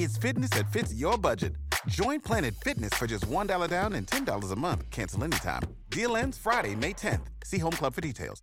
It's 0.00 0.16
fitness 0.16 0.48
that 0.50 0.72
fits 0.72 0.94
your 0.94 1.18
budget. 1.18 1.56
Join 1.86 2.20
Planet 2.20 2.54
Fitness 2.54 2.94
for 2.94 3.06
just 3.06 3.26
$1 3.26 3.68
down 3.68 3.92
and 3.92 4.06
$10 4.06 4.50
a 4.50 4.56
month. 4.56 4.90
Cancel 4.90 5.24
anytime. 5.24 5.60
Deal 5.90 6.16
ends 6.16 6.38
Friday, 6.38 6.74
May 6.74 6.94
10th. 6.94 7.26
See 7.44 7.58
Home 7.58 7.72
Club 7.72 7.92
for 7.92 8.00
details. 8.00 8.40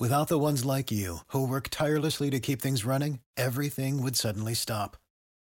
Without 0.00 0.26
the 0.26 0.40
ones 0.40 0.64
like 0.64 0.90
you, 0.90 1.18
who 1.28 1.46
work 1.46 1.68
tirelessly 1.70 2.30
to 2.30 2.40
keep 2.40 2.60
things 2.60 2.84
running, 2.84 3.20
everything 3.36 4.02
would 4.02 4.16
suddenly 4.16 4.54
stop. 4.54 4.96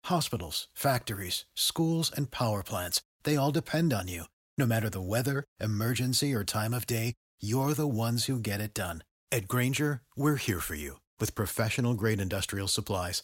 Hospitals, 0.05 0.69
factories, 0.73 1.43
schools, 1.53 2.09
and 2.15 2.31
power 2.31 2.63
plants, 2.63 3.01
they 3.23 3.35
all 3.35 3.51
depend 3.51 3.91
on 3.91 4.07
you. 4.07 4.23
No 4.57 4.65
matter 4.65 4.89
the 4.89 5.01
weather, 5.01 5.43
emergency, 5.59 6.33
or 6.33 6.45
time 6.45 6.73
of 6.73 6.87
day, 6.87 7.13
you're 7.41 7.73
the 7.73 7.87
ones 7.87 8.25
who 8.25 8.39
get 8.39 8.61
it 8.61 8.73
done. 8.73 9.03
At 9.33 9.49
Granger, 9.49 10.01
we're 10.15 10.37
here 10.37 10.61
for 10.61 10.75
you 10.75 11.01
with 11.19 11.35
professional 11.35 11.93
grade 11.93 12.21
industrial 12.21 12.69
supplies. 12.69 13.23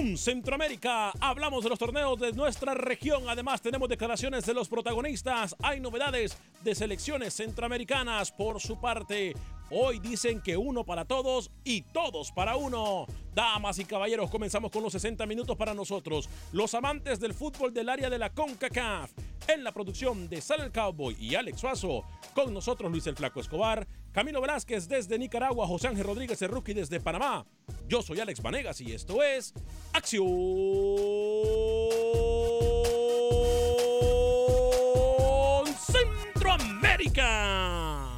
Centroamérica 0.00 1.12
hablamos 1.20 1.62
de 1.62 1.68
los 1.68 1.78
torneos 1.78 2.18
de 2.18 2.32
nuestra 2.32 2.72
región. 2.72 3.24
Además 3.28 3.60
tenemos 3.60 3.86
declaraciones 3.86 4.46
de 4.46 4.54
los 4.54 4.66
protagonistas. 4.66 5.54
Hay 5.62 5.78
novedades 5.78 6.38
de 6.64 6.74
selecciones 6.74 7.34
centroamericanas 7.34 8.32
por 8.32 8.60
su 8.60 8.80
parte. 8.80 9.34
Hoy 9.70 9.98
dicen 9.98 10.40
que 10.40 10.56
uno 10.56 10.84
para 10.84 11.04
todos 11.04 11.50
y 11.64 11.82
todos 11.82 12.32
para 12.32 12.56
uno. 12.56 13.06
Damas 13.34 13.78
y 13.78 13.84
caballeros, 13.84 14.30
comenzamos 14.30 14.72
con 14.72 14.82
los 14.82 14.92
60 14.92 15.26
minutos 15.26 15.56
para 15.56 15.74
nosotros, 15.74 16.28
los 16.52 16.74
amantes 16.74 17.20
del 17.20 17.34
fútbol 17.34 17.72
del 17.72 17.88
área 17.88 18.10
de 18.10 18.18
la 18.18 18.30
CONCACAF. 18.30 19.10
En 19.48 19.62
la 19.62 19.72
producción 19.72 20.28
de 20.28 20.40
Sal 20.40 20.60
el 20.62 20.72
Cowboy 20.72 21.16
y 21.20 21.34
Alex 21.34 21.60
Suazo, 21.60 22.04
con 22.34 22.52
nosotros 22.54 22.90
Luis 22.90 23.06
el 23.06 23.16
Flaco 23.16 23.40
Escobar, 23.40 23.86
Camilo 24.12 24.40
Velázquez 24.40 24.88
desde 24.88 25.18
Nicaragua, 25.18 25.68
José 25.68 25.88
Ángel 25.88 26.04
Rodríguez 26.04 26.42
el 26.42 26.48
Rookie 26.48 26.74
desde 26.74 26.98
Panamá. 26.98 27.46
Yo 27.86 28.02
soy 28.02 28.18
Alex 28.18 28.42
Vanegas 28.42 28.80
y 28.80 28.92
esto 28.92 29.22
es 29.22 29.54
Acción 29.92 30.26
Centroamérica. 35.76 38.16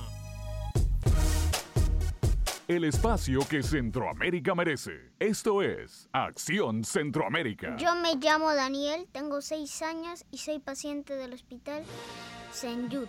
El 2.68 2.84
espacio 2.84 3.40
que 3.46 3.62
Centroamérica 3.62 4.54
merece. 4.54 5.12
Esto 5.18 5.60
es 5.60 6.08
Acción 6.12 6.84
Centroamérica. 6.84 7.76
Yo 7.76 7.94
me 7.96 8.14
llamo 8.14 8.54
Daniel, 8.54 9.06
tengo 9.12 9.42
seis 9.42 9.82
años 9.82 10.24
y 10.30 10.38
soy 10.38 10.58
paciente 10.58 11.16
del 11.16 11.34
hospital. 11.34 11.84
Jude. 12.90 13.08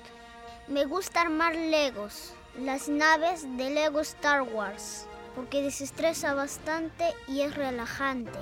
Me 0.68 0.86
gusta 0.86 1.22
armar 1.22 1.56
Legos, 1.56 2.34
las 2.60 2.88
naves 2.88 3.48
de 3.58 3.72
Lego 3.72 4.00
Star 4.02 4.44
Wars, 4.44 5.08
porque 5.36 5.64
desestresa 5.64 6.34
bastante 6.36 7.14
y 7.28 7.42
es 7.42 7.56
relajante. 7.56 8.38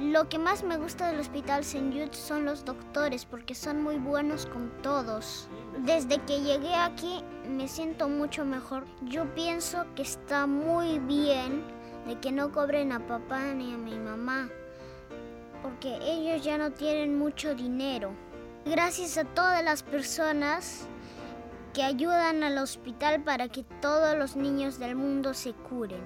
Lo 0.00 0.30
que 0.30 0.38
más 0.38 0.62
me 0.62 0.78
gusta 0.78 1.08
del 1.08 1.20
hospital 1.20 1.60
St. 1.60 1.90
Jude 1.92 2.14
son 2.14 2.46
los 2.46 2.64
doctores, 2.64 3.26
porque 3.26 3.54
son 3.54 3.82
muy 3.82 3.96
buenos 3.96 4.46
con 4.46 4.70
todos. 4.82 5.46
Desde 5.80 6.16
que 6.24 6.40
llegué 6.40 6.74
aquí 6.74 7.22
me 7.46 7.68
siento 7.68 8.08
mucho 8.08 8.46
mejor. 8.46 8.86
Yo 9.02 9.26
pienso 9.34 9.84
que 9.94 10.02
está 10.02 10.46
muy 10.46 10.98
bien 11.00 11.62
de 12.06 12.18
que 12.18 12.32
no 12.32 12.50
cobren 12.52 12.92
a 12.92 13.06
papá 13.06 13.52
ni 13.52 13.74
a 13.74 13.76
mi 13.76 13.98
mamá, 13.98 14.48
porque 15.62 15.98
ellos 16.02 16.42
ya 16.42 16.56
no 16.56 16.72
tienen 16.72 17.18
mucho 17.18 17.54
dinero. 17.54 18.14
Gracias 18.64 19.18
a 19.18 19.24
todas 19.24 19.62
las 19.62 19.82
personas 19.82 20.86
que 21.72 21.82
ayudan 21.82 22.42
al 22.42 22.58
hospital 22.58 23.22
para 23.22 23.48
que 23.48 23.64
todos 23.80 24.16
los 24.16 24.36
niños 24.36 24.78
del 24.78 24.96
mundo 24.96 25.34
se 25.34 25.52
curen. 25.52 26.00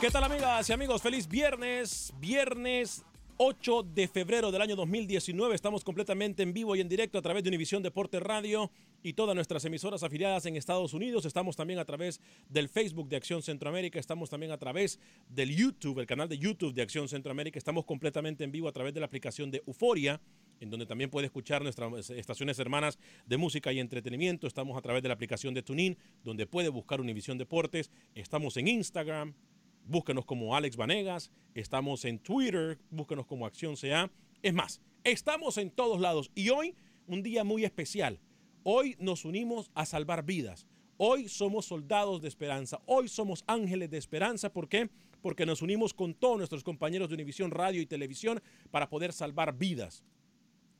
¿Qué 0.00 0.10
tal 0.10 0.24
amigas 0.24 0.68
y 0.68 0.72
amigos? 0.72 1.02
Feliz 1.02 1.26
viernes, 1.26 2.12
viernes 2.18 3.04
8 3.38 3.82
de 3.94 4.08
febrero 4.08 4.50
del 4.50 4.62
año 4.62 4.76
2019. 4.76 5.54
Estamos 5.54 5.84
completamente 5.84 6.42
en 6.42 6.54
vivo 6.54 6.74
y 6.74 6.80
en 6.80 6.88
directo 6.88 7.18
a 7.18 7.22
través 7.22 7.42
de 7.42 7.50
Univisión 7.50 7.82
Deporte 7.82 8.18
Radio 8.18 8.70
y 9.02 9.12
todas 9.12 9.34
nuestras 9.34 9.62
emisoras 9.66 10.02
afiliadas 10.02 10.46
en 10.46 10.56
Estados 10.56 10.94
Unidos. 10.94 11.26
Estamos 11.26 11.54
también 11.54 11.78
a 11.78 11.84
través 11.84 12.18
del 12.48 12.70
Facebook 12.70 13.10
de 13.10 13.16
Acción 13.16 13.42
Centroamérica. 13.42 13.98
Estamos 13.98 14.30
también 14.30 14.52
a 14.52 14.58
través 14.58 14.98
del 15.28 15.54
YouTube, 15.54 15.98
el 15.98 16.06
canal 16.06 16.30
de 16.30 16.38
YouTube 16.38 16.72
de 16.72 16.80
Acción 16.80 17.08
Centroamérica. 17.08 17.58
Estamos 17.58 17.84
completamente 17.84 18.42
en 18.42 18.52
vivo 18.52 18.68
a 18.68 18.72
través 18.72 18.94
de 18.94 19.00
la 19.00 19.06
aplicación 19.06 19.50
de 19.50 19.62
Euforia 19.66 20.18
en 20.58 20.70
donde 20.70 20.86
también 20.86 21.10
puede 21.10 21.26
escuchar 21.26 21.62
nuestras 21.62 22.08
estaciones 22.08 22.58
hermanas 22.58 22.98
de 23.26 23.36
música 23.36 23.70
y 23.74 23.78
entretenimiento. 23.78 24.46
Estamos 24.46 24.78
a 24.78 24.80
través 24.80 25.02
de 25.02 25.08
la 25.08 25.14
aplicación 25.14 25.52
de 25.52 25.62
TuneIn, 25.62 25.98
donde 26.24 26.46
puede 26.46 26.70
buscar 26.70 27.02
Univisión 27.02 27.36
Deportes. 27.36 27.90
Estamos 28.14 28.56
en 28.56 28.68
Instagram, 28.68 29.34
búsquenos 29.86 30.24
como 30.24 30.54
Alex 30.56 30.76
Vanegas, 30.76 31.30
estamos 31.54 32.04
en 32.04 32.18
Twitter, 32.18 32.78
búsquenos 32.90 33.26
como 33.26 33.46
Acción 33.46 33.76
CA. 33.76 34.10
Es 34.42 34.52
más, 34.52 34.80
estamos 35.04 35.58
en 35.58 35.70
todos 35.70 36.00
lados 36.00 36.30
y 36.34 36.50
hoy 36.50 36.74
un 37.06 37.22
día 37.22 37.44
muy 37.44 37.64
especial. 37.64 38.20
Hoy 38.64 38.96
nos 38.98 39.24
unimos 39.24 39.70
a 39.74 39.86
salvar 39.86 40.24
vidas. 40.24 40.66
Hoy 40.98 41.28
somos 41.28 41.66
soldados 41.66 42.22
de 42.22 42.28
esperanza. 42.28 42.80
Hoy 42.86 43.08
somos 43.08 43.44
ángeles 43.46 43.90
de 43.90 43.98
esperanza. 43.98 44.52
¿Por 44.52 44.68
qué? 44.68 44.90
Porque 45.22 45.46
nos 45.46 45.62
unimos 45.62 45.94
con 45.94 46.14
todos 46.14 46.38
nuestros 46.38 46.64
compañeros 46.64 47.08
de 47.08 47.14
Univisión 47.14 47.50
Radio 47.50 47.80
y 47.80 47.86
Televisión 47.86 48.42
para 48.70 48.88
poder 48.88 49.12
salvar 49.12 49.56
vidas. 49.56 50.04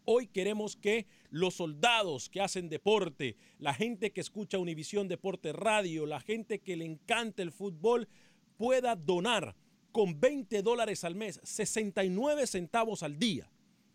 Hoy 0.08 0.28
queremos 0.28 0.76
que 0.76 1.06
los 1.30 1.54
soldados 1.54 2.30
que 2.30 2.40
hacen 2.40 2.68
deporte, 2.68 3.36
la 3.58 3.74
gente 3.74 4.12
que 4.12 4.20
escucha 4.20 4.58
Univisión 4.58 5.08
Deporte 5.08 5.52
Radio, 5.52 6.06
la 6.06 6.20
gente 6.20 6.60
que 6.60 6.76
le 6.76 6.84
encanta 6.84 7.42
el 7.42 7.50
fútbol, 7.50 8.08
pueda 8.56 8.96
donar 8.96 9.54
con 9.92 10.20
20 10.20 10.62
dólares 10.62 11.04
al 11.04 11.14
mes, 11.14 11.40
69 11.42 12.46
centavos 12.46 13.02
al 13.02 13.18
día. 13.18 13.50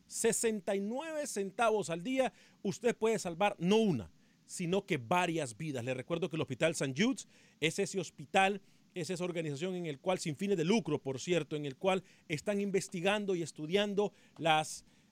69 0.08 1.26
centavos 1.28 1.90
al 1.90 2.04
día, 2.04 2.34
usted 2.64 2.96
puede 2.96 3.18
salvar 3.18 3.56
no 3.60 3.78
una, 3.78 4.12
sino 4.46 4.86
que 4.86 4.98
varias 4.98 5.56
vidas. 5.56 5.86
Les 5.86 5.96
recuerdo 5.96 6.30
que 6.30 6.36
el 6.36 6.42
Hospital 6.42 6.72
St. 6.72 6.94
Jude's 6.98 7.28
es 7.60 7.80
ese 7.80 8.00
hospital, 8.00 8.62
es 8.94 9.10
esa 9.10 9.24
organización 9.24 9.76
en 9.76 9.86
el 9.86 10.00
cual, 10.00 10.20
sin 10.20 10.36
fines 10.36 10.58
de 10.58 10.66
lucro, 10.66 11.00
por 11.00 11.20
cierto, 11.20 11.56
en 11.56 11.66
el 11.66 11.78
cual 11.78 12.04
están 12.28 12.60
investigando 12.60 13.36
y 13.36 13.42
estudiando 13.42 14.12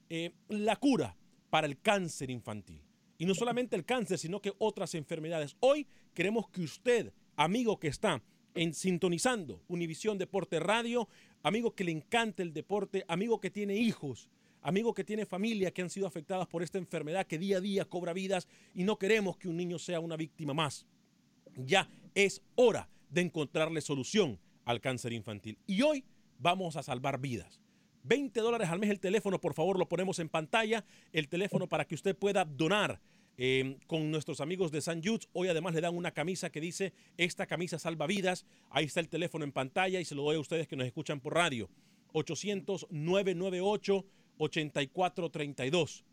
eh, 0.10 0.32
la 0.50 0.76
cura 0.76 1.16
para 1.50 1.68
el 1.68 1.80
cáncer 1.80 2.30
infantil. 2.30 2.82
Y 3.18 3.26
no 3.26 3.36
solamente 3.36 3.76
el 3.76 3.86
cáncer, 3.86 4.18
sino 4.18 4.42
que 4.42 4.54
otras 4.58 4.96
enfermedades. 4.96 5.56
Hoy 5.60 5.88
queremos 6.14 6.50
que 6.50 6.62
usted, 6.62 7.14
amigo 7.36 7.80
que 7.80 7.88
está 7.88 8.22
en 8.60 8.74
sintonizando 8.74 9.64
Univisión 9.70 10.18
Deporte 10.18 10.60
Radio, 10.60 11.08
amigo 11.44 11.74
que 11.74 11.86
le 11.86 11.92
encanta 11.92 12.44
el 12.44 12.52
deporte, 12.52 13.06
amigo 13.08 13.40
que 13.40 13.50
tiene 13.50 13.78
hijos, 13.78 14.30
amigo 14.62 14.94
que 14.94 15.06
tiene 15.06 15.26
familia 15.26 15.72
que 15.72 15.82
han 15.82 15.90
sido 15.90 16.06
afectadas 16.06 16.46
por 16.46 16.62
esta 16.62 16.78
enfermedad 16.78 17.26
que 17.26 17.40
día 17.40 17.60
a 17.60 17.62
día 17.62 17.86
cobra 17.86 18.12
vidas 18.12 18.50
y 18.76 18.84
no 18.84 19.00
queremos 19.00 19.38
que 19.38 19.48
un 19.48 19.56
niño 19.56 19.80
sea 19.80 20.02
una 20.02 20.18
víctima 20.18 20.54
más. 20.54 20.86
Ya 21.56 21.90
es 22.14 22.42
hora 22.56 22.90
de 23.10 23.22
encontrarle 23.22 23.80
solución 23.80 24.38
al 24.66 24.82
cáncer 24.82 25.14
infantil. 25.14 25.58
Y 25.66 25.82
hoy 25.82 26.04
vamos 26.38 26.76
a 26.76 26.84
salvar 26.84 27.22
vidas. 27.22 27.62
20 28.04 28.42
dólares 28.42 28.68
al 28.68 28.80
mes 28.80 28.90
el 28.90 29.00
teléfono, 29.00 29.40
por 29.40 29.54
favor, 29.54 29.80
lo 29.80 29.88
ponemos 29.88 30.20
en 30.20 30.28
pantalla. 30.28 30.84
El 31.14 31.30
teléfono 31.30 31.68
para 31.68 31.86
que 31.86 31.96
usted 31.96 32.14
pueda 32.14 32.44
donar 32.44 33.00
eh, 33.42 33.78
con 33.88 34.12
nuestros 34.12 34.42
amigos 34.42 34.70
de 34.70 34.82
San 34.82 35.02
Jude. 35.02 35.26
Hoy 35.32 35.48
además 35.48 35.74
le 35.74 35.80
dan 35.80 35.96
una 35.96 36.12
camisa 36.12 36.50
que 36.50 36.60
dice, 36.60 36.92
esta 37.16 37.48
camisa 37.48 37.80
salva 37.80 38.06
vidas. 38.06 38.46
Ahí 38.70 38.84
está 38.84 39.00
el 39.00 39.08
teléfono 39.08 39.46
en 39.46 39.54
pantalla 39.54 40.02
y 40.02 40.06
se 40.06 40.14
lo 40.14 40.24
doy 40.24 40.36
a 40.36 40.42
ustedes 40.42 40.68
que 40.68 40.76
nos 40.76 40.86
escuchan 40.86 41.22
por 41.22 41.36
radio. 41.36 41.70
800-998. 42.12 44.06
8432. 44.40 46.04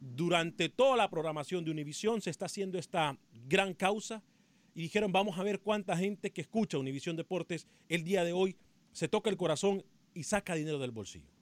Durante 0.00 0.68
toda 0.68 0.96
la 0.96 1.10
programación 1.10 1.64
de 1.64 1.72
Univisión 1.72 2.20
se 2.20 2.30
está 2.30 2.46
haciendo 2.46 2.78
esta 2.78 3.18
gran 3.48 3.74
causa 3.74 4.22
y 4.74 4.82
dijeron 4.82 5.10
vamos 5.10 5.38
a 5.38 5.42
ver 5.42 5.58
cuánta 5.58 5.96
gente 5.96 6.30
que 6.30 6.40
escucha 6.40 6.78
Univisión 6.78 7.16
Deportes 7.16 7.66
el 7.88 8.04
día 8.04 8.22
de 8.22 8.32
hoy 8.32 8.56
se 8.92 9.08
toca 9.08 9.28
el 9.28 9.36
corazón 9.36 9.82
y 10.14 10.22
saca 10.22 10.54
dinero 10.54 10.78
del 10.78 10.92
bolsillo. 10.92 11.37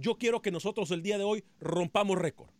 Yo 0.00 0.16
quiero 0.16 0.40
que 0.40 0.52
nosotros 0.52 0.92
el 0.92 1.02
día 1.02 1.18
de 1.18 1.24
hoy 1.24 1.44
rompamos 1.58 2.16
récord. 2.16 2.50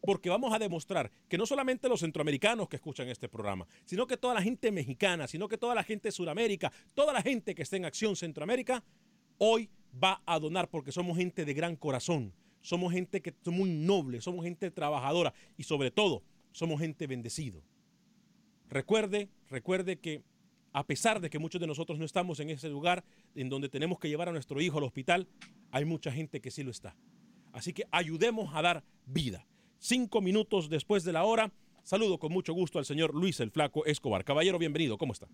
Porque 0.00 0.30
vamos 0.30 0.52
a 0.52 0.58
demostrar 0.58 1.12
que 1.28 1.38
no 1.38 1.46
solamente 1.46 1.88
los 1.88 2.00
centroamericanos 2.00 2.68
que 2.68 2.76
escuchan 2.76 3.08
este 3.08 3.28
programa, 3.28 3.68
sino 3.84 4.06
que 4.06 4.16
toda 4.16 4.34
la 4.34 4.42
gente 4.42 4.72
mexicana, 4.72 5.28
sino 5.28 5.48
que 5.48 5.58
toda 5.58 5.76
la 5.76 5.84
gente 5.84 6.08
de 6.08 6.12
Sudamérica, 6.12 6.72
toda 6.94 7.12
la 7.12 7.22
gente 7.22 7.54
que 7.54 7.62
está 7.62 7.76
en 7.76 7.84
Acción 7.84 8.16
Centroamérica, 8.16 8.82
hoy 9.38 9.70
va 10.02 10.22
a 10.26 10.40
donar 10.40 10.68
porque 10.70 10.90
somos 10.90 11.18
gente 11.18 11.44
de 11.44 11.54
gran 11.54 11.76
corazón, 11.76 12.32
somos 12.62 12.92
gente 12.92 13.20
que 13.20 13.32
somos 13.44 13.60
muy 13.60 13.70
noble, 13.70 14.20
somos 14.20 14.44
gente 14.44 14.70
trabajadora 14.72 15.34
y 15.56 15.64
sobre 15.64 15.92
todo 15.92 16.22
somos 16.50 16.80
gente 16.80 17.06
bendecido. 17.06 17.62
Recuerde, 18.70 19.28
recuerde 19.50 20.00
que 20.00 20.22
a 20.72 20.84
pesar 20.84 21.20
de 21.20 21.30
que 21.30 21.38
muchos 21.38 21.60
de 21.60 21.66
nosotros 21.66 21.98
no 21.98 22.06
estamos 22.06 22.40
en 22.40 22.50
ese 22.50 22.70
lugar 22.70 23.04
en 23.34 23.50
donde 23.50 23.68
tenemos 23.68 23.98
que 23.98 24.08
llevar 24.08 24.30
a 24.30 24.32
nuestro 24.32 24.60
hijo 24.60 24.78
al 24.78 24.84
hospital, 24.84 25.28
hay 25.72 25.84
mucha 25.86 26.12
gente 26.12 26.40
que 26.40 26.50
sí 26.50 26.62
lo 26.62 26.70
está. 26.70 26.94
Así 27.52 27.72
que 27.72 27.84
ayudemos 27.90 28.54
a 28.54 28.62
dar 28.62 28.84
vida. 29.06 29.46
Cinco 29.78 30.20
minutos 30.20 30.68
después 30.68 31.02
de 31.02 31.12
la 31.12 31.24
hora, 31.24 31.50
saludo 31.82 32.18
con 32.18 32.30
mucho 32.32 32.52
gusto 32.52 32.78
al 32.78 32.84
señor 32.84 33.14
Luis 33.14 33.40
el 33.40 33.50
Flaco 33.50 33.84
Escobar. 33.86 34.24
Caballero, 34.24 34.58
bienvenido, 34.58 34.96
¿cómo 34.96 35.12
está? 35.12 35.26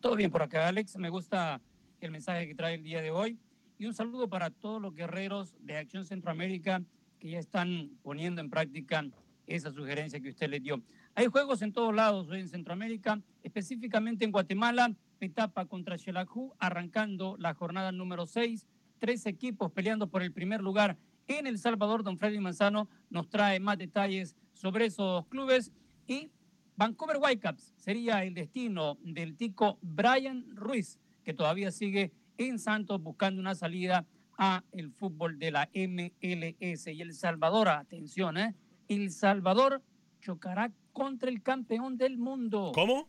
Todo 0.00 0.16
bien 0.16 0.30
por 0.30 0.42
acá, 0.42 0.68
Alex. 0.68 0.96
Me 0.96 1.08
gusta 1.08 1.60
el 2.00 2.10
mensaje 2.10 2.46
que 2.46 2.54
trae 2.54 2.74
el 2.74 2.84
día 2.84 3.00
de 3.00 3.10
hoy. 3.10 3.38
Y 3.78 3.86
un 3.86 3.94
saludo 3.94 4.28
para 4.28 4.50
todos 4.50 4.80
los 4.80 4.94
guerreros 4.94 5.54
de 5.60 5.78
Acción 5.78 6.04
Centroamérica 6.04 6.82
que 7.18 7.30
ya 7.30 7.38
están 7.38 7.90
poniendo 8.02 8.42
en 8.42 8.50
práctica 8.50 9.04
esa 9.46 9.72
sugerencia 9.72 10.20
que 10.20 10.28
usted 10.28 10.48
le 10.50 10.60
dio. 10.60 10.82
Hay 11.14 11.26
juegos 11.26 11.62
en 11.62 11.72
todos 11.72 11.94
lados 11.94 12.28
hoy 12.28 12.40
en 12.40 12.48
Centroamérica, 12.48 13.20
específicamente 13.42 14.24
en 14.24 14.30
Guatemala, 14.30 14.94
etapa 15.24 15.66
contra 15.66 15.98
Xelajú, 15.98 16.52
arrancando 16.58 17.36
la 17.38 17.54
jornada 17.54 17.92
número 17.92 18.26
6. 18.26 18.66
Tres 18.98 19.26
equipos 19.26 19.72
peleando 19.72 20.08
por 20.08 20.22
el 20.22 20.32
primer 20.32 20.60
lugar 20.60 20.96
en 21.26 21.46
El 21.46 21.58
Salvador. 21.58 22.02
Don 22.02 22.18
Freddy 22.18 22.38
Manzano 22.38 22.88
nos 23.10 23.28
trae 23.28 23.60
más 23.60 23.78
detalles 23.78 24.36
sobre 24.52 24.86
esos 24.86 25.26
clubes. 25.26 25.72
Y 26.06 26.30
Vancouver 26.76 27.18
Whitecaps 27.20 27.74
sería 27.76 28.24
el 28.24 28.34
destino 28.34 28.98
del 29.02 29.36
tico 29.36 29.78
Brian 29.82 30.44
Ruiz, 30.54 30.98
que 31.22 31.34
todavía 31.34 31.70
sigue 31.70 32.12
en 32.38 32.58
Santos 32.58 33.02
buscando 33.02 33.40
una 33.40 33.54
salida 33.54 34.06
a 34.36 34.64
el 34.72 34.90
fútbol 34.90 35.38
de 35.38 35.50
la 35.50 35.68
MLS. 35.74 36.86
Y 36.88 37.00
El 37.00 37.14
Salvador, 37.14 37.68
atención, 37.68 38.36
¿eh? 38.36 38.54
El 38.88 39.10
Salvador 39.10 39.82
chocará 40.20 40.72
contra 40.92 41.28
el 41.28 41.42
campeón 41.42 41.96
del 41.96 42.18
mundo. 42.18 42.72
¿Cómo? 42.74 43.08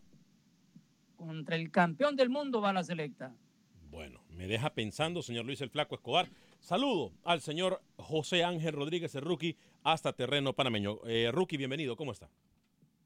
Contra 1.16 1.56
el 1.56 1.72
campeón 1.72 2.16
del 2.16 2.30
mundo 2.30 2.62
va 2.62 2.74
la 2.74 2.84
selecta. 2.84 3.34
Bueno, 3.90 4.22
me 4.30 4.48
deja 4.48 4.74
pensando, 4.74 5.22
señor 5.22 5.46
Luis 5.46 5.62
el 5.62 5.70
Flaco 5.70 5.96
Escobar. 5.96 6.28
Saludo 6.60 7.14
al 7.24 7.42
señor 7.42 7.82
José 7.98 8.44
Ángel 8.44 8.74
Rodríguez, 8.74 9.16
el 9.16 9.22
rookie, 9.22 9.56
hasta 9.84 10.14
terreno 10.14 10.54
panameño. 10.54 11.00
Eh, 11.06 11.30
rookie, 11.32 11.58
bienvenido, 11.58 11.96
¿cómo 11.96 12.12
está? 12.12 12.30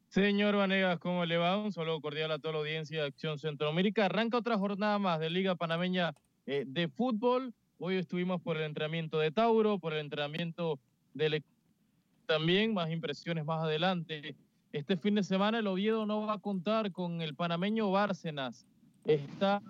Señor 0.08 0.56
Vanegas, 0.56 0.98
¿cómo 1.00 1.24
le 1.26 1.38
va? 1.38 1.58
Un 1.58 1.72
saludo 1.72 2.02
cordial 2.02 2.32
a 2.32 2.40
toda 2.40 2.54
la 2.54 2.60
audiencia 2.60 3.02
de 3.02 3.08
Acción 3.08 3.38
Centroamérica. 3.38 4.06
Arranca 4.06 4.38
otra 4.38 4.58
jornada 4.58 4.98
más 4.98 5.20
de 5.20 5.30
Liga 5.30 5.56
Panameña 5.56 6.16
eh, 6.48 6.64
de 6.66 6.88
Fútbol. 6.88 7.54
Hoy 7.78 7.96
estuvimos 7.98 8.42
por 8.42 8.58
el 8.58 8.64
entrenamiento 8.64 9.20
de 9.20 9.30
Tauro, 9.30 9.78
por 9.78 9.94
el 9.94 10.00
entrenamiento 10.00 10.80
del 11.14 11.44
también, 12.26 12.74
más 12.74 12.90
impresiones 12.90 13.46
más 13.46 13.64
adelante. 13.64 14.36
Este 14.72 14.98
fin 14.98 15.16
de 15.16 15.24
semana 15.24 15.60
el 15.60 15.68
Oviedo 15.68 16.06
no 16.06 16.28
va 16.28 16.34
a 16.34 16.40
contar 16.40 16.92
con 16.92 17.22
el 17.22 17.36
panameño 17.36 17.90
Bárcenas. 17.90 18.68
Está 19.06 19.64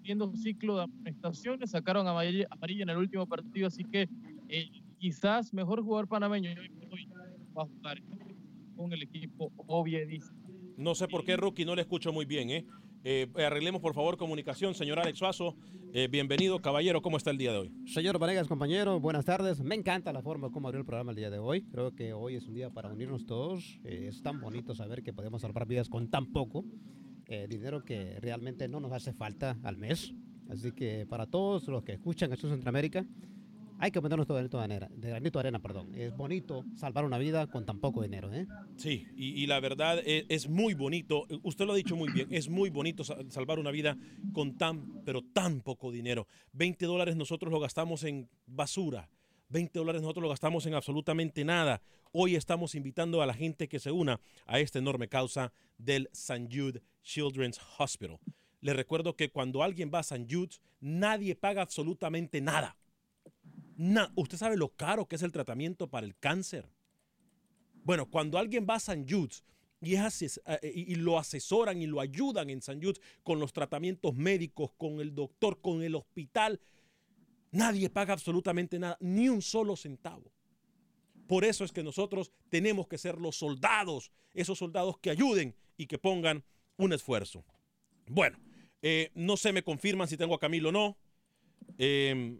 viendo 0.00 0.26
un 0.26 0.36
ciclo 0.36 0.76
de 0.76 0.82
amonestaciones, 0.84 1.70
sacaron 1.70 2.06
a 2.06 2.10
amarilla, 2.10 2.48
en 2.82 2.90
el 2.90 2.96
último 2.98 3.26
partido, 3.26 3.66
así 3.66 3.84
que 3.84 4.08
eh, 4.48 4.70
quizás 4.98 5.52
mejor 5.52 5.82
jugador 5.82 6.06
panameño 6.06 6.50
va 7.56 7.62
a 7.62 7.66
jugar 7.66 8.00
con 8.76 8.92
el 8.92 9.02
equipo 9.02 9.50
Oviedo. 9.66 10.24
No 10.76 10.94
sé 10.94 11.08
por 11.08 11.24
qué, 11.24 11.36
Rookie, 11.36 11.64
no 11.64 11.74
le 11.74 11.82
escucho 11.82 12.12
muy 12.12 12.24
bien. 12.24 12.50
¿eh? 12.50 12.66
Eh, 13.02 13.28
arreglemos, 13.36 13.80
por 13.80 13.94
favor, 13.94 14.16
comunicación. 14.16 14.74
Señor 14.74 15.00
Alex 15.00 15.18
Suazo, 15.18 15.56
eh, 15.96 16.08
bienvenido, 16.08 16.60
caballero. 16.60 17.00
¿Cómo 17.02 17.16
está 17.16 17.30
el 17.30 17.38
día 17.38 17.52
de 17.52 17.58
hoy? 17.58 17.72
Señor 17.86 18.18
Vanegas, 18.18 18.48
compañero, 18.48 18.98
buenas 18.98 19.24
tardes. 19.24 19.62
Me 19.62 19.76
encanta 19.76 20.12
la 20.12 20.22
forma 20.22 20.50
como 20.50 20.66
abrió 20.66 20.80
el 20.80 20.84
programa 20.84 21.12
el 21.12 21.16
día 21.16 21.30
de 21.30 21.38
hoy. 21.38 21.62
Creo 21.62 21.94
que 21.94 22.12
hoy 22.12 22.34
es 22.34 22.48
un 22.48 22.54
día 22.54 22.68
para 22.68 22.88
unirnos 22.88 23.26
todos. 23.26 23.78
Eh, 23.84 24.06
es 24.08 24.20
tan 24.20 24.40
bonito 24.40 24.74
saber 24.74 25.04
que 25.04 25.12
podemos 25.12 25.42
salvar 25.42 25.68
vidas 25.68 25.88
con 25.88 26.10
tan 26.10 26.32
poco. 26.32 26.64
dinero 27.48 27.84
que 27.84 28.18
realmente 28.20 28.66
no 28.66 28.80
nos 28.80 28.90
hace 28.90 29.12
falta 29.12 29.56
al 29.62 29.76
mes. 29.76 30.12
Así 30.50 30.72
que 30.72 31.06
para 31.06 31.26
todos 31.26 31.68
los 31.68 31.84
que 31.84 31.92
escuchan 31.92 32.32
esto 32.32 32.48
Centroamérica, 32.48 33.06
hay 33.78 33.90
que 33.90 34.00
ponernos 34.00 34.26
todo 34.26 34.36
granito 34.36 34.58
de 34.58 34.64
arena, 34.64 34.88
de 34.90 35.08
granito 35.08 35.38
arena, 35.38 35.58
perdón. 35.60 35.94
Es 35.94 36.16
bonito 36.16 36.64
salvar 36.76 37.04
una 37.04 37.18
vida 37.18 37.46
con 37.46 37.66
tan 37.66 37.80
poco 37.80 38.02
dinero, 38.02 38.32
¿eh? 38.32 38.46
Sí, 38.76 39.06
y, 39.16 39.46
la 39.46 39.60
verdad 39.60 39.98
es, 40.04 40.24
es, 40.28 40.48
muy 40.48 40.74
bonito, 40.74 41.26
usted 41.42 41.66
lo 41.66 41.72
ha 41.72 41.76
dicho 41.76 41.96
muy 41.96 42.10
bien, 42.10 42.28
es 42.30 42.48
muy 42.48 42.70
bonito 42.70 43.04
salvar 43.04 43.58
una 43.58 43.70
vida 43.70 43.96
con 44.32 44.56
tan, 44.56 45.02
pero 45.04 45.22
tan 45.22 45.60
poco 45.60 45.90
dinero. 45.90 46.26
20 46.52 46.86
dólares 46.86 47.16
nosotros 47.16 47.52
lo 47.52 47.60
gastamos 47.60 48.04
en 48.04 48.28
basura. 48.46 49.08
20 49.48 49.78
dólares 49.78 50.02
nosotros 50.02 50.22
lo 50.22 50.28
gastamos 50.28 50.66
en 50.66 50.74
absolutamente 50.74 51.44
nada. 51.44 51.82
Hoy 52.12 52.36
estamos 52.36 52.74
invitando 52.74 53.22
a 53.22 53.26
la 53.26 53.34
gente 53.34 53.68
que 53.68 53.78
se 53.78 53.90
una 53.90 54.20
a 54.46 54.58
esta 54.60 54.78
enorme 54.78 55.08
causa 55.08 55.52
del 55.78 56.08
St. 56.12 56.48
Jude 56.50 56.82
Children's 57.02 57.60
Hospital. 57.78 58.18
Le 58.60 58.72
recuerdo 58.72 59.14
que 59.14 59.30
cuando 59.30 59.62
alguien 59.62 59.90
va 59.92 59.98
a 59.98 60.00
St. 60.00 60.26
Jude, 60.28 60.56
nadie 60.80 61.34
paga 61.34 61.62
absolutamente 61.62 62.40
nada. 62.40 62.76
¿Usted 64.14 64.38
sabe 64.38 64.56
lo 64.56 64.68
caro 64.68 65.06
que 65.06 65.16
es 65.16 65.22
el 65.22 65.32
tratamiento 65.32 65.88
para 65.88 66.06
el 66.06 66.16
cáncer? 66.16 66.68
Bueno, 67.84 68.08
cuando 68.10 68.38
alguien 68.38 68.66
va 68.68 68.76
a 68.76 68.80
San 68.80 69.06
Jude's 69.08 69.44
y, 69.80 69.96
eh, 69.96 70.72
y, 70.74 70.94
lo 70.94 71.18
asesoran 71.18 71.82
y 71.82 71.86
lo 71.86 72.00
ayudan 72.00 72.48
en 72.50 72.62
San 72.62 72.82
Jude's 72.82 73.00
con 73.22 73.38
los 73.38 73.52
tratamientos 73.52 74.14
médicos, 74.14 74.70
con 74.78 75.00
el 75.00 75.14
doctor, 75.14 75.60
con 75.60 75.82
el 75.82 75.94
hospital, 75.94 76.60
nadie 77.50 77.90
paga 77.90 78.14
absolutamente 78.14 78.78
nada, 78.78 78.96
ni 79.00 79.28
un 79.28 79.42
solo 79.42 79.76
centavo. 79.76 80.32
Por 81.26 81.44
eso 81.44 81.64
es 81.64 81.72
que 81.72 81.82
nosotros 81.82 82.32
tenemos 82.48 82.86
que 82.86 82.98
ser 82.98 83.18
los 83.18 83.36
soldados, 83.36 84.10
esos 84.32 84.58
soldados 84.58 84.98
que 84.98 85.10
ayuden 85.10 85.54
y 85.76 85.86
que 85.86 85.98
pongan 85.98 86.44
un 86.76 86.92
esfuerzo. 86.92 87.44
Bueno, 88.06 88.38
eh, 88.82 89.10
no 89.14 89.36
sé, 89.36 89.52
me 89.52 89.62
confirman 89.62 90.08
si 90.08 90.16
tengo 90.16 90.34
a 90.34 90.40
Camilo 90.40 90.70
o 90.70 90.72
no. 90.72 90.96
Eh, 91.78 92.38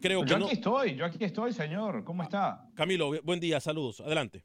creo 0.00 0.24
yo 0.24 0.38
que 0.38 0.44
aquí 0.44 0.52
estoy, 0.54 0.94
yo 0.96 1.04
aquí 1.04 1.24
estoy, 1.24 1.52
señor. 1.52 2.04
¿Cómo 2.04 2.22
está? 2.22 2.68
Camilo, 2.74 3.12
buen 3.22 3.40
día, 3.40 3.60
saludos. 3.60 4.00
Adelante. 4.00 4.44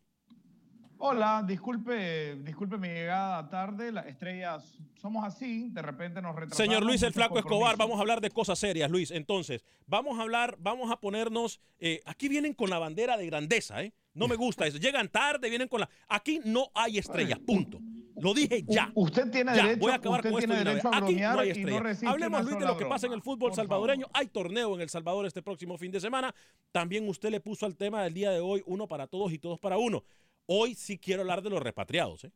Hola, 0.98 1.44
disculpe, 1.46 2.36
disculpe 2.38 2.78
mi 2.78 2.88
llegada 2.88 3.50
tarde. 3.50 3.92
Las 3.92 4.08
estrellas 4.08 4.78
somos 4.96 5.26
así, 5.26 5.70
de 5.70 5.82
repente 5.82 6.22
nos 6.22 6.36
retrasamos. 6.36 6.58
Señor 6.58 6.84
Luis 6.84 7.04
el 7.04 7.14
Flaco 7.14 7.38
Escobar, 7.38 7.76
vamos 7.78 7.98
a 7.98 8.02
hablar 8.02 8.22
de 8.22 8.30
cosas 8.30 8.58
serias, 8.58 8.90
Luis. 8.90 9.12
Entonces, 9.12 9.66
vamos 9.86 10.18
a 10.18 10.22
hablar, 10.22 10.56
vamos 10.60 10.92
a 10.92 11.00
ponernos. 11.00 11.60
eh, 11.80 12.02
aquí 12.06 12.30
vienen 12.30 12.54
con 12.54 12.70
la 12.70 12.80
bandera 12.80 13.18
de 13.18 13.26
grandeza, 13.26 13.84
¿eh? 13.84 13.94
No 14.14 14.30
me 14.30 14.38
gusta 14.38 14.66
eso. 14.66 14.78
Llegan 14.78 15.10
tarde, 15.10 15.50
vienen 15.50 15.68
con 15.68 15.82
la. 15.82 15.90
Aquí 16.08 16.40
no 16.46 16.72
hay 16.74 16.98
estrellas, 16.98 17.38
punto. 17.40 17.80
Lo 18.18 18.34
dije 18.34 18.64
ya. 18.68 18.92
U- 18.96 19.04
usted 19.04 19.30
tiene 19.30 19.56
Ya, 19.56 19.64
derecho, 19.64 19.80
voy 19.82 19.92
a 19.92 19.96
acabar 19.96 20.20
usted 20.20 20.32
con 20.32 20.40
esto 20.40 20.48
tiene 20.54 20.62
una 20.62 20.70
derecho 20.72 20.88
a 20.88 20.92
Aquí 20.98 21.00
no 21.02 21.08
bromear 21.08 21.40
hay 21.40 21.46
y 21.46 21.50
no 21.50 21.56
estrellas. 21.60 21.84
resiste 21.84 22.08
Hablemos, 22.08 22.44
Luis, 22.46 22.60
de 22.60 22.66
lo 22.66 22.78
que 22.78 22.86
pasa 22.86 23.08
en 23.08 23.14
el 23.14 23.22
fútbol 23.22 23.50
por 23.50 23.56
salvadoreño. 23.56 24.08
Hay 24.14 24.28
torneo 24.28 24.74
en 24.76 24.82
El 24.82 24.90
Salvador 24.90 25.26
este 25.26 25.42
próximo 25.42 25.78
fin 25.78 25.92
de 25.92 26.00
semana. 26.00 26.34
También 26.72 27.08
usted 27.10 27.30
le 27.30 27.40
puso 27.42 27.66
al 27.66 27.76
tema 27.76 28.04
del 28.04 28.14
día 28.14 28.32
de 28.32 28.40
hoy 28.40 28.64
uno 28.66 28.88
para 28.88 29.08
todos 29.08 29.32
y 29.34 29.38
todos 29.40 29.60
para 29.60 29.78
uno. 29.78 30.04
Hoy 30.46 30.76
sí 30.76 30.98
quiero 30.98 31.22
hablar 31.22 31.42
de 31.42 31.50
los 31.50 31.62
repatriados, 31.62 32.24
¿eh? 32.24 32.32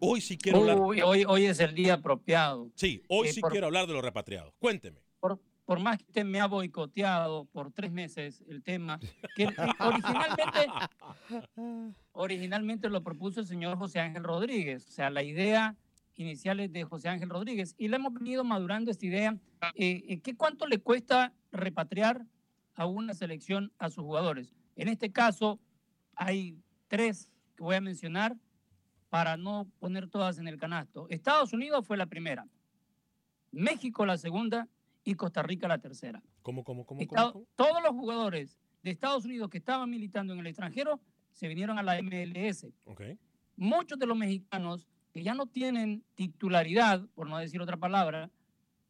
Hoy 0.00 0.20
sí 0.20 0.36
quiero 0.38 0.58
hablar. 0.58 0.78
Hoy, 0.80 1.24
hoy 1.26 1.44
es 1.46 1.58
el 1.60 1.74
día 1.74 1.94
apropiado. 1.94 2.70
Sí, 2.74 3.02
hoy 3.08 3.28
Eh, 3.28 3.32
sí 3.32 3.40
por- 3.40 3.50
quiero 3.50 3.66
hablar 3.66 3.86
de 3.86 3.92
los 3.92 4.02
repatriados. 4.02 4.54
Cuénteme. 4.58 5.00
Por, 5.18 5.40
por 5.70 5.78
más 5.78 5.98
que 5.98 6.04
usted 6.06 6.24
me 6.24 6.40
ha 6.40 6.48
boicoteado 6.48 7.44
por 7.44 7.70
tres 7.70 7.92
meses 7.92 8.42
el 8.48 8.60
tema, 8.60 8.98
que 9.36 9.46
originalmente, 9.78 10.66
originalmente 12.10 12.90
lo 12.90 13.04
propuso 13.04 13.38
el 13.38 13.46
señor 13.46 13.78
José 13.78 14.00
Ángel 14.00 14.24
Rodríguez. 14.24 14.88
O 14.88 14.90
sea, 14.90 15.10
la 15.10 15.22
idea 15.22 15.76
inicial 16.16 16.58
es 16.58 16.72
de 16.72 16.82
José 16.82 17.08
Ángel 17.08 17.30
Rodríguez. 17.30 17.76
Y 17.78 17.86
le 17.86 17.94
hemos 17.94 18.12
venido 18.12 18.42
madurando 18.42 18.90
esta 18.90 19.06
idea. 19.06 19.38
Eh, 19.76 20.02
eh, 20.08 20.20
¿qué 20.20 20.34
¿Cuánto 20.34 20.66
le 20.66 20.78
cuesta 20.78 21.32
repatriar 21.52 22.26
a 22.74 22.86
una 22.86 23.14
selección 23.14 23.72
a 23.78 23.90
sus 23.90 24.02
jugadores? 24.02 24.52
En 24.74 24.88
este 24.88 25.12
caso, 25.12 25.60
hay 26.16 26.58
tres 26.88 27.30
que 27.54 27.62
voy 27.62 27.76
a 27.76 27.80
mencionar 27.80 28.36
para 29.08 29.36
no 29.36 29.68
poner 29.78 30.08
todas 30.08 30.38
en 30.38 30.48
el 30.48 30.58
canasto. 30.58 31.06
Estados 31.10 31.52
Unidos 31.52 31.86
fue 31.86 31.96
la 31.96 32.06
primera, 32.06 32.48
México 33.52 34.04
la 34.04 34.18
segunda 34.18 34.66
y 35.04 35.14
Costa 35.14 35.42
Rica 35.42 35.66
la 35.68 35.78
tercera. 35.78 36.22
¿Cómo, 36.42 36.62
cómo, 36.64 36.84
cómo, 36.84 37.00
Estado- 37.00 37.32
cómo, 37.32 37.44
cómo? 37.44 37.54
Todos 37.56 37.82
los 37.82 37.92
jugadores 37.92 38.58
de 38.82 38.90
Estados 38.90 39.24
Unidos 39.24 39.48
que 39.50 39.58
estaban 39.58 39.88
militando 39.90 40.32
en 40.32 40.40
el 40.40 40.46
extranjero 40.46 41.00
se 41.32 41.48
vinieron 41.48 41.78
a 41.78 41.82
la 41.82 42.00
MLS. 42.02 42.66
Muchos 43.56 43.98
de 43.98 44.06
los 44.06 44.16
mexicanos 44.16 44.88
que 45.12 45.22
ya 45.22 45.34
no 45.34 45.46
tienen 45.46 46.04
titularidad, 46.14 47.06
por 47.14 47.28
no 47.28 47.38
decir 47.38 47.60
otra 47.60 47.76
palabra, 47.76 48.30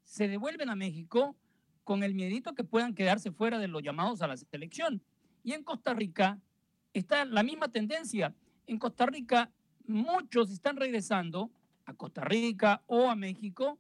se 0.04 0.28
devuelven 0.28 0.68
a 0.68 0.76
México 0.76 1.36
con 1.84 2.02
el 2.02 2.14
miedito 2.14 2.54
que 2.54 2.62
puedan 2.64 2.94
quedarse 2.94 3.32
fuera 3.32 3.58
de 3.58 3.68
los 3.68 3.82
llamados 3.82 4.22
a 4.22 4.26
la 4.26 4.36
selección. 4.36 5.02
Y 5.42 5.52
en 5.52 5.62
Costa 5.64 5.94
Rica 5.94 6.38
está 6.92 7.24
la 7.24 7.42
misma 7.42 7.68
tendencia. 7.68 8.34
En 8.66 8.78
Costa 8.78 9.06
Rica 9.06 9.50
muchos 9.86 10.50
están 10.50 10.76
regresando 10.76 11.50
a 11.84 11.94
Costa 11.94 12.22
Rica 12.22 12.82
o 12.86 13.08
a 13.10 13.16
México. 13.16 13.78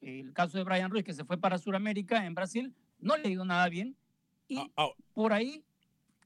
El 0.00 0.32
caso 0.32 0.58
de 0.58 0.64
Brian 0.64 0.90
Ruiz, 0.90 1.04
que 1.04 1.12
se 1.12 1.24
fue 1.24 1.38
para 1.38 1.58
Sudamérica, 1.58 2.24
en 2.24 2.34
Brasil, 2.34 2.74
no 3.00 3.16
le 3.16 3.30
ido 3.30 3.44
nada 3.44 3.68
bien. 3.68 3.96
Y 4.48 4.58
Ah, 4.76 4.88
por 5.14 5.32
ahí 5.32 5.62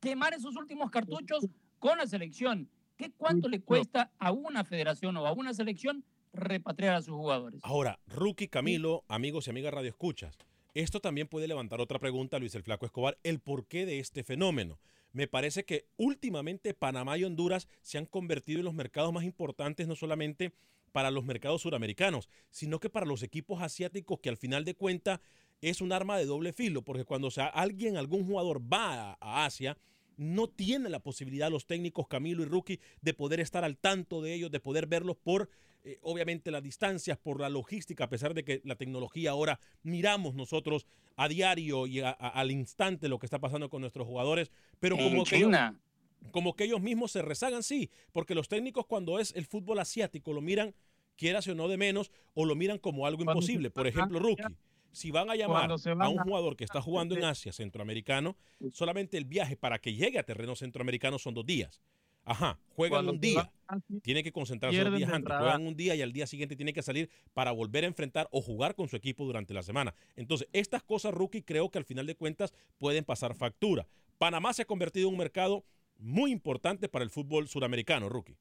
quemar 0.00 0.34
esos 0.34 0.56
últimos 0.56 0.90
cartuchos 0.90 1.46
con 1.78 1.98
la 1.98 2.06
selección. 2.06 2.68
¿Qué 2.96 3.10
cuánto 3.16 3.48
le 3.48 3.60
cuesta 3.60 4.12
a 4.18 4.30
una 4.32 4.64
federación 4.64 5.16
o 5.16 5.26
a 5.26 5.32
una 5.32 5.54
selección 5.54 6.04
repatriar 6.32 6.94
a 6.94 7.02
sus 7.02 7.14
jugadores? 7.14 7.60
Ahora, 7.64 7.98
Rookie, 8.06 8.48
Camilo, 8.48 9.04
amigos 9.08 9.46
y 9.46 9.50
amigas 9.50 9.74
Radio 9.74 9.88
Escuchas, 9.88 10.36
esto 10.74 11.00
también 11.00 11.26
puede 11.26 11.48
levantar 11.48 11.80
otra 11.80 11.98
pregunta, 11.98 12.38
Luis 12.38 12.54
el 12.54 12.62
Flaco 12.62 12.86
Escobar, 12.86 13.18
el 13.22 13.40
porqué 13.40 13.86
de 13.86 13.98
este 13.98 14.22
fenómeno. 14.22 14.78
Me 15.12 15.26
parece 15.26 15.64
que 15.64 15.86
últimamente 15.96 16.72
Panamá 16.74 17.18
y 17.18 17.24
Honduras 17.24 17.68
se 17.82 17.98
han 17.98 18.06
convertido 18.06 18.60
en 18.60 18.64
los 18.64 18.74
mercados 18.74 19.12
más 19.12 19.24
importantes, 19.24 19.86
no 19.86 19.94
solamente 19.96 20.52
para 20.92 21.10
los 21.10 21.24
mercados 21.24 21.62
suramericanos, 21.62 22.28
sino 22.50 22.78
que 22.78 22.90
para 22.90 23.06
los 23.06 23.22
equipos 23.22 23.60
asiáticos, 23.62 24.20
que 24.20 24.28
al 24.28 24.36
final 24.36 24.64
de 24.64 24.74
cuentas 24.74 25.20
es 25.60 25.80
un 25.80 25.92
arma 25.92 26.18
de 26.18 26.26
doble 26.26 26.52
filo, 26.52 26.82
porque 26.82 27.04
cuando 27.04 27.30
sea, 27.30 27.46
alguien, 27.46 27.96
algún 27.96 28.26
jugador 28.26 28.60
va 28.60 29.16
a, 29.20 29.44
Asia, 29.44 29.76
no 30.16 30.48
tiene 30.48 30.88
la 30.90 31.00
posibilidad 31.00 31.50
los 31.50 31.66
técnicos 31.66 32.06
Camilo 32.06 32.42
y 32.42 32.46
Rookie 32.46 32.80
de 33.00 33.14
poder 33.14 33.40
estar 33.40 33.64
al 33.64 33.78
tanto 33.78 34.20
de 34.22 34.34
ellos, 34.34 34.50
de 34.50 34.60
poder 34.60 34.86
verlos 34.86 35.16
por 35.16 35.48
eh, 35.84 35.98
obviamente 36.02 36.52
las 36.52 36.62
distancias, 36.62 37.18
por 37.18 37.40
la 37.40 37.48
logística, 37.48 38.04
a 38.04 38.08
pesar 38.08 38.34
de 38.34 38.44
que 38.44 38.60
la 38.64 38.76
tecnología 38.76 39.30
ahora 39.32 39.58
miramos 39.82 40.34
nosotros 40.34 40.86
a 41.16 41.26
diario 41.28 41.88
y 41.88 42.00
a- 42.00 42.10
a- 42.10 42.28
al 42.28 42.52
instante 42.52 43.08
lo 43.08 43.18
que 43.18 43.26
está 43.26 43.40
pasando 43.40 43.68
con 43.68 43.80
nuestros 43.80 44.06
jugadores, 44.06 44.52
pero 44.78 44.96
En 44.96 45.02
como 45.10 45.24
que. 45.24 45.30
Como 46.30 46.54
que 46.54 46.64
ellos 46.64 46.80
mismos 46.80 47.12
se 47.12 47.22
rezagan, 47.22 47.62
sí, 47.62 47.90
porque 48.12 48.34
los 48.34 48.48
técnicos 48.48 48.86
cuando 48.86 49.18
es 49.18 49.34
el 49.34 49.46
fútbol 49.46 49.78
asiático 49.78 50.32
lo 50.32 50.40
miran, 50.40 50.74
quieras 51.16 51.46
o 51.48 51.54
no 51.54 51.68
de 51.68 51.76
menos, 51.76 52.10
o 52.34 52.44
lo 52.44 52.54
miran 52.54 52.78
como 52.78 53.06
algo 53.06 53.22
imposible. 53.22 53.70
Por 53.70 53.86
ejemplo, 53.86 54.18
Rookie, 54.18 54.56
si 54.92 55.10
van 55.10 55.30
a 55.30 55.36
llamar 55.36 55.70
a 55.70 56.08
un 56.08 56.18
jugador 56.18 56.56
que 56.56 56.64
está 56.64 56.80
jugando 56.80 57.16
en 57.16 57.24
Asia, 57.24 57.52
centroamericano, 57.52 58.36
solamente 58.72 59.16
el 59.16 59.24
viaje 59.24 59.56
para 59.56 59.78
que 59.78 59.94
llegue 59.94 60.18
a 60.18 60.22
terreno 60.22 60.54
centroamericano 60.54 61.18
son 61.18 61.34
dos 61.34 61.46
días. 61.46 61.80
Ajá, 62.24 62.56
juegan 62.76 62.98
Cuando 62.98 63.12
un 63.12 63.20
día. 63.20 63.34
van 63.34 63.50
a 63.66 63.74
Asia, 63.76 64.00
Tiene 64.00 64.22
que 64.22 64.30
concentrarse 64.30 64.76
pierden 64.76 64.96
días 64.96 65.12
antes. 65.12 65.36
Juegan 65.36 65.66
un 65.66 65.74
día 65.74 65.96
y 65.96 66.02
al 66.02 66.12
día 66.12 66.26
siguiente 66.26 66.54
tiene 66.54 66.72
que 66.72 66.82
salir 66.82 67.10
para 67.34 67.50
volver 67.50 67.82
a 67.82 67.88
enfrentar 67.88 68.28
o 68.30 68.40
jugar 68.40 68.76
con 68.76 68.88
su 68.88 68.94
equipo 68.94 69.24
durante 69.24 69.52
la 69.52 69.62
semana. 69.62 69.92
Entonces, 70.14 70.48
estas 70.52 70.84
cosas, 70.84 71.12
rookie, 71.12 71.42
creo 71.42 71.70
que 71.70 71.78
al 71.78 71.84
final 71.84 72.06
de 72.06 72.14
cuentas 72.14 72.54
pueden 72.78 73.04
pasar 73.04 73.34
factura. 73.34 73.88
Panamá 74.18 74.52
se 74.52 74.62
ha 74.62 74.66
convertido 74.66 75.08
en 75.08 75.14
un 75.14 75.18
mercado 75.18 75.64
muy 76.02 76.32
importante 76.32 76.88
para 76.88 77.04
el 77.04 77.10
fútbol 77.10 77.48
suramericano, 77.48 78.08
rookie. 78.08 78.36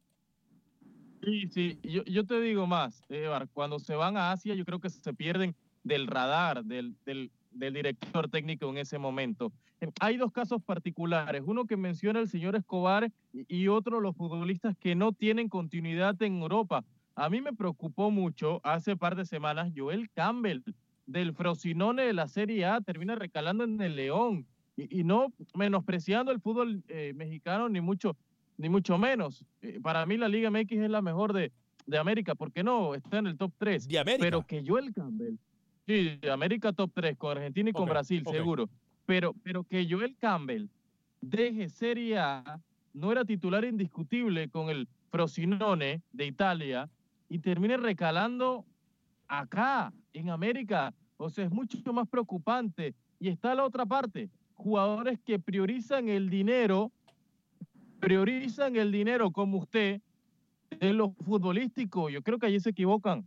Sí, 1.23 1.47
sí, 1.49 1.79
yo, 1.83 2.25
te 2.25 2.41
digo 2.41 2.65
más, 2.65 3.03
Evar, 3.07 3.47
cuando 3.53 3.77
se 3.79 3.93
van 3.93 4.17
a 4.17 4.31
Asia 4.31 4.55
yo 4.55 4.65
creo 4.65 4.79
que 4.79 4.89
se 4.89 5.13
pierden 5.13 5.55
del 5.83 6.07
radar 6.07 6.65
del, 6.65 6.95
del, 7.05 7.29
director 7.51 8.27
técnico 8.29 8.67
en 8.69 8.77
ese 8.79 8.97
momento. 8.97 9.51
Eh, 9.81 9.91
Hay 9.99 10.17
dos 10.17 10.31
casos 10.31 10.63
particulares, 10.63 11.43
uno 11.45 11.65
que 11.65 11.77
menciona 11.77 12.19
el 12.19 12.27
señor 12.27 12.55
Escobar 12.55 13.11
y 13.33 13.67
otro 13.67 13.99
los 13.99 14.15
futbolistas 14.15 14.75
que 14.77 14.95
no 14.95 15.11
tienen 15.11 15.47
continuidad 15.47 16.19
en 16.23 16.41
Europa. 16.41 16.83
A 17.15 17.29
mí 17.29 17.39
me 17.39 17.53
preocupó 17.53 18.09
mucho 18.09 18.59
hace 18.63 18.97
par 18.97 19.15
de 19.15 19.25
semanas 19.25 19.71
Joel 19.75 20.09
Campbell 20.09 20.63
del 21.05 21.33
Frosinone 21.33 22.03
de 22.03 22.13
la 22.13 22.27
Serie 22.27 22.65
A, 22.65 22.81
termina 22.81 23.13
recalando 23.13 23.63
en 23.63 23.79
el 23.81 23.95
León 23.95 24.47
y, 24.75 24.99
y 24.99 25.03
no 25.03 25.33
menospreciando 25.55 26.31
el 26.31 26.39
fútbol 26.39 26.83
eh, 26.87 27.13
mexicano 27.15 27.69
ni 27.69 27.81
mucho 27.81 28.15
ni 28.61 28.69
mucho 28.69 28.97
menos. 28.97 29.43
Eh, 29.61 29.79
para 29.81 30.05
mí 30.05 30.17
la 30.17 30.29
Liga 30.29 30.49
MX 30.51 30.71
es 30.73 30.89
la 30.89 31.01
mejor 31.01 31.33
de, 31.33 31.51
de 31.85 31.97
América, 31.97 32.35
¿por 32.35 32.51
qué 32.51 32.63
no? 32.63 32.95
Está 32.95 33.17
en 33.17 33.27
el 33.27 33.37
top 33.37 33.51
3. 33.57 33.87
De 33.87 33.99
América. 33.99 34.23
Pero 34.23 34.45
que 34.45 34.63
Joel 34.65 34.93
Campbell, 34.93 35.35
sí, 35.85 36.17
de 36.21 36.31
América 36.31 36.71
top 36.71 36.91
3, 36.93 37.17
con 37.17 37.37
Argentina 37.37 37.69
y 37.71 37.73
con 37.73 37.89
Brasil, 37.89 38.23
seguro. 38.29 38.69
Pero, 39.05 39.33
pero 39.43 39.63
que 39.63 39.87
Joel 39.89 40.15
Campbell 40.17 40.67
deje 41.21 41.69
Serie 41.69 42.19
A, 42.19 42.59
no 42.93 43.11
era 43.11 43.25
titular 43.25 43.65
indiscutible 43.65 44.49
con 44.49 44.69
el 44.69 44.87
Frosinone 45.09 46.01
de 46.11 46.25
Italia 46.25 46.89
y 47.29 47.39
termine 47.39 47.77
recalando 47.77 48.65
acá, 49.27 49.91
en 50.13 50.29
América. 50.29 50.93
O 51.17 51.29
sea, 51.29 51.45
es 51.45 51.51
mucho 51.51 51.77
más 51.93 52.07
preocupante. 52.07 52.93
Y 53.19 53.29
está 53.29 53.53
la 53.55 53.63
otra 53.63 53.85
parte, 53.85 54.29
jugadores 54.61 55.19
que 55.19 55.39
priorizan 55.39 56.07
el 56.07 56.29
dinero, 56.29 56.91
priorizan 57.99 58.75
el 58.75 58.91
dinero 58.91 59.31
como 59.31 59.57
usted 59.57 60.01
en 60.79 60.97
lo 60.97 61.13
futbolístico. 61.13 62.09
Yo 62.09 62.21
creo 62.21 62.37
que 62.37 62.45
allí 62.45 62.59
se 62.59 62.69
equivocan. 62.69 63.25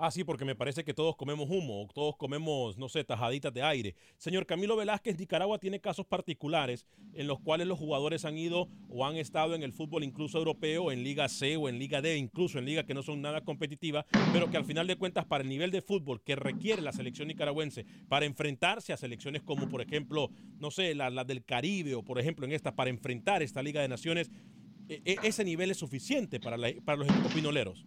Ah, 0.00 0.12
sí, 0.12 0.22
porque 0.22 0.44
me 0.44 0.54
parece 0.54 0.84
que 0.84 0.94
todos 0.94 1.16
comemos 1.16 1.50
humo, 1.50 1.82
o 1.82 1.88
todos 1.88 2.16
comemos, 2.16 2.78
no 2.78 2.88
sé, 2.88 3.02
tajaditas 3.02 3.52
de 3.52 3.64
aire. 3.64 3.96
Señor 4.16 4.46
Camilo 4.46 4.76
Velázquez, 4.76 5.18
Nicaragua 5.18 5.58
tiene 5.58 5.80
casos 5.80 6.06
particulares 6.06 6.86
en 7.14 7.26
los 7.26 7.40
cuales 7.40 7.66
los 7.66 7.80
jugadores 7.80 8.24
han 8.24 8.38
ido 8.38 8.68
o 8.88 9.04
han 9.04 9.16
estado 9.16 9.56
en 9.56 9.64
el 9.64 9.72
fútbol 9.72 10.04
incluso 10.04 10.38
europeo, 10.38 10.92
en 10.92 11.02
Liga 11.02 11.28
C 11.28 11.56
o 11.56 11.68
en 11.68 11.80
Liga 11.80 12.00
D, 12.00 12.16
incluso 12.16 12.60
en 12.60 12.66
ligas 12.66 12.84
que 12.84 12.94
no 12.94 13.02
son 13.02 13.20
nada 13.20 13.40
competitivas, 13.40 14.04
pero 14.32 14.48
que 14.48 14.56
al 14.56 14.64
final 14.64 14.86
de 14.86 14.94
cuentas 14.94 15.26
para 15.26 15.42
el 15.42 15.48
nivel 15.50 15.72
de 15.72 15.82
fútbol 15.82 16.22
que 16.22 16.36
requiere 16.36 16.80
la 16.80 16.92
selección 16.92 17.26
nicaragüense 17.26 17.84
para 18.08 18.24
enfrentarse 18.24 18.92
a 18.92 18.96
selecciones 18.96 19.42
como 19.42 19.68
por 19.68 19.82
ejemplo, 19.82 20.30
no 20.60 20.70
sé, 20.70 20.94
las 20.94 21.12
la 21.12 21.24
del 21.24 21.44
Caribe 21.44 21.96
o 21.96 22.04
por 22.04 22.20
ejemplo 22.20 22.46
en 22.46 22.52
esta, 22.52 22.76
para 22.76 22.90
enfrentar 22.90 23.42
esta 23.42 23.64
Liga 23.64 23.82
de 23.82 23.88
Naciones, 23.88 24.30
e- 24.88 25.02
e- 25.04 25.18
ese 25.24 25.44
nivel 25.44 25.72
es 25.72 25.76
suficiente 25.78 26.38
para, 26.38 26.56
para 26.84 26.98
los 26.98 27.08
equipos 27.08 27.34
pinoleros. 27.34 27.84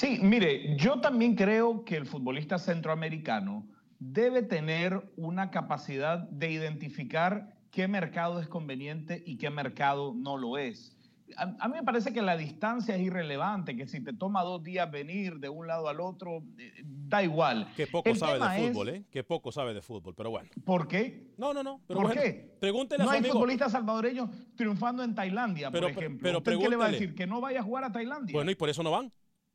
Sí, 0.00 0.18
mire, 0.22 0.78
yo 0.78 0.98
también 1.02 1.36
creo 1.36 1.84
que 1.84 1.94
el 1.94 2.06
futbolista 2.06 2.56
centroamericano 2.56 3.66
debe 3.98 4.40
tener 4.42 5.12
una 5.18 5.50
capacidad 5.50 6.20
de 6.20 6.50
identificar 6.50 7.54
qué 7.70 7.86
mercado 7.86 8.40
es 8.40 8.48
conveniente 8.48 9.22
y 9.26 9.36
qué 9.36 9.50
mercado 9.50 10.14
no 10.16 10.38
lo 10.38 10.56
es. 10.56 10.96
A, 11.36 11.54
a, 11.60 11.68
mí 11.68 11.74
me 11.74 11.82
parece 11.82 12.14
que 12.14 12.22
la 12.22 12.38
distancia 12.38 12.96
es 12.96 13.02
irrelevante, 13.02 13.76
que 13.76 13.86
si 13.86 14.02
te 14.02 14.14
toma 14.14 14.42
dos 14.42 14.62
días 14.62 14.90
venir 14.90 15.38
de 15.38 15.50
un 15.50 15.66
lado 15.66 15.86
al 15.90 16.00
otro, 16.00 16.44
eh, 16.58 16.82
da 16.82 17.22
igual. 17.22 17.68
Que 17.76 17.86
poco 17.86 18.14
sabe 18.14 18.38
de 18.38 18.68
fútbol, 18.68 18.88
es, 18.88 18.94
¿eh? 19.00 19.04
Que 19.10 19.22
poco 19.22 19.52
sabe 19.52 19.74
de 19.74 19.82
fútbol, 19.82 20.14
pero 20.16 20.30
bueno. 20.30 20.48
¿Por 20.64 20.88
qué? 20.88 21.34
No, 21.36 21.52
no, 21.52 21.62
no. 21.62 21.82
Pero 21.86 22.00
¿Por 22.00 22.08
bueno, 22.08 22.22
qué? 22.22 22.56
Pregúntele 22.58 23.02
a 23.02 23.04
no 23.04 23.10
su 23.10 23.12
hay 23.12 23.18
amigo. 23.18 23.34
futbolistas 23.34 23.72
salvadoreños 23.72 24.30
triunfando 24.56 25.04
en 25.04 25.14
Tailandia, 25.14 25.70
Pero- 25.70 25.88
por 25.88 26.02
ejemplo. 26.02 26.22
pero 26.22 26.38
¿Usted 26.38 26.58
qué 26.58 26.68
le 26.70 26.76
va 26.76 26.86
a 26.86 26.90
decir? 26.90 27.14
¿Que 27.14 27.26
no 27.26 27.42
vaya 27.42 27.60
a 27.60 27.62
jugar 27.62 27.84
a 27.84 27.92
Tailandia? 27.92 28.32
Bueno, 28.32 28.50
y 28.50 28.54
por 28.54 28.70
eso 28.70 28.82
no 28.82 28.90
van. 28.90 29.12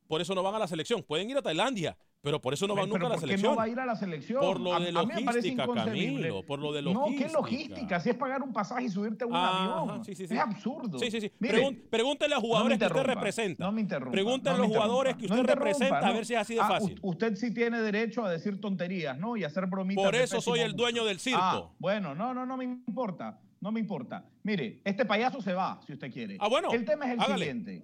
Por 0.08 0.20
eso 0.20 0.34
no 0.34 0.42
van 0.42 0.54
a 0.54 0.58
la 0.58 0.66
selección. 0.66 1.02
Pueden 1.02 1.28
ir 1.30 1.36
a 1.36 1.42
Tailandia, 1.42 1.96
pero 2.22 2.40
por 2.40 2.54
eso 2.54 2.66
no 2.66 2.74
van 2.74 2.88
nunca 2.88 3.06
a 3.06 3.08
la 3.08 3.14
¿por 3.16 3.20
qué 3.22 3.26
selección. 3.26 3.52
no 3.52 3.56
va 3.56 3.64
a 3.64 3.68
ir 3.68 3.78
a 3.80 3.86
la 3.86 3.96
selección? 3.96 4.40
Por 4.40 4.60
lo 4.60 4.74
A- 4.74 4.80
de 4.80 4.92
logística. 4.92 5.66
Camilo. 5.66 6.42
Por 6.44 6.58
lo 6.60 6.72
de 6.72 6.82
No, 6.82 6.92
logística. 6.92 7.26
¿qué 7.26 7.32
logística? 7.32 8.00
Si 8.00 8.10
es 8.10 8.16
pagar 8.16 8.42
un 8.42 8.52
pasaje 8.52 8.84
y 8.84 8.88
subirte 8.88 9.24
a 9.24 9.26
un 9.26 9.34
avión. 9.34 10.04
sí, 10.04 10.14
sí, 10.14 10.26
sí. 10.28 10.34
Es 10.34 10.40
absurdo. 10.40 10.98
Sí, 10.98 11.10
sí, 11.10 11.20
sí. 11.20 11.32
Mire, 11.38 11.72
pregúntele 11.90 12.34
a 12.34 12.38
no 12.38 12.42
me 12.42 12.48
jugadores 12.48 12.78
que 12.78 12.84
usted 12.86 13.02
representa. 13.02 13.64
No 13.64 13.72
me 13.72 13.80
interrumpa. 13.80 14.12
Pregúntele 14.12 14.56
no 14.56 14.62
a 14.64 14.66
los 14.66 14.76
jugadores 14.76 15.16
que 15.16 15.26
no 15.28 15.34
usted 15.34 15.46
representa 15.54 15.98
a 15.98 16.06
no. 16.08 16.14
ver 16.14 16.26
si 16.26 16.34
es 16.34 16.40
así 16.40 16.54
de 16.54 16.60
Ah, 16.60 16.68
fácil. 16.68 16.98
usted 17.02 17.34
sí 17.36 17.52
tiene 17.52 17.80
derecho 17.80 18.24
a 18.24 18.30
decir 18.30 18.60
tonterías, 18.60 19.18
¿no? 19.18 19.36
Y 19.36 19.44
hacer 19.44 19.66
bromitas. 19.66 20.04
Por 20.04 20.14
eso 20.14 20.40
soy 20.40 20.60
el 20.60 20.74
dueño 20.74 21.04
del 21.04 21.18
circo. 21.18 21.40
Ah, 21.42 21.70
bueno, 21.78 22.14
no, 22.14 22.32
no, 22.34 22.46
no 22.46 22.56
me 22.56 22.64
importa. 22.64 23.40
No 23.60 23.72
me 23.72 23.80
importa. 23.80 24.24
Mire, 24.42 24.80
este 24.84 25.04
payaso 25.06 25.40
se 25.40 25.52
va, 25.52 25.80
si 25.86 25.94
usted 25.94 26.12
quiere. 26.12 26.36
Ah, 26.38 26.48
bueno, 26.48 26.70
El 26.72 26.84
tema 26.84 27.06
es 27.06 27.12
el 27.14 27.20
hágale. 27.20 27.46
siguiente. 27.46 27.82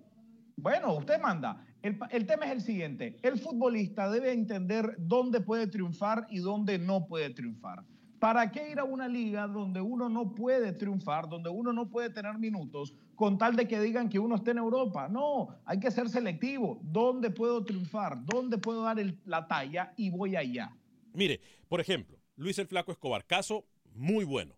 Bueno, 0.56 0.92
usted 0.94 1.18
manda. 1.20 1.64
El, 1.82 2.26
tema 2.26 2.46
es 2.46 2.52
el 2.52 2.60
siguiente. 2.60 3.16
El 3.22 3.38
futbolista 3.38 4.08
debe 4.08 4.32
entender 4.32 4.94
dónde 4.98 5.40
puede 5.40 5.66
triunfar 5.66 6.26
y 6.30 6.38
dónde 6.38 6.78
no 6.78 7.06
puede 7.06 7.30
triunfar. 7.30 7.84
¿Para 8.20 8.52
qué 8.52 8.70
ir 8.70 8.78
a 8.78 8.84
una 8.84 9.08
liga 9.08 9.48
donde 9.48 9.80
uno 9.80 10.08
no 10.08 10.32
puede 10.32 10.72
triunfar, 10.72 11.28
donde 11.28 11.50
uno 11.50 11.72
no 11.72 11.90
puede 11.90 12.08
tener 12.10 12.38
minutos, 12.38 12.94
con 13.16 13.36
tal 13.36 13.56
de 13.56 13.66
que 13.66 13.80
digan 13.80 14.08
que 14.08 14.20
uno 14.20 14.36
está 14.36 14.52
en 14.52 14.58
Europa? 14.58 15.08
No, 15.08 15.48
hay 15.64 15.80
que 15.80 15.90
ser 15.90 16.08
selectivo. 16.08 16.78
¿Dónde 16.84 17.30
puedo 17.30 17.64
triunfar? 17.64 18.24
¿Dónde 18.24 18.58
puedo 18.58 18.84
dar 18.84 19.00
el- 19.00 19.18
la 19.24 19.48
talla? 19.48 19.92
Y 19.96 20.10
voy 20.10 20.36
allá. 20.36 20.72
Mire, 21.14 21.40
por 21.68 21.80
ejemplo, 21.80 22.16
Luis 22.36 22.58
el 22.60 22.68
Flaco 22.68 22.92
Escobar, 22.92 23.26
caso 23.26 23.64
muy 23.92 24.24
bueno. 24.24 24.56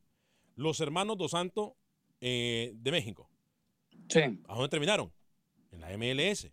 Los 0.56 0.78
hermanos 0.80 1.16
Dos 1.16 1.30
Santos 1.30 1.72
eh, 2.20 2.72
de 2.76 2.90
México. 2.90 3.30
Sí. 4.08 4.20
¿A 4.46 4.54
dónde 4.54 4.68
terminaron? 4.68 5.10
En 5.72 5.80
la 5.80 5.90
MLS. 5.96 6.52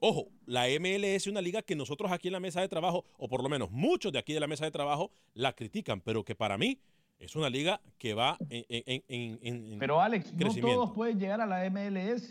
Ojo, 0.00 0.28
la 0.46 0.64
MLS 0.80 1.04
es 1.04 1.26
una 1.26 1.42
liga 1.42 1.60
que 1.62 1.76
nosotros 1.76 2.10
aquí 2.10 2.28
en 2.28 2.32
la 2.32 2.40
mesa 2.40 2.60
de 2.62 2.68
trabajo, 2.68 3.04
o 3.18 3.28
por 3.28 3.42
lo 3.42 3.48
menos 3.50 3.70
muchos 3.70 4.10
de 4.12 4.18
aquí 4.18 4.32
de 4.32 4.40
la 4.40 4.46
mesa 4.46 4.64
de 4.64 4.70
trabajo, 4.70 5.10
la 5.34 5.52
critican, 5.52 6.00
pero 6.00 6.24
que 6.24 6.34
para 6.34 6.56
mí 6.56 6.78
es 7.18 7.36
una 7.36 7.50
liga 7.50 7.82
que 7.98 8.14
va 8.14 8.38
en, 8.48 8.64
en- 8.68 9.04
en- 9.08 9.38
en- 9.42 9.72
en 9.74 9.78
Pero 9.78 10.00
Alex, 10.00 10.32
no 10.34 10.54
todos 10.54 10.92
pueden 10.92 11.18
llegar 11.20 11.40
a 11.42 11.46
la 11.46 11.64
MLS. 11.70 12.30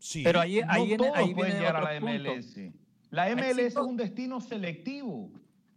Sí. 0.00 0.22
Pero 0.24 0.40
ahí, 0.40 0.60
No 0.60 0.66
ahí 0.72 0.86
viene, 0.86 0.96
todos 1.04 1.16
ahí 1.16 1.34
pueden 1.34 1.52
viene 1.52 1.60
llegar 1.60 1.76
a 1.76 1.94
la 1.94 2.00
punto. 2.00 2.14
MLS. 2.34 2.72
La 3.10 3.30
MLS 3.34 3.58
es 3.58 3.76
un 3.76 3.96
destino 3.96 4.40
selectivo. 4.40 5.30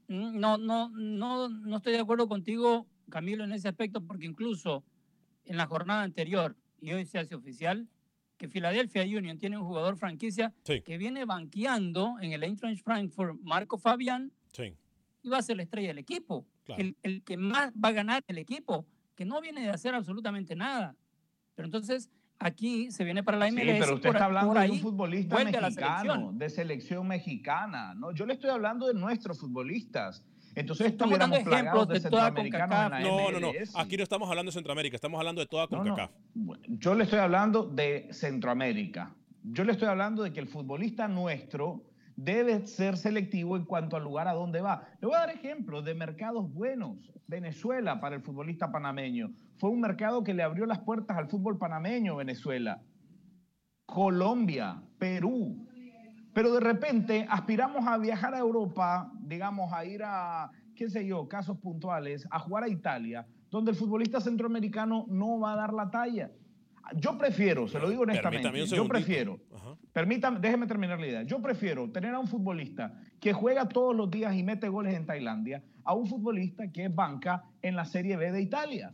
Mm, 0.08 0.40
No, 0.40 0.58
no, 0.58 0.90
no, 0.90 1.50
no 1.50 1.78
estoy 1.78 1.94
de 1.94 2.00
acuerdo 2.00 2.28
contigo, 2.28 2.88
Camilo, 3.10 3.44
en 3.44 3.52
ese 3.52 3.68
aspecto, 3.68 4.02
porque 4.06 4.26
incluso 4.26 4.84
en 5.46 5.58
la 5.58 5.68
jornada 5.68 6.02
anterior, 6.02 6.56
y 6.82 6.94
hoy 6.94 7.06
se 7.06 7.20
hace 7.20 7.36
oficial, 7.36 7.88
que 8.42 8.48
Philadelphia 8.50 9.04
Union 9.04 9.38
tiene 9.38 9.56
un 9.60 9.66
jugador 9.66 9.98
franquicia 9.98 10.52
Sí. 10.64 10.82
que 10.82 10.98
viene 10.98 11.26
banqueando 11.26 12.16
en 12.22 12.32
el 12.34 12.42
Eintracht 12.44 12.84
Frankfurt, 12.84 13.40
Marco 13.44 13.78
Fabián, 13.78 14.32
Sí. 14.52 14.74
y 15.22 15.30
va 15.30 15.38
a 15.38 15.42
ser 15.44 15.58
la 15.58 15.64
estrella 15.64 15.90
del 15.90 16.00
equipo. 16.00 16.48
Claro. 16.64 16.82
El, 16.82 16.98
el 17.04 17.22
que 17.24 17.38
más 17.38 17.72
va 17.74 17.90
a 17.90 17.92
ganar 17.92 18.24
el 18.28 18.40
equipo, 18.40 18.88
que 19.16 19.26
no 19.26 19.40
viene 19.42 19.62
de 19.62 19.70
hacer 19.70 19.94
absolutamente 19.94 20.56
nada. 20.56 20.96
Pero 21.54 21.68
entonces 21.68 22.10
aquí 22.40 22.90
se 22.90 23.04
viene 23.04 23.22
para 23.24 23.38
la 23.38 23.48
Sí, 23.48 23.54
MLS. 23.56 23.80
pero 23.80 23.94
usted 23.96 24.10
por- 24.10 24.16
está 24.16 24.26
hablando 24.26 24.54
de 24.60 24.72
un 24.72 24.80
futbolista 24.80 25.36
mexicano, 25.36 25.70
selección. 25.70 26.38
de 26.40 26.50
selección 26.50 27.08
mexicana. 27.08 27.94
¿no? 27.94 28.12
Yo 28.12 28.26
le 28.26 28.34
estoy 28.34 28.50
hablando 28.50 28.88
de 28.88 28.96
nuestros 28.96 29.40
futbolistas. 29.40 30.26
Entonces 30.56 30.88
Estamos 30.88 31.18
dando 31.18 31.38
de 31.38 32.00
de 32.00 32.10
toda 32.10 32.32
No, 33.00 33.32
no, 33.32 33.40
no. 33.40 33.52
Aquí 33.76 33.98
no 33.98 34.04
estamos 34.04 34.30
hablando 34.30 34.50
de 34.50 34.54
Centroamérica, 34.54 34.96
estamos 34.96 35.20
hablando 35.20 35.42
de 35.42 35.48
toda 35.48 35.68
No, 35.72 35.78
no. 35.78 35.84
CONCACAF. 35.84 36.12
Bueno, 36.34 36.64
Yo 36.68 36.94
le 36.96 37.06
estoy 37.06 37.20
hablando 37.20 37.64
de 37.64 38.08
Centroamérica. 38.12 39.16
Yo 39.44 39.64
le 39.64 39.72
estoy 39.72 39.88
hablando 39.88 40.24
de 40.24 40.34
que 40.34 40.40
el 40.40 40.48
futbolista 40.48 41.08
nuestro 41.08 41.84
debe 42.16 42.68
ser 42.68 42.98
selectivo 42.98 43.56
en 43.56 43.66
cuanto 43.66 43.96
al 43.96 44.04
lugar 44.04 44.28
a 44.28 44.34
dónde 44.34 44.62
va. 44.62 44.88
Le 45.00 45.08
voy 45.08 45.16
a 45.16 45.22
dar 45.22 45.30
ejemplos 45.32 45.84
de 45.84 45.96
mercados 45.96 46.52
buenos. 46.54 46.98
Venezuela 47.28 48.00
para 48.00 48.16
el 48.16 48.22
futbolista 48.22 48.72
panameño. 48.72 49.32
Fue 49.58 49.70
un 49.70 49.80
mercado 49.80 50.24
que 50.24 50.34
le 50.34 50.44
abrió 50.44 50.66
las 50.66 50.80
puertas 50.80 51.18
al 51.18 51.30
fútbol 51.30 51.58
panameño, 51.58 52.18
Venezuela. 52.18 52.82
Colombia, 53.86 54.84
Perú. 55.00 55.68
Pero 56.34 56.54
de 56.54 56.60
repente 56.60 57.26
aspiramos 57.30 57.86
a 57.88 57.98
viajar 57.98 58.34
a 58.34 58.40
Europa, 58.40 59.12
digamos, 59.22 59.72
a 59.74 59.86
ir 59.86 60.02
a, 60.04 60.50
qué 60.76 60.90
sé 60.90 61.06
yo, 61.06 61.28
casos 61.28 61.58
puntuales, 61.58 62.28
a 62.32 62.40
jugar 62.40 62.64
a 62.64 62.70
Italia, 62.70 63.28
donde 63.50 63.72
el 63.72 63.78
futbolista 63.78 64.22
centroamericano 64.22 65.06
no 65.10 65.40
va 65.40 65.54
a 65.54 65.56
dar 65.58 65.74
la 65.74 65.92
talla. 65.92 66.32
Yo 66.96 67.18
prefiero, 67.18 67.68
se 67.68 67.80
lo 67.80 67.90
digo 67.90 68.02
honestamente, 68.04 68.66
yo 68.66 68.88
prefiero, 68.88 69.40
Ajá. 69.54 69.78
permítame, 69.94 70.40
déjeme 70.40 70.68
terminar 70.68 71.00
la 71.00 71.08
idea, 71.08 71.24
yo 71.24 71.42
prefiero 71.42 71.90
tener 71.92 72.14
a 72.14 72.20
un 72.20 72.28
futbolista 72.28 73.00
que 73.20 73.34
juega 73.34 73.70
todos 73.70 73.96
los 73.96 74.10
días 74.10 74.36
y 74.36 74.44
mete 74.44 74.68
goles 74.68 74.96
en 74.96 75.06
Tailandia, 75.06 75.64
a 75.84 75.94
un 75.94 76.08
futbolista 76.08 76.72
que 76.72 76.86
es 76.86 76.96
banca 76.96 77.44
en 77.62 77.76
la 77.76 77.86
Serie 77.86 78.18
B 78.18 78.32
de 78.32 78.42
Italia. 78.42 78.94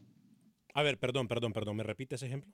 A 0.73 0.84
ver, 0.84 1.00
perdón, 1.00 1.28
perdón, 1.28 1.54
perdón. 1.54 1.76
¿Me 1.78 1.84
repite 1.84 2.15
ese 2.15 2.28
ejemplo? 2.28 2.54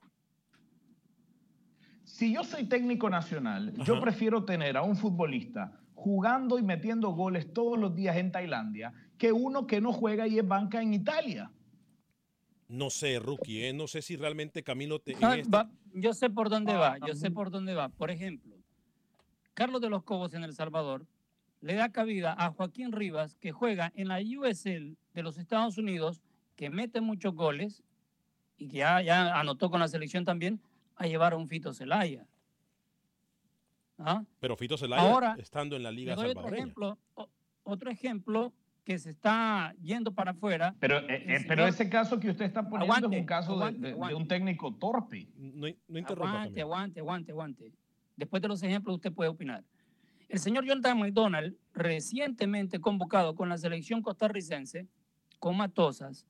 Si 2.04 2.32
yo 2.34 2.44
soy 2.44 2.64
técnico 2.64 3.08
nacional, 3.10 3.72
yo 3.84 4.00
prefiero 4.00 4.44
tener 4.44 4.76
a 4.76 4.82
un 4.82 4.96
futbolista 4.96 5.72
jugando 5.94 6.58
y 6.58 6.62
metiendo 6.62 7.10
goles 7.10 7.52
todos 7.52 7.78
los 7.78 7.94
días 7.94 8.16
en 8.16 8.30
Tailandia 8.30 8.92
que 9.16 9.32
uno 9.32 9.66
que 9.66 9.80
no 9.80 9.92
juega 9.92 10.26
y 10.26 10.38
es 10.38 10.46
banca 10.46 10.82
en 10.82 10.92
Italia. 10.94 11.50
No 12.68 12.90
sé, 12.90 13.18
rookie, 13.18 13.64
¿eh? 13.66 13.72
No 13.72 13.86
sé 13.86 14.02
si 14.02 14.16
realmente 14.16 14.62
Camilo 14.62 14.98
te... 14.98 15.12
en 15.12 15.18
Ah, 15.24 15.36
este- 15.36 15.50
va- 15.50 15.70
yo 15.94 16.12
sé 16.12 16.28
por 16.28 16.50
dónde 16.50 16.72
Ah, 16.72 16.78
va, 16.78 16.98
yo 17.06 17.14
sé 17.14 17.30
por 17.30 17.50
dónde 17.50 17.74
va. 17.74 17.88
Por 17.88 18.10
ejemplo, 18.10 18.56
Carlos 19.54 19.80
de 19.80 19.88
los 19.90 20.02
Cobos 20.02 20.34
en 20.34 20.42
El 20.44 20.52
Salvador 20.54 21.06
le 21.60 21.74
da 21.74 21.90
cabida 21.92 22.34
a 22.36 22.50
Joaquín 22.50 22.92
Rivas, 22.92 23.36
que 23.36 23.52
juega 23.52 23.92
en 23.94 24.08
la 24.08 24.18
USL 24.18 24.96
de 25.14 25.22
los 25.22 25.38
Estados 25.38 25.78
Unidos, 25.78 26.20
que 26.56 26.68
mete 26.68 27.00
muchos 27.00 27.34
goles 27.34 27.82
y 28.58 28.68
que 28.68 28.78
ya, 28.78 29.00
ya 29.02 29.38
anotó 29.38 29.70
con 29.70 29.80
la 29.80 29.88
selección 29.88 30.24
también, 30.24 30.60
a 30.96 31.06
llevar 31.06 31.32
a 31.32 31.36
un 31.36 31.48
Fito 31.48 31.72
Celaya. 31.72 32.26
¿Ah? 33.98 34.24
Pero 34.40 34.56
Fito 34.56 34.76
Zelaya 34.76 35.02
Ahora, 35.02 35.36
estando 35.38 35.76
en 35.76 35.82
la 35.82 35.90
Liga 35.92 36.14
doy 36.14 36.26
otro 36.26 36.34
Salvadoreña. 36.42 36.62
ejemplo, 36.64 36.98
otro 37.62 37.90
ejemplo 37.90 38.52
que 38.82 38.98
se 38.98 39.10
está 39.10 39.74
yendo 39.80 40.12
para 40.12 40.32
afuera. 40.32 40.74
Pero, 40.78 40.98
eh, 40.98 41.24
eh, 41.36 41.44
pero 41.48 41.66
ese 41.66 41.88
caso 41.88 42.18
que 42.20 42.28
usted 42.30 42.44
está 42.44 42.68
poniendo 42.68 42.92
es 42.92 42.98
Aguante, 42.98 43.18
un 43.20 43.26
caso 43.26 43.52
de- 43.52 43.56
aguante, 43.56 43.80
de, 43.80 43.86
de 43.88 43.92
aguante. 43.94 44.14
un 44.16 44.28
técnico 44.28 44.74
torpe. 44.74 45.28
No, 45.36 45.66
no 45.88 45.98
interrumpa, 45.98 46.28
Aguante, 46.30 46.48
Camilo. 46.50 46.64
aguante, 46.66 47.00
aguante, 47.00 47.32
aguante. 47.32 47.72
Después 48.16 48.42
de 48.42 48.48
los 48.48 48.62
ejemplos 48.62 48.96
usted 48.96 49.12
puede 49.12 49.30
opinar. 49.30 49.64
El 50.28 50.38
señor 50.38 50.64
Jonathan 50.64 50.98
McDonald, 50.98 51.56
recientemente 51.72 52.80
convocado 52.80 53.34
con 53.34 53.48
la 53.48 53.56
selección 53.56 54.02
costarricense, 54.02 54.86
con 55.38 55.56
Matosas, 55.56 56.26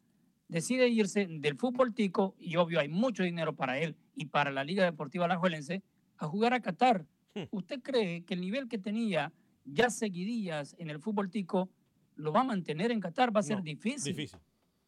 decide 0.49 0.89
irse 0.89 1.27
del 1.27 1.57
fútbol 1.57 1.95
tico, 1.95 2.35
y 2.39 2.57
obvio 2.57 2.79
hay 2.81 2.89
mucho 2.89 3.23
dinero 3.23 3.55
para 3.57 3.79
él 3.79 3.97
y 4.15 4.27
para 4.27 4.51
la 4.51 4.65
Liga 4.65 4.85
Deportiva 4.85 5.25
Alajuelense, 5.25 5.83
a 6.19 6.27
jugar 6.27 6.55
a 6.55 6.61
Qatar. 6.61 7.07
Hmm. 7.35 7.45
¿Usted 7.51 7.81
cree 7.81 8.25
que 8.25 8.35
el 8.35 8.41
nivel 8.41 8.69
que 8.69 8.79
tenía 8.79 9.33
ya 9.65 9.91
seguidillas 9.91 10.77
en 10.79 10.91
el 10.91 11.01
fútbol 11.01 11.31
tico 11.31 11.69
lo 12.17 12.33
va 12.33 12.41
a 12.41 12.45
mantener 12.45 12.91
en 12.91 13.01
Qatar? 13.01 13.35
Va 13.35 13.41
a 13.41 13.43
ser 13.43 13.59
No, 13.59 13.63
difícil. 13.63 14.15
Difícil, 14.15 14.41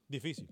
difícil, 0.09 0.47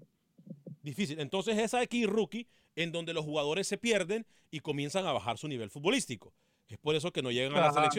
difícil. 0.82 1.20
Entonces 1.20 1.58
esa 1.58 1.80
aquí 1.80 2.06
rookie 2.06 2.48
en 2.76 2.90
donde 2.90 3.14
los 3.14 3.24
jugadores 3.24 3.68
se 3.68 3.78
pierden 3.78 4.26
y 4.50 4.60
comienzan 4.60 5.06
a 5.06 5.12
bajar 5.12 5.38
su 5.38 5.48
nivel 5.48 5.70
futbolístico. 5.70 6.32
Es 6.68 6.78
por 6.78 6.94
eso 6.94 7.12
que 7.12 7.22
no 7.22 7.30
llegan 7.30 7.54
a 7.54 7.72
las. 7.72 7.96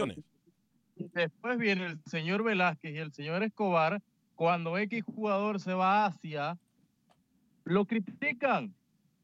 Y 0.97 1.07
Después 1.13 1.57
viene 1.57 1.85
el 1.85 1.99
señor 2.05 2.43
Velázquez 2.43 2.93
y 2.93 2.97
el 2.97 3.13
señor 3.13 3.43
Escobar. 3.43 4.01
Cuando 4.35 4.77
X 4.77 5.03
jugador 5.03 5.59
se 5.59 5.73
va 5.73 6.03
a 6.03 6.05
Asia, 6.07 6.57
lo 7.63 7.85
critican 7.85 8.73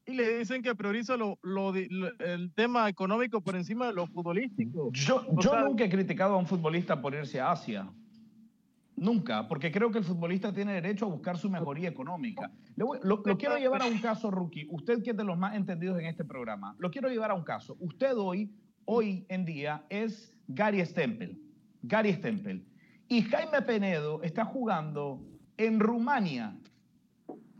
y 0.06 0.14
le 0.14 0.38
dicen 0.38 0.62
que 0.62 0.74
prioriza 0.74 1.16
lo, 1.16 1.38
lo 1.42 1.72
lo- 1.72 2.18
el 2.18 2.52
tema 2.54 2.88
económico 2.88 3.40
por 3.40 3.54
encima 3.56 3.86
de 3.86 3.92
lo 3.94 4.06
futbolístico. 4.06 4.90
Yo, 4.92 5.24
yo 5.40 5.50
sea- 5.50 5.62
nunca 5.64 5.84
he 5.84 5.88
criticado 5.90 6.34
a 6.34 6.38
un 6.38 6.46
futbolista 6.46 7.00
por 7.00 7.14
irse 7.14 7.40
a 7.40 7.52
Asia. 7.52 7.88
Nunca, 8.94 9.48
porque 9.48 9.72
creo 9.72 9.90
que 9.90 9.98
el 9.98 10.04
futbolista 10.04 10.52
tiene 10.52 10.74
derecho 10.74 11.06
a 11.06 11.08
buscar 11.08 11.36
su 11.38 11.48
mejoría 11.50 11.88
económica. 11.88 12.50
Voy- 12.76 12.98
lo, 13.02 13.22
lo 13.24 13.38
quiero 13.38 13.56
llevar 13.56 13.82
a 13.82 13.86
un 13.86 13.98
caso, 14.00 14.30
Rookie. 14.30 14.66
Usted 14.70 15.02
que 15.02 15.10
es 15.10 15.16
de 15.16 15.24
los 15.24 15.38
más 15.38 15.54
entendidos 15.56 15.98
en 15.98 16.06
este 16.06 16.24
programa, 16.24 16.74
lo 16.78 16.90
quiero 16.90 17.08
llevar 17.08 17.30
a 17.30 17.34
un 17.34 17.42
caso. 17.42 17.76
Usted 17.80 18.16
hoy, 18.16 18.52
hoy 18.84 19.24
en 19.28 19.44
día, 19.44 19.84
es 19.88 20.36
Gary 20.48 20.84
Stempel. 20.84 21.40
Gary 21.82 22.12
Stempel. 22.12 22.64
Y 23.08 23.22
Jaime 23.22 23.62
Penedo 23.62 24.22
está 24.22 24.44
jugando 24.44 25.24
en 25.56 25.80
Rumania. 25.80 26.56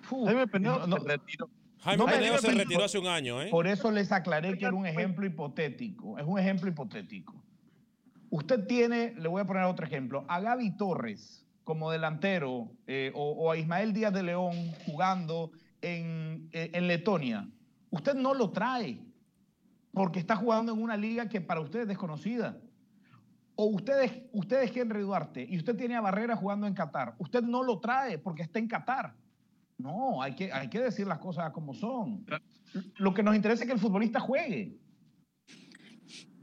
Fu, 0.01 0.25
Jaime 0.27 0.47
Penedo 0.47 0.81
no- 0.81 0.87
no- 0.87 0.97
se 1.01 1.09
retiró. 1.09 1.49
Jaime 1.83 2.05
No 2.05 2.39
se 2.39 2.53
retiró 2.53 2.85
hace 2.85 2.99
un 2.99 3.07
año, 3.09 3.43
¿eh? 3.43 3.49
Por 3.51 3.67
eso 3.67 3.91
les 3.91 4.13
aclaré 4.13 4.57
que 4.57 4.65
era 4.65 4.75
un 4.75 4.87
ejemplo 4.87 5.27
hipotético. 5.27 6.19
Es 6.19 6.25
un 6.25 6.39
ejemplo 6.39 6.69
hipotético. 6.69 7.43
Usted 8.31 8.67
tiene, 8.67 9.15
le 9.19 9.29
voy 9.29 9.43
a 9.43 9.45
poner 9.45 9.65
otro 9.65 9.85
ejemplo, 9.85 10.25
a 10.29 10.41
Gaby 10.41 10.77
Torres 10.77 11.45
como 11.65 11.91
delantero 11.91 12.71
eh, 12.87 13.13
o, 13.15 13.33
o 13.33 13.51
a 13.51 13.57
Ismael 13.57 13.93
Díaz 13.93 14.13
de 14.13 14.23
León 14.23 14.53
jugando 14.87 15.51
en, 15.81 16.49
eh, 16.53 16.71
en 16.73 16.87
Letonia. 16.87 17.49
Usted 17.91 18.15
no 18.15 18.33
lo 18.33 18.51
trae 18.51 19.01
porque 19.93 20.19
está 20.19 20.37
jugando 20.37 20.73
en 20.73 20.81
una 20.81 20.97
liga 20.97 21.29
que 21.29 21.41
para 21.41 21.61
usted 21.61 21.81
es 21.81 21.89
desconocida. 21.89 22.59
O 23.55 23.67
ustedes, 23.67 24.23
ustedes 24.33 24.71
es 24.71 24.77
Henry 24.77 25.03
Duarte 25.03 25.47
y 25.49 25.59
usted 25.59 25.77
tiene 25.77 25.97
a 25.97 26.01
Barrera 26.01 26.37
jugando 26.37 26.67
en 26.67 26.75
Qatar. 26.75 27.15
Usted 27.19 27.43
no 27.43 27.63
lo 27.63 27.81
trae 27.81 28.19
porque 28.19 28.43
está 28.43 28.59
en 28.59 28.69
Qatar. 28.69 29.15
No, 29.83 30.23
hay 30.23 30.35
que, 30.35 30.53
hay 30.53 30.69
que 30.69 30.81
decir 30.81 31.07
las 31.07 31.19
cosas 31.19 31.51
como 31.53 31.75
son. 31.75 32.25
Lo 32.97 33.13
que 33.13 33.23
nos 33.23 33.35
interesa 33.35 33.65
es 33.65 33.67
que 33.67 33.75
el 33.75 33.81
futbolista 33.81 34.21
juegue. 34.21 34.79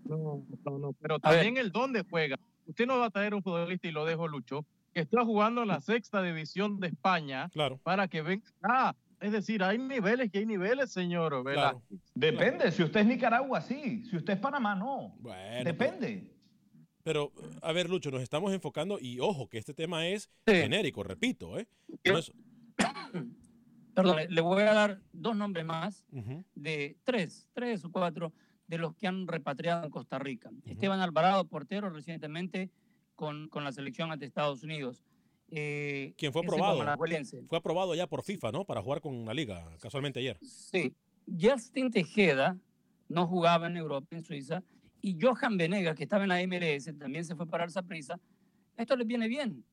No, 0.05 0.43
no, 0.65 0.77
no, 0.79 0.93
pero 0.93 1.19
también 1.19 1.57
el 1.57 1.71
dónde 1.71 2.03
juega. 2.09 2.37
Usted 2.65 2.85
no 2.85 2.97
va 2.99 3.05
a 3.05 3.09
traer 3.09 3.33
un 3.33 3.41
futbolista 3.43 3.87
y 3.87 3.91
lo 3.91 4.05
dejo, 4.05 4.27
Lucho, 4.27 4.65
que 4.93 5.01
está 5.01 5.23
jugando 5.23 5.61
en 5.61 5.67
la 5.69 5.81
sexta 5.81 6.21
división 6.21 6.79
de 6.79 6.87
España 6.87 7.49
para 7.83 8.07
que 8.07 8.21
venga. 8.21 8.45
Ah, 8.61 8.95
es 9.21 9.31
decir, 9.31 9.63
hay 9.63 9.77
niveles 9.77 10.29
y 10.33 10.37
hay 10.39 10.45
niveles, 10.45 10.91
señor 10.91 11.43
Velázquez. 11.43 11.99
Depende, 12.15 12.71
si 12.71 12.83
usted 12.83 13.01
es 13.01 13.05
Nicaragua, 13.07 13.61
sí. 13.61 14.03
Si 14.05 14.17
usted 14.17 14.33
es 14.33 14.39
Panamá, 14.39 14.75
no. 14.75 15.15
Bueno, 15.19 15.63
Depende. 15.63 16.35
Pero, 17.03 17.31
a 17.61 17.71
ver, 17.71 17.89
Lucho, 17.89 18.11
nos 18.11 18.21
estamos 18.21 18.53
enfocando 18.53 18.97
y 18.99 19.19
ojo, 19.19 19.47
que 19.47 19.57
este 19.57 19.73
tema 19.73 20.07
es 20.07 20.29
genérico, 20.45 21.01
repito, 21.03 21.57
¿eh? 21.57 21.67
No 22.05 22.17
es- 22.17 22.31
Perdón, 23.93 24.17
le- 24.29 24.41
voy 24.41 24.61
a 24.63 24.73
dar 24.73 25.01
dos 25.11 25.35
nombres 25.35 25.65
más 25.65 26.05
de 26.55 26.97
tres, 27.03 27.47
tres 27.53 27.83
o 27.83 27.91
cuatro 27.91 28.33
de 28.67 28.77
los 28.77 28.95
que 28.95 29.07
han 29.07 29.27
repatriado 29.27 29.83
en 29.85 29.89
Costa 29.91 30.19
Rica. 30.19 30.51
Esteban 30.65 31.01
Alvarado, 31.01 31.45
portero 31.47 31.89
recientemente 31.89 32.69
con, 33.15 33.49
con 33.49 33.63
la 33.63 33.71
selección 33.71 34.11
ante 34.11 34.25
Estados 34.25 34.63
Unidos. 34.63 35.03
Eh, 35.49 36.13
¿Quién 36.17 36.31
fue 36.31 36.43
aprobado? 36.43 36.77
Fue 37.47 37.57
aprobado 37.57 37.95
ya 37.95 38.07
por 38.07 38.23
FIFA, 38.23 38.51
¿no? 38.51 38.65
Para 38.65 38.81
jugar 38.81 39.01
con 39.01 39.25
la 39.25 39.33
liga, 39.33 39.65
casualmente 39.81 40.19
ayer. 40.19 40.37
Sí. 40.41 40.93
Justin 41.39 41.91
Tejeda 41.91 42.57
no 43.07 43.27
jugaba 43.27 43.67
en 43.67 43.75
Europa, 43.77 44.07
en 44.15 44.23
Suiza, 44.23 44.63
y 45.01 45.17
Johan 45.19 45.57
Venegas, 45.57 45.95
que 45.95 46.03
estaba 46.03 46.23
en 46.23 46.29
la 46.29 46.41
MLS, 46.45 46.95
también 46.97 47.25
se 47.25 47.35
fue 47.35 47.47
para 47.47 47.63
el 47.63 47.71
Saprissa. 47.71 48.19
Esto 48.77 48.95
les 48.95 49.07
viene 49.07 49.27
bien. 49.27 49.63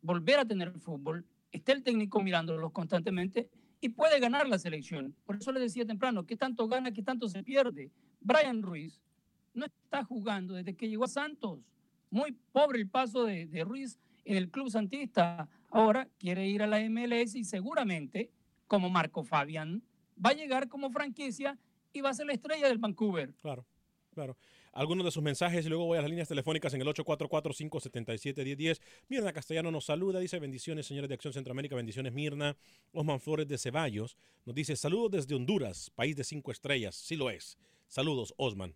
Volver 0.00 0.38
a 0.40 0.44
tener 0.44 0.72
fútbol, 0.80 1.26
está 1.52 1.72
el 1.72 1.82
técnico 1.82 2.22
mirándolos 2.22 2.72
constantemente 2.72 3.48
y 3.80 3.90
puede 3.90 4.20
ganar 4.20 4.48
la 4.48 4.58
selección. 4.58 5.14
Por 5.24 5.36
eso 5.36 5.52
les 5.52 5.62
decía 5.62 5.86
temprano, 5.86 6.26
¿qué 6.26 6.36
tanto 6.36 6.68
gana, 6.68 6.92
qué 6.92 7.02
tanto 7.02 7.28
se 7.28 7.42
pierde? 7.42 7.90
Brian 8.20 8.62
Ruiz 8.62 9.00
no 9.54 9.66
está 9.66 10.04
jugando 10.04 10.54
desde 10.54 10.74
que 10.74 10.88
llegó 10.88 11.04
a 11.04 11.08
Santos. 11.08 11.60
Muy 12.10 12.32
pobre 12.52 12.78
el 12.78 12.88
paso 12.88 13.24
de, 13.24 13.46
de 13.46 13.64
Ruiz 13.64 13.98
en 14.24 14.36
el 14.36 14.50
club 14.50 14.70
santista. 14.70 15.48
Ahora 15.70 16.08
quiere 16.18 16.46
ir 16.46 16.62
a 16.62 16.66
la 16.66 16.80
MLS 16.88 17.34
y 17.34 17.44
seguramente, 17.44 18.30
como 18.66 18.90
Marco 18.90 19.24
Fabián, 19.24 19.82
va 20.24 20.30
a 20.30 20.34
llegar 20.34 20.68
como 20.68 20.90
franquicia 20.90 21.58
y 21.92 22.00
va 22.00 22.10
a 22.10 22.14
ser 22.14 22.26
la 22.26 22.32
estrella 22.34 22.68
del 22.68 22.78
Vancouver. 22.78 23.34
Claro, 23.34 23.66
claro. 24.12 24.36
Algunos 24.76 25.06
de 25.06 25.10
sus 25.10 25.22
mensajes 25.22 25.64
y 25.64 25.70
luego 25.70 25.86
voy 25.86 25.96
a 25.96 26.02
las 26.02 26.10
líneas 26.10 26.28
telefónicas 26.28 26.74
en 26.74 26.82
el 26.82 26.88
844-577-1010. 26.88 28.78
Mirna 29.08 29.32
Castellano 29.32 29.70
nos 29.70 29.86
saluda, 29.86 30.20
dice 30.20 30.38
bendiciones, 30.38 30.84
señores 30.84 31.08
de 31.08 31.14
Acción 31.14 31.32
Centroamérica, 31.32 31.74
bendiciones 31.74 32.12
Mirna. 32.12 32.58
Osman 32.92 33.18
Flores 33.18 33.48
de 33.48 33.56
Ceballos 33.56 34.18
nos 34.44 34.54
dice 34.54 34.76
saludos 34.76 35.12
desde 35.12 35.34
Honduras, 35.34 35.90
país 35.94 36.14
de 36.14 36.24
cinco 36.24 36.52
estrellas. 36.52 36.94
Sí 36.94 37.16
lo 37.16 37.30
es. 37.30 37.56
Saludos, 37.88 38.34
Osman. 38.36 38.74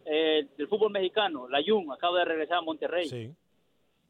eh, 0.06 0.48
del 0.58 0.67
fútbol 0.67 0.91
mexicano, 0.91 1.48
la 1.50 1.60
Jun 1.65 1.91
acaba 1.91 2.20
de 2.20 2.26
regresar 2.26 2.58
a 2.58 2.62
Monterrey. 2.62 3.08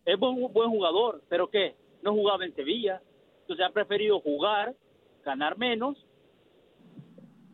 Es 0.06 0.18
buen, 0.20 0.54
buen 0.54 0.70
jugador, 0.70 1.22
pero 1.28 1.50
¿qué? 1.50 1.76
No 2.04 2.14
jugaba 2.14 2.46
en 2.46 2.56
Sevilla, 2.56 3.02
entonces 3.42 3.66
ha 3.66 3.72
preferido 3.72 4.20
jugar, 4.22 4.74
ganar 5.26 5.58
menos. 5.58 5.98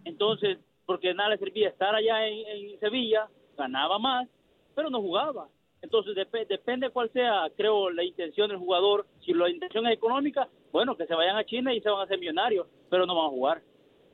Entonces, 0.06 0.60
porque 0.86 1.14
nada 1.14 1.30
le 1.30 1.38
servía 1.38 1.70
estar 1.70 1.94
allá 1.96 2.28
en, 2.28 2.46
en 2.48 2.80
Sevilla, 2.80 3.28
ganaba 3.58 4.00
más, 4.00 4.28
pero 4.76 4.90
no 4.90 5.02
jugaba. 5.02 5.48
Entonces, 5.82 6.16
dep- 6.16 6.48
depende 6.48 6.90
cuál 6.90 7.12
sea, 7.12 7.50
creo, 7.58 7.90
la 7.90 8.04
intención 8.04 8.48
del 8.50 8.58
jugador. 8.58 9.06
Si 9.26 9.34
la 9.34 9.50
intención 9.50 9.86
es 9.88 9.94
económica, 9.94 10.48
bueno, 10.72 10.96
que 10.96 11.06
se 11.06 11.14
vayan 11.14 11.36
a 11.36 11.44
China 11.46 11.74
y 11.74 11.82
se 11.82 11.90
van 11.90 12.00
a 12.00 12.04
hacer 12.04 12.20
millonarios, 12.20 12.68
pero 12.90 13.06
no 13.06 13.16
van 13.16 13.26
a 13.26 13.30
jugar. 13.30 13.62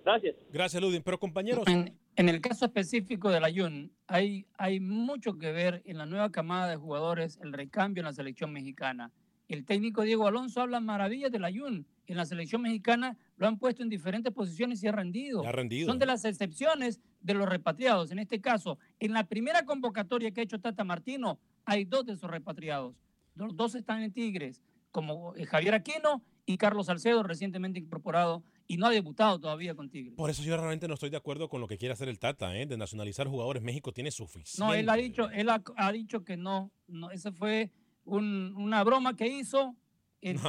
Gracias. 0.04 0.36
Gracias, 0.52 0.82
Ludwin. 0.82 1.04
Pero 1.04 1.20
compañeros, 1.20 1.64
En, 1.68 1.96
en 2.16 2.30
el 2.30 2.42
caso 2.42 2.66
específico 2.66 3.30
de 3.30 3.40
la 3.40 3.52
Jun, 3.52 3.92
hay, 4.08 4.46
hay 4.58 4.80
mucho 4.80 5.38
que 5.38 5.52
ver 5.52 5.82
en 5.86 5.98
la 6.00 6.06
nueva 6.08 6.32
camada 6.32 6.68
de 6.70 6.76
jugadores, 6.78 7.40
el 7.44 7.54
recambio 7.54 8.02
en 8.02 8.06
la 8.06 8.14
selección 8.14 8.52
mexicana. 8.52 9.12
El 9.50 9.66
técnico 9.66 10.04
Diego 10.04 10.28
Alonso 10.28 10.62
habla 10.62 10.80
maravillas 10.80 11.32
de 11.32 11.40
la 11.40 11.52
Jun. 11.52 11.86
En 12.06 12.18
la 12.18 12.26
selección 12.26 12.62
mexicana 12.62 13.18
lo 13.36 13.48
han 13.48 13.58
puesto 13.58 13.82
en 13.82 13.90
diferentes 13.90 14.32
posiciones 14.32 14.82
y 14.84 14.88
ha 14.88 14.92
rendido. 14.92 15.46
Ha 15.46 15.52
rendido. 15.52 15.88
Son 15.88 15.98
de 15.98 16.06
las 16.06 16.24
excepciones 16.24 17.02
de 17.20 17.34
los 17.34 17.50
repatriados. 17.50 18.12
En 18.12 18.20
este 18.20 18.40
caso, 18.42 18.78
en 19.00 19.12
la 19.12 19.26
primera 19.26 19.66
convocatoria 19.66 20.32
que 20.32 20.42
ha 20.42 20.44
hecho 20.44 20.60
Tata 20.62 20.84
Martino, 20.84 21.40
hay 21.66 21.86
dos 21.86 22.06
de 22.06 22.14
esos 22.14 22.30
repatriados. 22.30 22.96
Los 23.34 23.56
dos 23.56 23.74
están 23.74 24.04
en 24.04 24.14
Tigres, 24.14 24.62
como 24.92 25.36
eh, 25.36 25.46
Javier 25.48 25.74
Aquino 25.74 26.22
y 26.46 26.58
Carlos 26.58 26.86
Salcedo, 26.86 27.24
recientemente 27.24 27.80
incorporado 27.80 28.44
y 28.68 28.78
no 28.78 28.86
ha 28.86 28.92
debutado 28.92 29.40
todavía 29.40 29.74
con 29.74 29.90
Tigres. 29.90 30.16
por 30.16 30.30
eso 30.30 30.44
yo 30.44 30.56
realmente 30.58 30.88
no 30.88 30.94
estoy 30.94 31.10
de 31.10 31.18
acuerdo 31.18 31.50
con 31.50 31.60
lo 31.60 31.68
que 31.68 31.80
quiere 31.80 31.94
hacer 31.94 32.08
el 32.08 32.20
Tata, 32.20 32.56
¿eh? 32.56 32.68
de 32.68 32.78
nacionalizar 32.78 33.28
jugadores. 33.28 33.64
México 33.64 33.92
tiene 33.94 34.12
suficiente. 34.12 34.64
No, 34.64 34.76
él 34.76 34.88
ha 34.90 34.96
dicho, 34.96 35.32
él 35.32 35.50
ha, 35.50 35.64
ha 35.76 35.92
dicho 35.92 36.24
que 36.24 36.38
no, 36.38 36.72
no, 36.88 37.10
ese 37.10 37.32
fue 37.32 37.72
un- 38.10 38.54
una 38.58 38.84
broma 38.84 39.16
que 39.16 39.28
hizo 39.28 39.76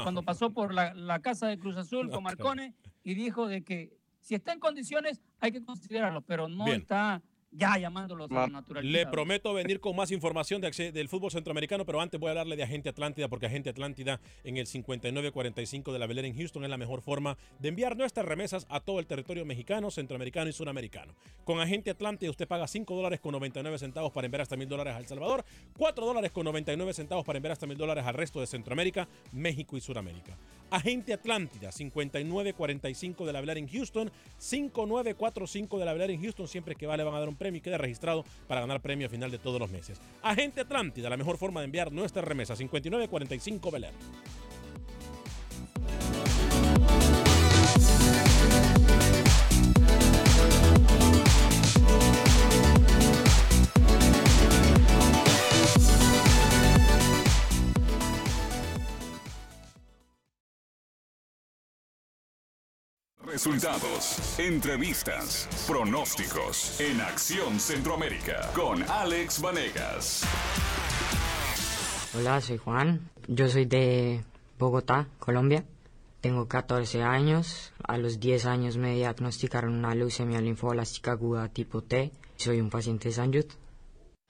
cuando 0.03 0.23
pasó 0.23 0.53
por 0.53 0.75
la, 0.75 0.93
la 0.95 1.21
casa 1.21 1.47
de 1.47 1.59
Cruz 1.59 1.77
Azul 1.77 2.07
No 2.09 2.15
con. 2.15 2.25
Marcone 2.25 2.75
y 3.05 3.15
dijo 3.15 3.47
de 3.47 3.63
que 3.63 3.97
si 4.21 4.35
está 4.35 4.53
en 4.53 4.59
condiciones 4.61 5.21
hay 5.39 5.53
que 5.53 5.63
considerarlo, 5.63 6.23
pero 6.23 6.49
no 6.49 6.65
Bien. 6.65 6.81
está 6.81 7.23
ya 7.53 7.77
llamándolos 7.79 8.31
a 8.31 8.35
la 8.35 8.47
naturaleza. 8.47 8.93
Le 8.93 9.07
prometo 9.07 9.53
venir 9.53 9.81
con 9.81 9.97
más 9.97 10.11
información 10.11 10.61
de 10.61 10.71
del 10.71 11.09
fútbol 11.09 11.31
centroamericano, 11.31 11.85
pero 11.85 12.01
antes 12.01 12.19
voy 12.19 12.29
a 12.29 12.31
hablarle 12.31 12.57
de 12.57 12.63
Agente 12.63 12.89
Atlántida, 12.89 13.29
porque 13.29 13.47
Agente 13.47 13.71
Atlántida 13.71 14.21
en 14.45 14.57
el 14.57 14.67
5945 14.67 15.93
de 15.93 15.99
la 15.99 16.07
Belén 16.07 16.27
en 16.27 16.37
Houston 16.37 16.65
es 16.65 16.71
la 16.71 16.77
mejor 16.77 17.03
forma 17.03 17.37
de 17.59 17.69
enviar 17.69 17.97
nuestras 17.97 18.25
remesas 18.25 18.67
a 18.71 18.81
todo 18.81 19.01
el 19.01 19.07
territorio 19.07 19.45
mexicano, 19.45 19.91
centroamericano 19.91 20.49
y 20.49 20.53
suramericano. 20.53 21.15
Con 21.45 21.61
Agente 21.61 21.91
Atlántida 21.91 22.31
usted 22.31 22.47
paga 22.47 22.69
5 22.69 22.95
dólares 22.95 23.21
con 23.21 23.33
99 23.33 23.79
centavos 23.79 24.13
para 24.13 24.27
enviar 24.27 24.43
hasta 24.43 24.57
1000 24.57 24.69
dólares 24.69 24.95
a 24.95 24.99
El 24.99 25.07
Salvador, 25.07 25.45
4 25.77 26.07
dólares 26.07 26.31
con 26.31 26.45
99 26.45 26.95
centavos 26.95 27.25
para 27.25 27.39
enviar 27.39 27.53
hasta 27.53 27.67
1000 27.67 27.77
dólares 27.77 28.05
al 28.07 28.15
resto 28.15 28.41
de 28.41 28.47
Centroamérica, 28.47 29.09
México 29.33 29.77
y 29.77 29.81
Suramérica. 29.81 30.37
Agente 30.71 31.13
Atlántida, 31.13 31.73
5945 31.73 33.27
de 33.27 33.33
la 33.33 33.41
Blair 33.41 33.59
en 33.59 33.69
Houston, 33.69 34.11
5945 34.39 35.79
de 35.79 35.85
la 35.85 35.93
Blair 35.95 36.13
en 36.13 36.23
Houston. 36.23 36.47
Siempre 36.47 36.77
que 36.77 36.87
va 36.87 36.97
le 36.97 37.03
van 37.03 37.15
a 37.15 37.19
dar 37.19 37.29
un 37.29 37.37
premio 37.41 37.59
y 37.59 37.63
queda 37.63 37.79
registrado 37.79 38.25
para 38.47 38.61
ganar 38.61 38.81
premio 38.81 39.07
a 39.07 39.11
final 39.11 39.31
de 39.31 39.39
todos 39.39 39.59
los 39.59 39.71
meses. 39.71 40.01
Agente 40.23 40.61
Atlántida, 40.61 41.09
la 41.09 41.17
mejor 41.17 41.39
forma 41.39 41.61
de 41.61 41.65
enviar 41.65 41.91
nuestra 41.91 42.23
remesa, 42.23 42.55
5945 42.55 43.71
Bel 43.73 43.87
Resultados, 63.31 64.41
entrevistas, 64.41 65.49
pronósticos 65.69 66.81
en 66.81 67.01
Acción 67.01 67.61
Centroamérica 67.61 68.51
con 68.57 68.83
Alex 68.83 69.41
Vanegas. 69.41 70.25
Hola, 72.19 72.41
soy 72.41 72.57
Juan. 72.57 73.09
Yo 73.29 73.49
soy 73.49 73.67
de 73.67 74.25
Bogotá, 74.59 75.07
Colombia. 75.21 75.65
Tengo 76.21 76.49
14 76.49 77.05
años. 77.05 77.73
A 77.85 77.99
los 77.99 78.19
10 78.19 78.47
años 78.47 78.77
me 78.77 78.97
diagnosticaron 78.97 79.75
una 79.75 79.95
leucemia 79.95 80.41
linfoblástica 80.41 81.13
aguda 81.13 81.49
tipo 81.51 81.83
T. 81.83 82.11
Soy 82.35 82.61
un 82.61 82.69
paciente 82.69 83.11
de 83.11 83.15
San 83.15 83.29
Jude. 83.29 83.55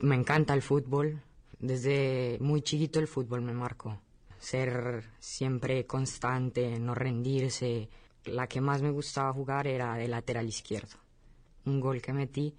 Me 0.00 0.14
encanta 0.14 0.52
el 0.52 0.60
fútbol. 0.60 1.22
Desde 1.58 2.36
muy 2.42 2.60
chiquito 2.60 3.00
el 3.00 3.08
fútbol 3.08 3.40
me 3.40 3.54
marcó. 3.54 3.98
Ser 4.38 5.04
siempre 5.20 5.86
constante, 5.86 6.78
no 6.78 6.94
rendirse. 6.94 7.88
La 8.24 8.46
que 8.46 8.60
más 8.60 8.82
me 8.82 8.90
gustaba 8.90 9.32
jugar 9.32 9.66
era 9.66 9.94
de 9.94 10.08
lateral 10.08 10.46
izquierdo. 10.46 10.96
Un 11.64 11.80
gol 11.80 12.02
que 12.02 12.12
metí 12.12 12.54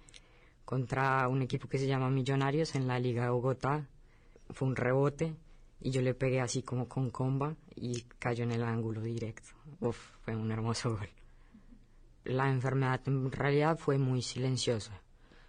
contra 0.64 1.28
un 1.28 1.42
equipo 1.42 1.68
que 1.68 1.78
se 1.78 1.86
llama 1.86 2.10
Millonarios 2.10 2.74
en 2.74 2.86
la 2.86 2.98
Liga 2.98 3.24
de 3.24 3.30
Bogotá 3.30 3.86
fue 4.50 4.68
un 4.68 4.76
rebote 4.76 5.34
y 5.80 5.90
yo 5.90 6.00
le 6.00 6.14
pegué 6.14 6.40
así 6.40 6.62
como 6.62 6.88
con 6.88 7.10
comba 7.10 7.56
y 7.74 8.02
cayó 8.18 8.44
en 8.44 8.52
el 8.52 8.62
ángulo 8.62 9.00
directo. 9.00 9.50
Fue 10.24 10.36
un 10.36 10.50
hermoso 10.50 10.96
gol. 10.96 11.08
La 12.24 12.48
enfermedad 12.48 13.00
en 13.06 13.32
realidad 13.32 13.78
fue 13.78 13.98
muy 13.98 14.22
silenciosa. 14.22 15.00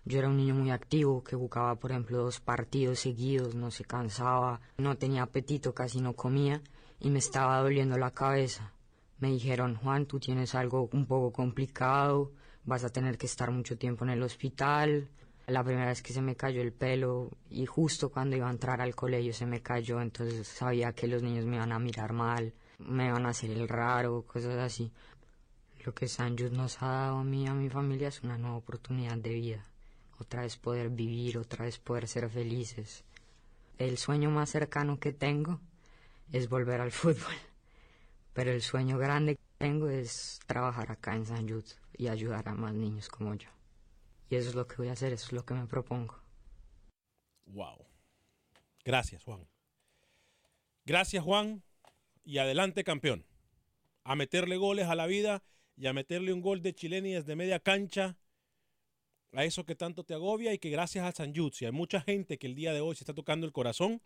Yo 0.05 0.19
era 0.19 0.27
un 0.27 0.37
niño 0.37 0.55
muy 0.55 0.71
activo 0.71 1.23
que 1.23 1.35
jugaba, 1.35 1.75
por 1.75 1.91
ejemplo, 1.91 2.17
dos 2.17 2.39
partidos 2.39 2.99
seguidos, 2.99 3.55
no 3.55 3.71
se 3.71 3.85
cansaba, 3.85 4.59
no 4.77 4.97
tenía 4.97 5.23
apetito, 5.23 5.73
casi 5.73 6.01
no 6.01 6.13
comía 6.13 6.61
y 6.99 7.09
me 7.09 7.19
estaba 7.19 7.59
doliendo 7.59 7.97
la 7.97 8.11
cabeza. 8.11 8.72
Me 9.23 9.29
dijeron, 9.29 9.75
Juan, 9.75 10.05
tú 10.05 10.19
tienes 10.19 10.53
algo 10.53 10.89
un 10.91 11.05
poco 11.05 11.31
complicado, 11.31 12.33
vas 12.65 12.83
a 12.83 12.89
tener 12.89 13.17
que 13.17 13.25
estar 13.25 13.51
mucho 13.51 13.77
tiempo 13.77 14.03
en 14.03 14.09
el 14.09 14.21
hospital. 14.21 15.07
La 15.47 15.63
primera 15.63 15.85
vez 15.85 16.01
que 16.01 16.11
se 16.11 16.21
me 16.21 16.35
cayó 16.35 16.61
el 16.61 16.73
pelo 16.73 17.29
y 17.49 17.65
justo 17.65 18.11
cuando 18.11 18.35
iba 18.35 18.49
a 18.49 18.51
entrar 18.51 18.81
al 18.81 18.95
colegio 18.95 19.31
se 19.31 19.45
me 19.45 19.61
cayó, 19.61 20.01
entonces 20.01 20.45
sabía 20.45 20.91
que 20.91 21.07
los 21.07 21.23
niños 21.23 21.45
me 21.45 21.55
iban 21.55 21.71
a 21.71 21.79
mirar 21.79 22.11
mal, 22.11 22.53
me 22.79 23.07
iban 23.07 23.25
a 23.25 23.29
hacer 23.29 23.51
el 23.51 23.69
raro, 23.69 24.23
cosas 24.23 24.57
así. 24.57 24.91
Lo 25.85 25.93
que 25.93 26.09
San 26.09 26.37
Jude 26.37 26.51
nos 26.51 26.81
ha 26.81 26.87
dado 26.87 27.19
a 27.19 27.23
mí 27.23 27.45
y 27.45 27.47
a 27.47 27.53
mi 27.53 27.69
familia 27.69 28.09
es 28.09 28.23
una 28.23 28.37
nueva 28.37 28.57
oportunidad 28.57 29.15
de 29.15 29.29
vida. 29.35 29.65
Otra 30.19 30.41
vez 30.41 30.57
poder 30.57 30.89
vivir, 30.89 31.37
otra 31.37 31.63
vez 31.63 31.79
poder 31.79 32.09
ser 32.09 32.29
felices. 32.29 33.05
El 33.77 33.97
sueño 33.97 34.29
más 34.31 34.49
cercano 34.49 34.99
que 34.99 35.13
tengo 35.13 35.61
es 36.29 36.49
volver 36.49 36.81
al 36.81 36.91
fútbol. 36.91 37.52
Pero 38.33 38.51
el 38.51 38.61
sueño 38.61 38.97
grande 38.97 39.35
que 39.35 39.43
tengo 39.57 39.89
es 39.89 40.39
trabajar 40.45 40.91
acá 40.91 41.15
en 41.15 41.25
San 41.25 41.47
Jude 41.47 41.75
y 41.97 42.07
ayudar 42.07 42.49
a 42.49 42.55
más 42.55 42.73
niños 42.73 43.07
como 43.09 43.35
yo. 43.35 43.49
Y 44.29 44.35
eso 44.35 44.49
es 44.49 44.55
lo 44.55 44.67
que 44.67 44.77
voy 44.77 44.87
a 44.87 44.93
hacer, 44.93 45.13
eso 45.13 45.27
es 45.27 45.31
lo 45.33 45.45
que 45.45 45.53
me 45.53 45.67
propongo. 45.67 46.19
Wow. 47.45 47.85
Gracias, 48.83 49.23
Juan. 49.23 49.47
Gracias, 50.85 51.23
Juan. 51.23 51.63
Y 52.23 52.39
adelante, 52.39 52.83
campeón. 52.83 53.25
A 54.03 54.15
meterle 54.15 54.57
goles 54.57 54.87
a 54.87 54.95
la 54.95 55.05
vida 55.05 55.43
y 55.77 55.87
a 55.87 55.93
meterle 55.93 56.33
un 56.33 56.41
gol 56.41 56.61
de 56.61 56.73
chileni 56.73 57.13
desde 57.13 57.35
media 57.35 57.59
cancha 57.59 58.17
a 59.33 59.45
eso 59.45 59.65
que 59.65 59.75
tanto 59.75 60.03
te 60.03 60.13
agobia 60.13 60.53
y 60.53 60.59
que 60.59 60.69
gracias 60.69 61.05
a 61.05 61.11
San 61.11 61.35
Jude, 61.35 61.53
si 61.53 61.65
hay 61.65 61.71
mucha 61.71 62.01
gente 62.01 62.37
que 62.37 62.47
el 62.47 62.55
día 62.55 62.73
de 62.73 62.81
hoy 62.81 62.95
se 62.95 63.03
está 63.03 63.13
tocando 63.13 63.45
el 63.45 63.51
corazón, 63.51 64.01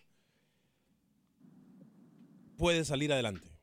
puede 2.58 2.86
salir 2.86 3.12
adelante. 3.12 3.57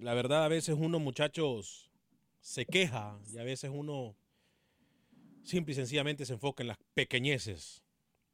La 0.00 0.14
verdad, 0.14 0.44
a 0.44 0.48
veces 0.48 0.76
uno, 0.78 1.00
muchachos, 1.00 1.90
se 2.40 2.66
queja 2.66 3.18
y 3.32 3.38
a 3.38 3.42
veces 3.42 3.72
uno 3.74 4.14
simple 5.42 5.72
y 5.72 5.74
sencillamente 5.74 6.24
se 6.24 6.34
enfoca 6.34 6.62
en 6.62 6.68
las 6.68 6.78
pequeñeces 6.94 7.82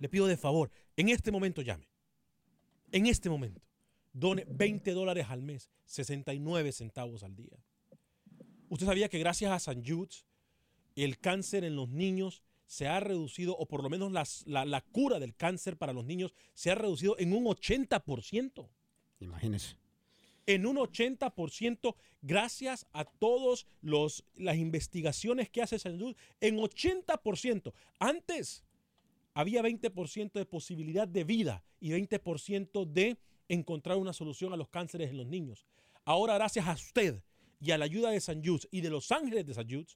Le 0.00 0.08
pido 0.08 0.26
de 0.26 0.38
favor. 0.38 0.70
En 0.96 1.10
este 1.10 1.30
momento 1.30 1.60
llame. 1.60 1.86
En 2.96 3.06
este 3.06 3.28
momento. 3.28 3.60
Done 4.14 4.46
20 4.48 4.92
dólares 4.92 5.26
al 5.28 5.42
mes, 5.42 5.68
69 5.84 6.72
centavos 6.72 7.22
al 7.22 7.36
día. 7.36 7.58
¿Usted 8.70 8.86
sabía 8.86 9.10
que 9.10 9.18
gracias 9.18 9.52
a 9.52 9.58
San 9.58 9.84
Jude 9.84 10.16
el 10.94 11.18
cáncer 11.18 11.64
en 11.64 11.76
los 11.76 11.90
niños 11.90 12.42
se 12.64 12.88
ha 12.88 12.98
reducido, 13.00 13.54
o 13.56 13.66
por 13.66 13.82
lo 13.82 13.90
menos 13.90 14.10
las- 14.12 14.44
la, 14.46 14.64
la 14.64 14.80
cura 14.80 15.18
del 15.20 15.36
cáncer 15.36 15.76
para 15.76 15.92
los 15.92 16.06
niños 16.06 16.32
se 16.54 16.70
ha 16.70 16.74
reducido 16.74 17.16
en 17.18 17.34
un 17.34 17.44
80%? 17.44 18.66
Imagínese. 19.20 19.76
En 20.46 20.64
un 20.64 20.76
80% 20.76 21.94
gracias 22.22 22.86
a 22.92 23.04
todas 23.04 23.66
las 24.36 24.56
investigaciones 24.56 25.50
que 25.50 25.60
hace 25.60 25.78
San 25.78 26.00
Jude. 26.00 26.16
En 26.40 26.56
80%. 26.56 27.74
Antes 27.98 28.64
había 29.36 29.60
20% 29.60 30.32
de 30.32 30.46
posibilidad 30.46 31.06
de 31.06 31.22
vida 31.22 31.62
y 31.78 31.90
20% 31.90 32.86
de 32.86 33.18
encontrar 33.50 33.98
una 33.98 34.14
solución 34.14 34.54
a 34.54 34.56
los 34.56 34.70
cánceres 34.70 35.10
en 35.10 35.18
los 35.18 35.26
niños. 35.26 35.66
Ahora, 36.06 36.36
gracias 36.36 36.66
a 36.66 36.72
usted 36.72 37.22
y 37.60 37.70
a 37.70 37.76
la 37.76 37.84
ayuda 37.84 38.10
de 38.10 38.20
San 38.20 38.42
Jude 38.42 38.66
y 38.70 38.80
de 38.80 38.88
los 38.88 39.12
ángeles 39.12 39.44
de 39.44 39.52
San 39.52 39.66
Jude, 39.68 39.88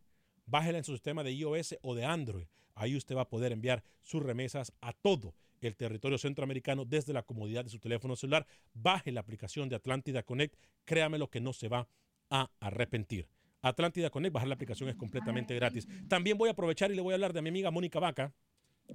Bájela 0.47 0.79
en 0.79 0.85
su 0.85 0.93
sistema 0.93 1.23
de 1.25 1.33
iOS 1.33 1.77
o 1.83 1.95
de 1.95 2.05
Android. 2.05 2.47
Ahí 2.75 2.97
usted 2.97 3.17
va 3.17 3.23
a 3.23 3.29
poder 3.29 3.53
enviar 3.53 3.83
sus 4.03 4.23
remesas 4.23 4.73
a 4.81 4.93
todo 4.93 5.35
el 5.61 5.77
territorio 5.77 6.19
centroamericano 6.19 6.85
desde 6.85 7.13
la 7.13 7.23
comodidad 7.23 7.65
de 7.65 7.71
su 7.71 7.79
teléfono 7.79 8.17
celular. 8.17 8.47
Baje 8.75 9.13
la 9.13 9.21
aplicación 9.21 9.69
de 9.69 9.77
Atlántida 9.77 10.23
Connect. 10.23 10.57
Créame 10.85 11.19
lo 11.19 11.31
que 11.31 11.41
no 11.41 11.53
se 11.53 11.69
va 11.69 11.89
a 12.31 12.51
arrepentir. 12.61 13.29
Atlántida 13.63 14.11
Connect, 14.11 14.35
bajar 14.35 14.49
la 14.49 14.55
aplicación 14.55 14.91
es 14.91 14.97
completamente 14.97 15.55
gratis. 15.55 15.89
También 16.09 16.37
voy 16.37 16.49
a 16.49 16.53
aprovechar 16.53 16.91
y 16.91 16.95
le 16.95 17.01
voy 17.01 17.13
a 17.13 17.15
hablar 17.15 17.33
de 17.33 17.41
mi 17.41 17.49
amiga 17.49 17.71
Mónica 17.71 17.99
Vaca. 17.99 18.35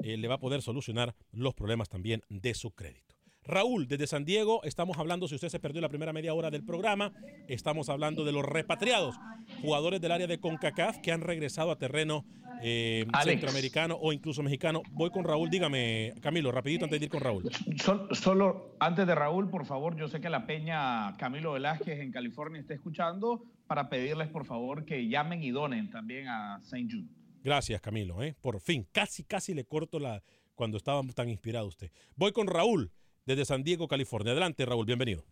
eh, 0.00 0.16
le 0.16 0.26
va 0.26 0.36
a 0.36 0.40
poder 0.40 0.62
solucionar 0.62 1.14
los 1.30 1.52
problemas 1.52 1.90
también 1.90 2.22
de 2.30 2.54
su 2.54 2.70
crédito. 2.70 3.14
Raúl, 3.46 3.86
desde 3.86 4.06
San 4.06 4.24
Diego, 4.24 4.62
estamos 4.64 4.98
hablando, 4.98 5.28
si 5.28 5.36
usted 5.36 5.48
se 5.48 5.60
perdió 5.60 5.80
la 5.80 5.88
primera 5.88 6.12
media 6.12 6.34
hora 6.34 6.50
del 6.50 6.64
programa, 6.64 7.12
estamos 7.46 7.88
hablando 7.88 8.24
de 8.24 8.32
los 8.32 8.44
repatriados, 8.44 9.14
jugadores 9.62 10.00
del 10.00 10.12
área 10.12 10.26
de 10.26 10.38
CONCACAF 10.38 10.98
que 10.98 11.12
han 11.12 11.20
regresado 11.20 11.70
a 11.70 11.78
terreno 11.78 12.24
eh, 12.62 13.06
centroamericano 13.22 13.96
o 14.00 14.12
incluso 14.12 14.42
mexicano. 14.42 14.82
Voy 14.92 15.10
con 15.10 15.24
Raúl, 15.24 15.48
dígame, 15.48 16.12
Camilo, 16.20 16.50
rapidito 16.50 16.84
antes 16.84 16.98
de 16.98 17.06
ir 17.06 17.10
con 17.10 17.20
Raúl. 17.20 17.44
Solo, 17.76 18.14
solo 18.14 18.76
antes 18.80 19.06
de 19.06 19.14
Raúl, 19.14 19.48
por 19.48 19.64
favor, 19.64 19.96
yo 19.96 20.08
sé 20.08 20.20
que 20.20 20.28
la 20.28 20.46
peña 20.46 21.16
Camilo 21.16 21.52
Velázquez 21.52 22.00
en 22.00 22.10
California 22.10 22.60
está 22.60 22.74
escuchando 22.74 23.44
para 23.68 23.88
pedirles, 23.88 24.28
por 24.28 24.44
favor, 24.44 24.84
que 24.84 25.08
llamen 25.08 25.42
y 25.42 25.50
donen 25.50 25.90
también 25.90 26.28
a 26.28 26.58
St. 26.62 26.88
Jude. 26.90 27.08
Gracias, 27.44 27.80
Camilo. 27.80 28.22
¿eh? 28.24 28.34
Por 28.40 28.60
fin, 28.60 28.88
casi, 28.90 29.22
casi 29.22 29.54
le 29.54 29.64
corto 29.64 30.00
la 30.00 30.22
cuando 30.56 30.78
estaba 30.78 31.00
tan 31.14 31.28
inspirado 31.28 31.66
usted. 31.68 31.92
Voy 32.16 32.32
con 32.32 32.48
Raúl 32.48 32.90
desde 33.26 33.44
San 33.44 33.62
Diego, 33.62 33.88
California. 33.88 34.32
Adelante, 34.32 34.64
Raúl, 34.64 34.86
bienvenido. 34.86 35.22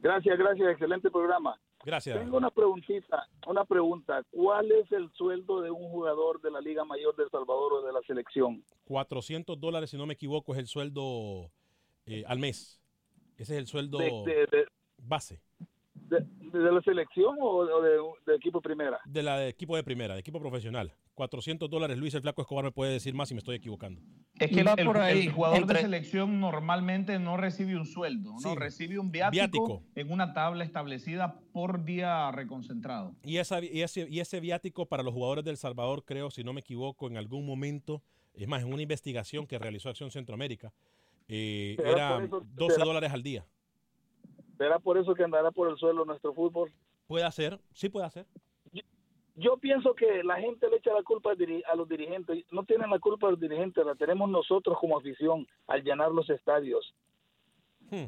Gracias, 0.00 0.38
gracias, 0.38 0.70
excelente 0.70 1.10
programa. 1.10 1.60
Gracias. 1.84 2.18
Tengo 2.18 2.38
una 2.38 2.50
preguntita, 2.50 3.28
una 3.46 3.64
pregunta. 3.64 4.22
¿Cuál 4.30 4.70
es 4.72 4.90
el 4.90 5.10
sueldo 5.12 5.60
de 5.60 5.70
un 5.70 5.88
jugador 5.90 6.40
de 6.40 6.50
la 6.50 6.60
Liga 6.60 6.84
Mayor 6.84 7.14
de 7.16 7.24
El 7.24 7.30
Salvador 7.30 7.74
o 7.74 7.82
de 7.82 7.92
la 7.92 8.00
selección? 8.02 8.64
400 8.84 9.60
dólares, 9.60 9.90
si 9.90 9.96
no 9.96 10.06
me 10.06 10.14
equivoco, 10.14 10.52
es 10.52 10.58
el 10.58 10.66
sueldo 10.66 11.50
eh, 12.06 12.24
al 12.26 12.38
mes. 12.38 12.80
Ese 13.36 13.54
es 13.54 13.60
el 13.60 13.66
sueldo 13.66 13.98
de, 13.98 14.10
de, 14.26 14.46
de, 14.46 14.66
base. 14.96 15.40
De, 16.08 16.26
la 16.52 16.80
selección 16.82 17.36
o, 17.40 17.64
de, 17.82 18.34
equipo 18.34 18.60
primera? 18.60 18.98
De 19.04 19.22
la 19.22 19.38
de 19.38 19.48
equipo 19.48 19.76
de 19.76 19.84
primera, 19.84 20.14
de 20.14 20.20
equipo 20.20 20.40
profesional. 20.40 20.92
400 21.14 21.68
dólares. 21.68 21.98
Luis 21.98 22.14
el 22.14 22.22
Flaco 22.22 22.42
Escobar 22.42 22.64
me 22.64 22.70
puede 22.70 22.92
decir 22.92 23.14
más 23.14 23.28
si 23.28 23.34
me 23.34 23.38
estoy 23.38 23.56
equivocando. 23.56 24.00
Es 24.38 24.50
que 24.50 24.60
el, 24.60 24.68
el, 24.68 24.96
el 24.96 25.32
jugador 25.32 25.58
entre... 25.58 25.78
de 25.78 25.82
selección 25.82 26.40
normalmente 26.40 27.18
no 27.18 27.36
recibe 27.36 27.76
un 27.76 27.86
sueldo, 27.86 28.34
¿no? 28.42 28.54
Recibe 28.54 28.98
un 28.98 29.10
viático, 29.10 29.32
viático, 29.32 29.82
en 29.94 30.12
una 30.12 30.32
tabla 30.32 30.64
establecida 30.64 31.40
por 31.52 31.84
día 31.84 32.30
reconcentrado. 32.30 33.14
Y, 33.24 33.38
esa, 33.38 33.62
y, 33.62 33.82
ese, 33.82 34.06
y 34.08 34.20
ese 34.20 34.40
viático 34.40 34.86
para 34.86 35.02
los 35.02 35.12
jugadores 35.12 35.44
del 35.44 35.56
Salvador, 35.56 36.04
creo, 36.04 36.30
si 36.30 36.44
no 36.44 36.52
me 36.52 36.60
equivoco, 36.60 37.08
en 37.08 37.16
algún 37.16 37.44
momento, 37.44 38.02
es 38.32 38.46
más, 38.46 38.62
en 38.62 38.72
una 38.72 38.82
investigación 38.82 39.46
que 39.46 39.58
realizó 39.58 39.88
Acción 39.88 40.10
Centroamérica, 40.10 40.72
eh, 41.28 41.76
era 41.84 42.24
eso, 42.24 42.42
12 42.54 42.74
será, 42.74 42.86
dólares 42.86 43.12
al 43.12 43.22
día. 43.22 43.44
¿Será 44.58 44.80
por 44.80 44.98
eso 44.98 45.14
que 45.14 45.22
andará 45.22 45.52
por 45.52 45.70
el 45.70 45.78
suelo 45.78 46.04
nuestro 46.04 46.34
fútbol? 46.34 46.72
Puede 47.06 47.30
ser, 47.32 47.58
sí 47.72 47.88
puede 47.88 48.10
ser. 48.10 48.26
Yo 49.36 49.56
pienso 49.56 49.94
que 49.94 50.24
la 50.24 50.40
gente 50.40 50.68
le 50.68 50.78
echa 50.78 50.92
la 50.92 51.04
culpa 51.04 51.30
a 51.30 51.76
los 51.76 51.88
dirigentes. 51.88 52.44
No 52.50 52.64
tienen 52.64 52.90
la 52.90 52.98
culpa 52.98 53.30
los 53.30 53.38
dirigentes, 53.38 53.86
la 53.86 53.94
tenemos 53.94 54.28
nosotros 54.28 54.76
como 54.80 54.98
afición 54.98 55.46
al 55.68 55.84
llenar 55.84 56.10
los 56.10 56.28
estadios. 56.28 56.92
Hmm. 57.88 58.06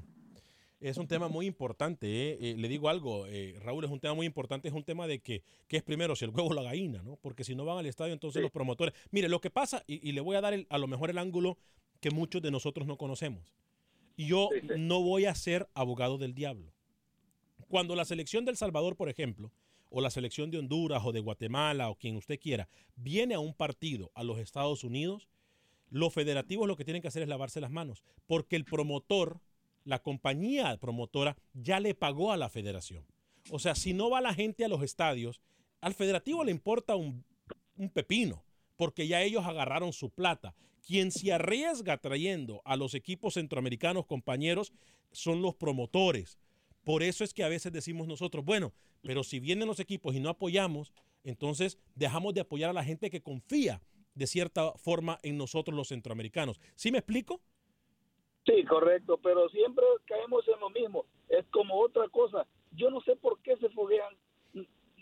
Es 0.80 0.96
un 0.96 1.06
tema 1.06 1.28
muy 1.28 1.46
importante. 1.46 2.08
¿eh? 2.08 2.38
Eh, 2.40 2.56
le 2.58 2.66
digo 2.66 2.88
algo, 2.88 3.26
eh, 3.28 3.54
Raúl, 3.62 3.84
es 3.84 3.90
un 3.90 4.00
tema 4.00 4.14
muy 4.14 4.26
importante. 4.26 4.66
Es 4.66 4.74
un 4.74 4.82
tema 4.82 5.06
de 5.06 5.20
que, 5.20 5.44
¿qué 5.68 5.76
es 5.76 5.84
primero, 5.84 6.16
si 6.16 6.24
el 6.24 6.32
huevo 6.32 6.48
o 6.48 6.54
la 6.54 6.62
gallina? 6.64 7.00
¿no? 7.04 7.16
Porque 7.22 7.44
si 7.44 7.54
no 7.54 7.64
van 7.64 7.78
al 7.78 7.86
estadio, 7.86 8.12
entonces 8.12 8.40
sí. 8.40 8.42
los 8.42 8.50
promotores. 8.50 8.92
Mire, 9.12 9.28
lo 9.28 9.40
que 9.40 9.50
pasa, 9.50 9.84
y, 9.86 10.06
y 10.08 10.12
le 10.12 10.20
voy 10.20 10.34
a 10.34 10.40
dar 10.40 10.52
el, 10.52 10.66
a 10.68 10.78
lo 10.78 10.88
mejor 10.88 11.10
el 11.10 11.18
ángulo 11.18 11.58
que 12.00 12.10
muchos 12.10 12.42
de 12.42 12.50
nosotros 12.50 12.88
no 12.88 12.96
conocemos. 12.96 13.54
Yo 14.26 14.48
sí, 14.52 14.60
sí. 14.60 14.74
no 14.78 15.02
voy 15.02 15.26
a 15.26 15.34
ser 15.34 15.68
abogado 15.74 16.18
del 16.18 16.34
diablo. 16.34 16.72
Cuando 17.68 17.94
la 17.94 18.04
selección 18.04 18.44
del 18.44 18.56
Salvador, 18.56 18.96
por 18.96 19.08
ejemplo, 19.08 19.52
o 19.90 20.00
la 20.00 20.10
selección 20.10 20.50
de 20.50 20.58
Honduras 20.58 21.02
o 21.04 21.12
de 21.12 21.20
Guatemala 21.20 21.90
o 21.90 21.96
quien 21.96 22.16
usted 22.16 22.38
quiera, 22.38 22.68
viene 22.96 23.34
a 23.34 23.40
un 23.40 23.54
partido 23.54 24.10
a 24.14 24.22
los 24.22 24.38
Estados 24.38 24.84
Unidos, 24.84 25.28
los 25.90 26.14
federativos 26.14 26.68
lo 26.68 26.76
que 26.76 26.84
tienen 26.84 27.02
que 27.02 27.08
hacer 27.08 27.22
es 27.22 27.28
lavarse 27.28 27.60
las 27.60 27.70
manos, 27.70 28.04
porque 28.26 28.56
el 28.56 28.64
promotor, 28.64 29.40
la 29.84 30.00
compañía 30.00 30.76
promotora, 30.78 31.36
ya 31.52 31.80
le 31.80 31.94
pagó 31.94 32.32
a 32.32 32.36
la 32.36 32.48
federación. 32.48 33.04
O 33.50 33.58
sea, 33.58 33.74
si 33.74 33.92
no 33.92 34.10
va 34.10 34.20
la 34.20 34.34
gente 34.34 34.64
a 34.64 34.68
los 34.68 34.82
estadios, 34.82 35.40
al 35.80 35.94
federativo 35.94 36.44
le 36.44 36.52
importa 36.52 36.94
un, 36.94 37.24
un 37.76 37.90
pepino, 37.90 38.44
porque 38.76 39.08
ya 39.08 39.22
ellos 39.22 39.44
agarraron 39.44 39.92
su 39.92 40.10
plata. 40.10 40.54
Quien 40.86 41.10
se 41.10 41.32
arriesga 41.32 41.98
trayendo 41.98 42.62
a 42.64 42.76
los 42.76 42.94
equipos 42.94 43.34
centroamericanos 43.34 44.06
compañeros 44.06 44.72
son 45.12 45.42
los 45.42 45.54
promotores. 45.54 46.38
Por 46.84 47.02
eso 47.02 47.24
es 47.24 47.34
que 47.34 47.44
a 47.44 47.48
veces 47.48 47.72
decimos 47.72 48.08
nosotros, 48.08 48.44
bueno, 48.44 48.72
pero 49.02 49.22
si 49.22 49.40
vienen 49.40 49.68
los 49.68 49.80
equipos 49.80 50.14
y 50.14 50.20
no 50.20 50.30
apoyamos, 50.30 50.92
entonces 51.24 51.78
dejamos 51.94 52.34
de 52.34 52.40
apoyar 52.40 52.70
a 52.70 52.74
la 52.74 52.84
gente 52.84 53.10
que 53.10 53.22
confía 53.22 53.80
de 54.14 54.26
cierta 54.26 54.72
forma 54.72 55.18
en 55.22 55.36
nosotros 55.36 55.76
los 55.76 55.88
centroamericanos. 55.88 56.60
¿Sí 56.74 56.90
me 56.90 56.98
explico? 56.98 57.40
Sí, 58.46 58.64
correcto, 58.64 59.18
pero 59.22 59.48
siempre 59.50 59.84
caemos 60.06 60.46
en 60.48 60.60
lo 60.60 60.70
mismo. 60.70 61.04
Es 61.28 61.46
como 61.48 61.78
otra 61.80 62.08
cosa. 62.08 62.46
Yo 62.72 62.90
no 62.90 63.00
sé 63.02 63.16
por 63.16 63.40
qué 63.42 63.56
se 63.58 63.68
foguean, 63.70 64.16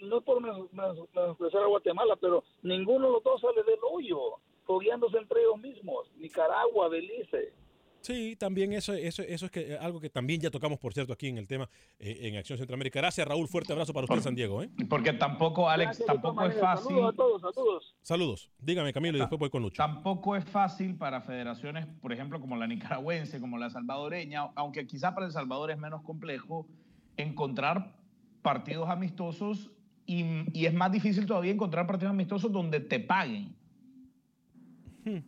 no 0.03 0.21
por 0.21 0.41
menospreciar 0.41 1.63
a 1.63 1.67
Guatemala, 1.67 2.17
pero 2.17 2.45
ninguno 2.63 3.07
de 3.07 3.13
los 3.13 3.23
dos 3.23 3.41
sale 3.41 3.63
del 3.63 3.79
hoyo, 3.91 4.39
fogueándose 4.69 5.17
entre 5.17 5.41
ellos 5.41 5.59
mismos. 5.59 6.13
Nicaragua, 6.19 6.91
Belice. 6.91 7.55
Sí, 8.03 8.37
también 8.37 8.75
eso, 8.75 8.93
eso, 8.93 9.23
eso 9.23 9.47
es 9.47 9.51
que, 9.51 9.77
algo 9.79 9.99
que 9.99 10.11
también 10.11 10.41
ya 10.41 10.51
tocamos, 10.51 10.79
por 10.79 10.93
cierto, 10.93 11.15
aquí 11.15 11.27
en 11.29 11.39
el 11.39 11.49
tema 11.49 11.69
eh, 11.99 12.19
en 12.23 12.37
Acción 12.37 12.59
Centroamérica. 12.59 13.01
Gracias, 13.01 13.27
Raúl. 13.27 13.49
Fuerte 13.49 13.73
abrazo 13.73 13.95
para 13.95 14.05
usted, 14.05 14.15
Por, 14.15 14.23
San 14.23 14.35
Diego. 14.35 14.63
¿eh? 14.63 14.71
Porque 14.89 15.15
tampoco, 15.15 15.69
Alex, 15.69 15.99
Gracias, 15.99 16.07
tampoco 16.07 16.45
es 16.45 16.61
fácil. 16.61 16.89
Saludos 16.89 17.13
a 17.13 17.17
todos, 17.17 17.41
saludos. 17.41 17.97
Saludos. 18.03 18.51
Dígame, 18.59 18.93
Camilo, 18.93 19.17
y 19.17 19.21
después 19.21 19.39
voy 19.39 19.49
con 19.49 19.63
Lucho. 19.63 19.79
Tampoco 19.79 20.37
es 20.37 20.45
fácil 20.45 20.97
para 20.97 21.23
federaciones, 21.23 21.87
por 22.01 22.13
ejemplo, 22.13 22.41
como 22.41 22.57
la 22.57 22.67
nicaragüense, 22.67 23.41
como 23.41 23.57
la 23.57 23.71
salvadoreña, 23.71 24.51
aunque 24.55 24.87
quizá 24.87 25.15
para 25.15 25.27
El 25.27 25.33
Salvador 25.33 25.71
es 25.71 25.79
menos 25.79 26.03
complejo, 26.03 26.69
encontrar 27.17 27.97
partidos 28.43 28.91
amistosos 28.91 29.71
y, 30.05 30.25
y 30.53 30.67
es 30.67 30.75
más 30.75 30.93
difícil 30.93 31.27
todavía 31.27 31.53
encontrar 31.53 31.87
partidos 31.87 32.13
amistosos 32.13 32.53
donde 32.53 32.81
te 32.81 33.01
paguen. 33.01 33.57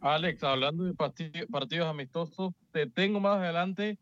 Alex, 0.00 0.42
hablando 0.42 0.84
de 0.84 0.94
partidos 0.94 1.86
amistosos, 1.88 2.52
te 2.72 2.86
tengo 2.86 3.20
más 3.20 3.38
adelante. 3.38 3.98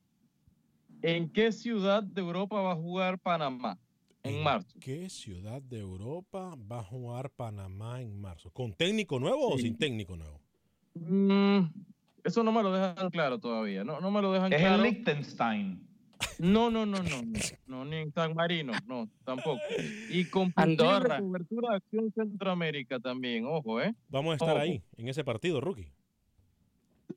¿En 1.02 1.30
qué 1.30 1.52
ciudad 1.52 2.02
de 2.02 2.20
Europa 2.20 2.60
va 2.60 2.72
a 2.72 2.76
jugar 2.76 3.18
Panamá 3.18 3.78
en 4.22 4.42
marzo? 4.42 4.78
¿Qué 4.80 5.08
ciudad 5.08 5.62
de 5.62 5.78
Europa 5.78 6.54
va 6.70 6.80
a 6.80 6.84
jugar 6.84 7.30
Panamá 7.30 8.00
en 8.00 8.20
marzo? 8.20 8.50
¿Con 8.50 8.72
técnico 8.72 9.20
nuevo 9.20 9.48
sí. 9.48 9.54
o 9.54 9.58
sin 9.58 9.76
técnico 9.76 10.16
nuevo? 10.16 10.40
Mm, 10.94 11.66
eso 12.24 12.42
no 12.42 12.52
me 12.52 12.62
lo 12.62 12.72
dejan 12.72 13.10
claro 13.10 13.38
todavía. 13.38 13.84
No, 13.84 14.00
no 14.00 14.10
me 14.10 14.20
lo 14.20 14.32
dejan 14.32 14.52
es 14.52 14.60
claro. 14.60 14.82
Es 14.82 14.88
el 14.88 14.94
Liechtenstein. 14.94 15.87
No, 16.38 16.70
no, 16.70 16.86
no, 16.86 17.02
no, 17.02 17.22
no, 17.22 17.38
no, 17.66 17.84
ni 17.84 17.96
en 17.96 18.12
San 18.12 18.34
Marino, 18.34 18.72
no, 18.86 19.08
tampoco. 19.24 19.60
Y 20.10 20.24
con 20.26 20.52
Andorra. 20.56 21.18
cobertura 21.18 21.70
de 21.70 21.76
Acción 21.76 22.12
Centroamérica 22.12 23.00
también, 23.00 23.44
ojo, 23.44 23.80
¿eh? 23.80 23.94
Vamos 24.08 24.32
a 24.32 24.34
estar 24.34 24.50
ojo. 24.50 24.60
ahí, 24.60 24.82
en 24.96 25.08
ese 25.08 25.24
partido, 25.24 25.60
Rookie. 25.60 25.90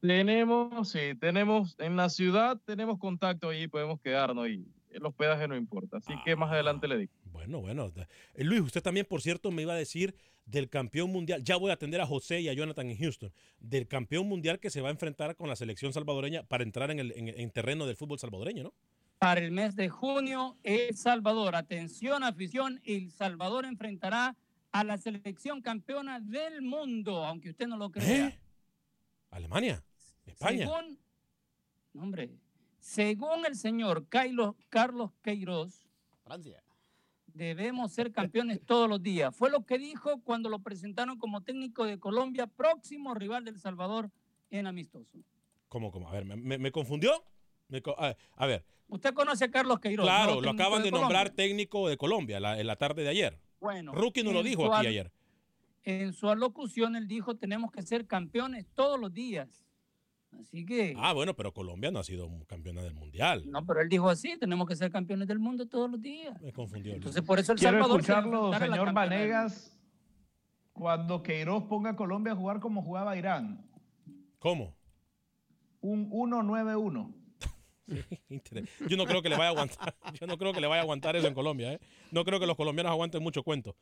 Tenemos, 0.01 0.89
sí, 0.89 1.15
tenemos 1.19 1.76
en 1.80 1.95
la 1.95 2.09
ciudad, 2.09 2.59
tenemos 2.65 2.97
contacto 2.97 3.49
ahí, 3.49 3.67
podemos 3.67 3.99
quedarnos 4.01 4.49
y 4.49 4.65
el 4.89 5.05
hospedaje 5.05 5.47
no 5.47 5.55
importa. 5.55 5.97
Así 5.97 6.13
que 6.26 6.36
más 6.36 6.51
adelante 6.51 6.88
le 6.88 6.97
digo. 6.97 7.11
Bueno, 7.26 7.61
bueno. 7.61 7.91
Eh, 8.34 8.43
Luis, 8.43 8.61
usted 8.61 8.82
también, 8.82 9.05
por 9.05 9.22
cierto, 9.22 9.51
me 9.51 9.61
iba 9.61 9.74
a 9.74 9.78
decir 9.78 10.15
del 10.45 10.69
campeón 10.69 11.11
mundial. 11.11 11.43
Ya 11.43 11.55
voy 11.57 11.69
a 11.69 11.76
atender 11.76 12.01
a 12.01 12.07
José 12.07 12.41
y 12.41 12.49
a 12.49 12.53
Jonathan 12.53 12.89
en 12.89 12.97
Houston. 12.97 13.32
Del 13.59 13.88
campeón 13.88 14.28
mundial 14.28 14.59
que 14.59 14.69
se 14.69 14.82
va 14.82 14.89
a 14.89 14.91
enfrentar 14.91 15.36
con 15.36 15.47
la 15.47 15.55
selección 15.55 15.93
salvadoreña 15.93 16.43
para 16.43 16.63
entrar 16.63 16.89
en 16.89 16.99
el 16.99 17.13
en 17.15 17.49
terreno 17.51 17.86
del 17.86 17.95
fútbol 17.95 18.17
salvadoreño, 18.17 18.63
¿no? 18.63 18.74
Para 19.22 19.41
el 19.41 19.51
mes 19.51 19.76
de 19.76 19.88
junio, 19.88 20.57
El 20.63 20.97
Salvador. 20.97 21.55
Atención, 21.55 22.24
afición. 22.24 22.82
El 22.84 23.11
Salvador 23.11 23.65
enfrentará 23.65 24.36
a 24.72 24.84
la 24.84 24.97
selección 24.97 25.61
campeona 25.61 26.19
del 26.19 26.63
mundo, 26.63 27.24
aunque 27.24 27.51
usted 27.51 27.67
no 27.67 27.78
lo 27.78 27.91
crea. 27.91 28.30
¿Eh? 28.30 28.39
Alemania. 29.30 29.86
España. 30.26 30.65
Según, 30.65 30.99
hombre, 31.93 32.32
según 32.80 33.45
el 33.45 33.55
señor 33.55 34.07
Carlos, 34.09 34.55
Carlos 34.69 35.11
Queiroz, 35.22 35.88
Francia. 36.24 36.63
Debemos 37.28 37.91
ser 37.91 38.11
campeones 38.11 38.65
todos 38.65 38.89
los 38.89 39.03
días. 39.03 39.36
Fue 39.36 39.51
lo 39.51 39.67
que 39.67 39.78
dijo 39.78 40.19
cuando 40.24 40.49
lo 40.49 40.63
presentaron 40.63 41.19
como 41.19 41.41
técnico 41.41 41.86
de 41.86 41.99
Colombia, 41.99 42.47
próximo 42.47 43.13
rival 43.13 43.45
del 43.45 43.59
Salvador 43.59 44.09
en 44.49 44.65
amistoso. 44.65 45.19
¿Cómo, 45.67 45.91
cómo? 45.91 46.09
A 46.09 46.13
ver, 46.13 46.26
¿me, 46.26 46.72
confundió? 46.72 47.24
A, 48.36 48.45
ver. 48.45 48.65
Usted 48.88 49.13
conoce 49.13 49.45
a 49.45 49.51
Carlos 49.51 49.80
Queiroz. 49.80 50.05
Claro, 50.05 50.41
lo 50.41 50.51
acaban 50.51 50.84
de, 50.84 50.91
nombrar 50.91 51.30
técnico 51.30 51.88
de 51.88 51.97
Colombia 51.97 52.38
en 52.38 52.67
la 52.67 52.76
tarde 52.76 53.03
de 53.03 53.09
ayer. 53.09 53.39
Bueno. 53.59 53.93
Rookie 53.93 54.24
no 54.24 54.32
lo 54.32 54.43
dijo 54.43 54.74
aquí 54.74 54.88
ayer. 54.88 55.11
En 55.84 56.13
su 56.13 56.30
alocución 56.30 56.95
él 56.95 57.07
dijo, 57.07 57.36
tenemos 57.36 57.72
que 57.72 57.82
ser 57.82 58.05
campeones 58.05 58.67
todos 58.74 58.99
los 58.99 59.13
días. 59.13 59.65
Así 60.39 60.65
que. 60.65 60.93
Ah, 60.97 61.13
bueno, 61.13 61.36
pero 61.36 61.53
Colombia 61.53 61.91
no 61.91 61.99
ha 61.99 62.03
sido 62.03 62.30
campeona 62.47 62.82
del 62.82 62.93
mundial. 62.93 63.43
No, 63.49 63.65
pero 63.65 63.82
él 63.82 63.89
dijo 63.89 64.09
así: 64.09 64.38
tenemos 64.39 64.67
que 64.67 64.76
ser 64.76 64.91
campeones 64.91 65.28
del 65.28 65.39
mundo 65.39 65.67
todos 65.67 65.89
los 65.89 66.01
días. 66.01 66.41
Me 66.41 66.53
confundió. 66.53 66.93
Entonces, 66.93 67.22
por 67.22 67.39
eso 67.39 67.51
el 67.51 67.59
Quiero 67.59 67.74
Salvador. 67.74 67.99
escucharlo, 67.99 68.53
señor 68.57 68.93
Vanegas, 68.93 69.78
cuando 70.72 71.22
Queiroz 71.22 71.63
ponga 71.63 71.91
a 71.91 71.95
Colombia 71.95 72.34
a 72.34 72.36
jugar 72.36 72.59
como 72.59 72.82
jugaba 72.82 73.17
Irán. 73.17 73.67
¿Cómo? 74.39 74.74
Un 75.82 76.09
1-9-1. 76.09 77.13
Yo 78.89 78.97
no 78.97 79.05
creo 79.05 79.21
que 79.21 79.29
le 79.29 79.35
vaya 79.35 79.47
a 79.47 79.51
aguantar. 79.51 79.95
Yo 80.19 80.27
no 80.27 80.37
creo 80.37 80.53
que 80.53 80.61
le 80.61 80.67
vaya 80.67 80.81
a 80.81 80.83
aguantar 80.83 81.15
eso 81.15 81.27
en 81.27 81.33
Colombia. 81.33 81.73
¿eh? 81.73 81.79
No 82.11 82.23
creo 82.23 82.39
que 82.39 82.45
los 82.45 82.55
colombianos 82.55 82.91
aguanten 82.91 83.21
mucho 83.21 83.43
cuento. 83.43 83.75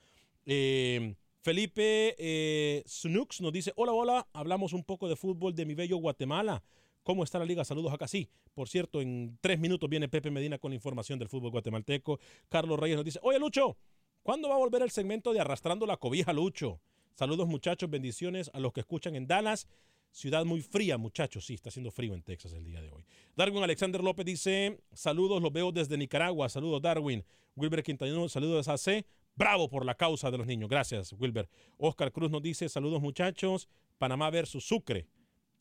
Eh, 0.45 1.15
Felipe 1.41 2.15
eh, 2.17 2.83
Snooks 2.85 3.41
nos 3.41 3.53
dice, 3.53 3.71
hola, 3.75 3.93
hola, 3.93 4.27
hablamos 4.33 4.73
un 4.73 4.83
poco 4.83 5.07
de 5.07 5.15
fútbol 5.15 5.55
de 5.55 5.65
mi 5.65 5.73
bello 5.73 5.97
Guatemala. 5.97 6.63
¿Cómo 7.03 7.23
está 7.23 7.39
la 7.39 7.45
liga? 7.45 7.63
Saludos 7.63 7.93
acá. 7.93 8.07
Sí, 8.07 8.29
por 8.53 8.67
cierto, 8.67 9.01
en 9.01 9.37
tres 9.41 9.59
minutos 9.59 9.89
viene 9.89 10.09
Pepe 10.09 10.31
Medina 10.31 10.57
con 10.57 10.73
información 10.73 11.17
del 11.17 11.29
fútbol 11.29 11.51
guatemalteco. 11.51 12.19
Carlos 12.49 12.77
Reyes 12.77 12.97
nos 12.97 13.05
dice, 13.05 13.19
oye 13.23 13.39
Lucho, 13.39 13.77
¿cuándo 14.21 14.49
va 14.49 14.55
a 14.55 14.59
volver 14.59 14.81
el 14.81 14.91
segmento 14.91 15.33
de 15.33 15.39
Arrastrando 15.39 15.85
la 15.85 15.97
Cobija, 15.97 16.33
Lucho? 16.33 16.81
Saludos 17.15 17.47
muchachos, 17.47 17.89
bendiciones 17.89 18.51
a 18.53 18.59
los 18.59 18.73
que 18.73 18.81
escuchan 18.81 19.15
en 19.15 19.27
Dallas. 19.27 19.67
Ciudad 20.11 20.43
muy 20.43 20.61
fría, 20.61 20.97
muchachos. 20.97 21.45
Sí, 21.45 21.53
está 21.53 21.69
haciendo 21.69 21.91
frío 21.91 22.13
en 22.13 22.23
Texas 22.23 22.53
el 22.53 22.65
día 22.65 22.81
de 22.81 22.89
hoy. 22.89 23.05
Darwin 23.35 23.63
Alexander 23.63 24.03
López 24.03 24.25
dice, 24.25 24.79
saludos, 24.91 25.41
los 25.41 25.53
veo 25.53 25.71
desde 25.71 25.97
Nicaragua. 25.97 26.49
Saludos, 26.49 26.81
Darwin. 26.81 27.23
Wilber 27.55 27.83
Quintanino, 27.83 28.27
saludos 28.29 28.67
a 28.67 28.73
AC. 28.73 29.05
Bravo 29.35 29.69
por 29.69 29.85
la 29.85 29.95
causa 29.95 30.31
de 30.31 30.37
los 30.37 30.47
niños. 30.47 30.69
Gracias, 30.69 31.13
Wilber. 31.13 31.49
Oscar 31.77 32.11
Cruz 32.11 32.29
nos 32.31 32.41
dice, 32.41 32.67
saludos 32.67 33.01
muchachos, 33.01 33.69
Panamá 33.97 34.29
versus 34.29 34.65
Sucre. 34.65 35.07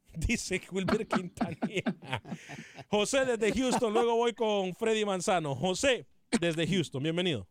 Dice 0.14 0.60
Wilber 0.72 1.06
Quintanilla. 1.06 1.82
José 2.88 3.24
desde 3.24 3.52
Houston, 3.52 3.92
luego 3.92 4.16
voy 4.16 4.32
con 4.32 4.74
Freddy 4.74 5.04
Manzano. 5.04 5.54
José 5.54 6.06
desde 6.40 6.66
Houston, 6.66 7.02
bienvenido. 7.02 7.46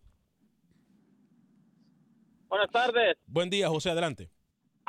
Buenas 2.49 2.71
tardes. 2.71 3.15
Buen 3.27 3.49
día, 3.49 3.69
José, 3.69 3.91
adelante. 3.91 4.29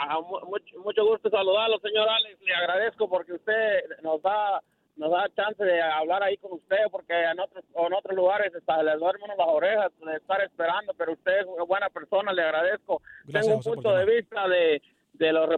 Ah, 0.01 0.20
mucho, 0.20 0.78
mucho 0.78 1.05
gusto 1.05 1.28
saludarlo, 1.28 1.78
señor 1.80 2.09
Alex. 2.09 2.40
Le 2.40 2.55
agradezco 2.55 3.09
porque 3.09 3.32
usted 3.32 3.82
nos 4.03 4.22
da 4.22 4.62
nos 4.94 5.11
da 5.11 5.28
chance 5.34 5.62
de 5.62 5.80
hablar 5.80 6.22
ahí 6.22 6.36
con 6.38 6.53
usted 6.53 6.76
porque 6.90 7.14
en 7.14 7.38
otros, 7.38 7.64
en 7.74 7.92
otros 7.92 8.16
lugares 8.16 8.53
está, 8.55 8.82
le 8.82 8.96
duermen 8.96 9.30
las 9.36 9.46
orejas 9.46 9.92
de 10.05 10.16
estar 10.16 10.42
esperando, 10.42 10.92
pero 10.94 11.12
usted 11.12 11.40
es 11.40 11.46
una 11.46 11.64
buena 11.64 11.88
persona, 11.88 12.32
le 12.32 12.42
agradezco. 12.42 13.01
Tengo 13.30 13.57
un 13.57 13.62
punto 13.62 13.94
de 13.94 14.05
vista 14.05 14.49
de, 14.49 14.82
de 15.12 15.32
los 15.32 15.49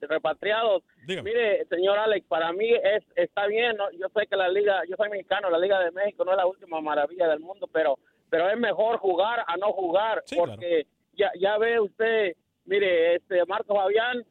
repatriados. 0.00 0.82
Mire, 1.06 1.64
señor 1.66 1.98
Alex, 1.98 2.26
para 2.26 2.52
mí 2.52 2.70
es 2.70 3.04
está 3.14 3.46
bien, 3.46 3.76
yo 3.98 4.08
sé 4.14 4.26
que 4.26 4.36
la 4.36 4.48
liga, 4.48 4.82
yo 4.88 4.96
soy 4.96 5.08
mexicano, 5.10 5.50
la 5.50 5.58
Liga 5.58 5.80
de 5.80 5.90
México 5.90 6.24
no 6.24 6.32
es 6.32 6.36
la 6.36 6.46
última 6.46 6.80
maravilla 6.80 7.28
del 7.28 7.40
mundo, 7.40 7.68
pero 7.72 7.98
pero 8.30 8.48
es 8.50 8.58
mejor 8.58 8.98
jugar 8.98 9.44
a 9.46 9.56
no 9.56 9.72
jugar 9.72 10.22
porque 10.36 10.86
ya 11.14 11.30
ya 11.38 11.56
ve 11.56 11.80
usted, 11.80 12.36
mire, 12.68 13.16
este 13.16 13.44
Marco 13.46 13.74
Fabián 13.74 14.24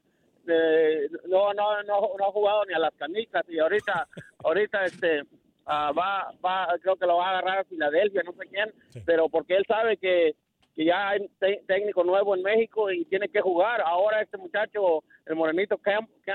este, 0.47 1.09
no, 1.27 1.53
no, 1.53 1.83
no, 1.83 2.11
no 2.17 2.25
ha 2.25 2.31
jugado 2.31 2.63
ni 2.65 2.73
a 2.73 2.79
las 2.79 2.93
canicas 2.95 3.43
y 3.49 3.59
ahorita, 3.59 4.07
ahorita 4.43 4.85
este, 4.85 5.23
ah, 5.65 5.91
va, 5.91 6.31
va, 6.43 6.73
creo 6.81 6.95
que 6.95 7.05
lo 7.05 7.17
va 7.17 7.27
a 7.27 7.29
agarrar 7.31 7.59
a 7.59 7.63
Filadelfia, 7.65 8.23
no 8.23 8.31
sé 8.33 8.47
quién, 8.49 8.71
pero 9.05 9.27
porque 9.27 9.57
él 9.57 9.65
sabe 9.67 9.97
que, 9.97 10.35
que 10.75 10.85
ya 10.85 11.09
hay 11.09 11.29
técnico 11.67 12.03
nuevo 12.03 12.33
en 12.35 12.43
México 12.43 12.89
y 12.91 13.03
tiene 13.05 13.27
que 13.27 13.41
jugar. 13.41 13.81
Ahora 13.81 14.21
este 14.21 14.37
muchacho, 14.37 15.03
el 15.25 15.35
morenito 15.35 15.77
Camp, 15.77 16.09
eh, 16.25 16.33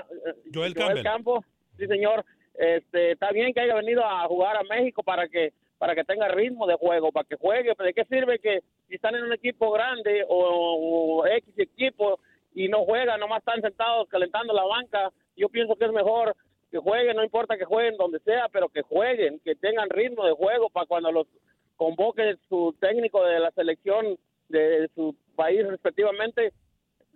Joel, 0.52 0.74
Campo, 1.02 1.42
sí 1.78 1.86
señor, 1.86 2.24
este, 2.54 3.12
está 3.12 3.32
bien 3.32 3.54
que 3.54 3.60
haya 3.60 3.74
venido 3.74 4.04
a 4.04 4.26
jugar 4.26 4.56
a 4.56 4.62
México 4.64 5.02
para 5.02 5.26
que 5.26 5.54
para 5.82 5.96
que 5.96 6.04
tenga 6.04 6.28
ritmo 6.28 6.64
de 6.68 6.76
juego, 6.76 7.10
para 7.10 7.26
que 7.26 7.34
juegue, 7.34 7.74
pero 7.74 7.88
¿de 7.88 7.92
qué 7.92 8.04
sirve 8.04 8.38
que 8.38 8.60
si 8.86 8.94
están 8.94 9.16
en 9.16 9.24
un 9.24 9.32
equipo 9.32 9.72
grande 9.72 10.24
o, 10.28 11.24
X 11.26 11.58
equipo 11.58 12.20
y 12.54 12.68
no 12.68 12.84
juegan, 12.84 13.18
nomás 13.18 13.40
están 13.40 13.60
sentados 13.60 14.08
calentando 14.08 14.52
la 14.52 14.62
banca. 14.62 15.10
Yo 15.36 15.48
pienso 15.48 15.74
que 15.74 15.86
es 15.86 15.90
mejor 15.90 16.36
que 16.70 16.78
jueguen, 16.78 17.16
no 17.16 17.24
importa 17.24 17.58
que 17.58 17.64
jueguen 17.64 17.96
donde 17.96 18.20
sea, 18.20 18.48
pero 18.48 18.68
que 18.68 18.82
jueguen, 18.82 19.40
que 19.40 19.56
tengan 19.56 19.90
ritmo 19.90 20.24
de 20.24 20.34
juego 20.34 20.70
para 20.70 20.86
cuando 20.86 21.10
los 21.10 21.26
convoque 21.74 22.36
su 22.48 22.76
técnico 22.78 23.24
de 23.24 23.40
la 23.40 23.50
selección 23.50 24.16
de 24.50 24.88
su 24.94 25.16
país 25.34 25.66
respectivamente 25.66 26.52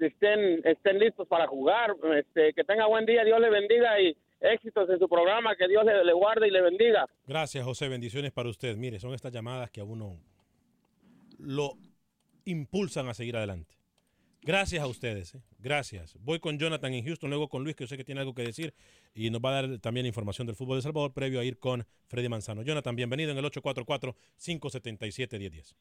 estén 0.01 0.61
estén 0.65 0.99
listos 0.99 1.29
para 1.29 1.47
jugar. 1.47 1.95
Este, 2.17 2.53
que 2.53 2.65
tenga 2.65 2.87
buen 2.87 3.07
día, 3.07 3.23
Dios 3.23 3.39
le 3.39 3.49
bendiga 3.49 4.01
y 4.01 4.17
éxitos 4.41 4.91
en 4.91 4.99
su 4.99 5.09
programa, 5.09 5.55
que 5.57 5.69
Dios 5.69 5.85
le, 5.85 6.05
le 6.05 6.13
guarde 6.13 6.49
y 6.49 6.51
le 6.51 6.63
bendiga. 6.63 7.07
Gracias, 7.27 7.65
José, 7.65 7.89
bendiciones 7.89 8.33
para 8.33 8.49
usted. 8.49 8.77
Mire, 8.77 8.99
son 8.99 9.15
estas 9.15 9.33
llamadas 9.33 9.71
que 9.71 9.81
a 9.81 9.85
uno 9.85 10.19
lo 11.39 11.75
impulsan 12.45 13.09
a 13.09 13.15
seguir 13.15 13.37
adelante. 13.37 13.75
Gracias 14.43 14.83
a 14.83 14.87
ustedes, 14.87 15.35
¿eh? 15.35 15.41
gracias. 15.59 16.17
Voy 16.23 16.39
con 16.39 16.57
Jonathan 16.57 16.95
en 16.95 17.05
Houston, 17.05 17.31
luego 17.31 17.49
con 17.49 17.65
Luis, 17.65 17.75
que 17.75 17.83
yo 17.83 17.89
sé 17.89 17.97
que 17.97 18.05
tiene 18.05 18.21
algo 18.21 18.33
que 18.33 18.43
decir, 18.43 18.75
y 19.13 19.29
nos 19.31 19.41
va 19.41 19.59
a 19.59 19.63
dar 19.63 19.81
también 19.81 20.07
información 20.07 20.47
del 20.47 20.55
fútbol 20.55 20.79
de 20.79 20.83
Salvador, 20.83 21.13
previo 21.13 21.41
a 21.41 21.45
ir 21.45 21.59
con 21.59 21.85
Freddy 22.07 22.29
Manzano. 22.29 22.63
Jonathan, 22.63 22.95
bienvenido 22.95 23.33
en 23.33 23.39
el 23.39 23.45
844-577-1010. 23.47 25.75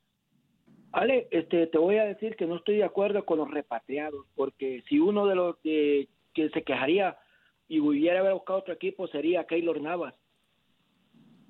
Ale, 0.94 1.28
este, 1.30 1.68
te 1.68 1.78
voy 1.78 1.98
a 1.98 2.06
decir 2.06 2.36
que 2.36 2.48
no 2.48 2.56
estoy 2.56 2.78
de 2.78 2.86
acuerdo 2.86 3.24
con 3.24 3.38
los 3.38 3.52
repatriados, 3.52 4.26
porque 4.34 4.82
si 4.90 4.98
uno 4.98 5.28
de 5.28 5.36
los 5.36 5.58
que 5.58 6.08
se 6.34 6.64
quejaría 6.64 7.20
y 7.68 7.80
hubiera 7.80 8.34
buscado 8.34 8.60
otro 8.60 8.74
equipo 8.74 9.08
sería 9.08 9.46
Keylor 9.46 9.82
Navas. 9.82 10.14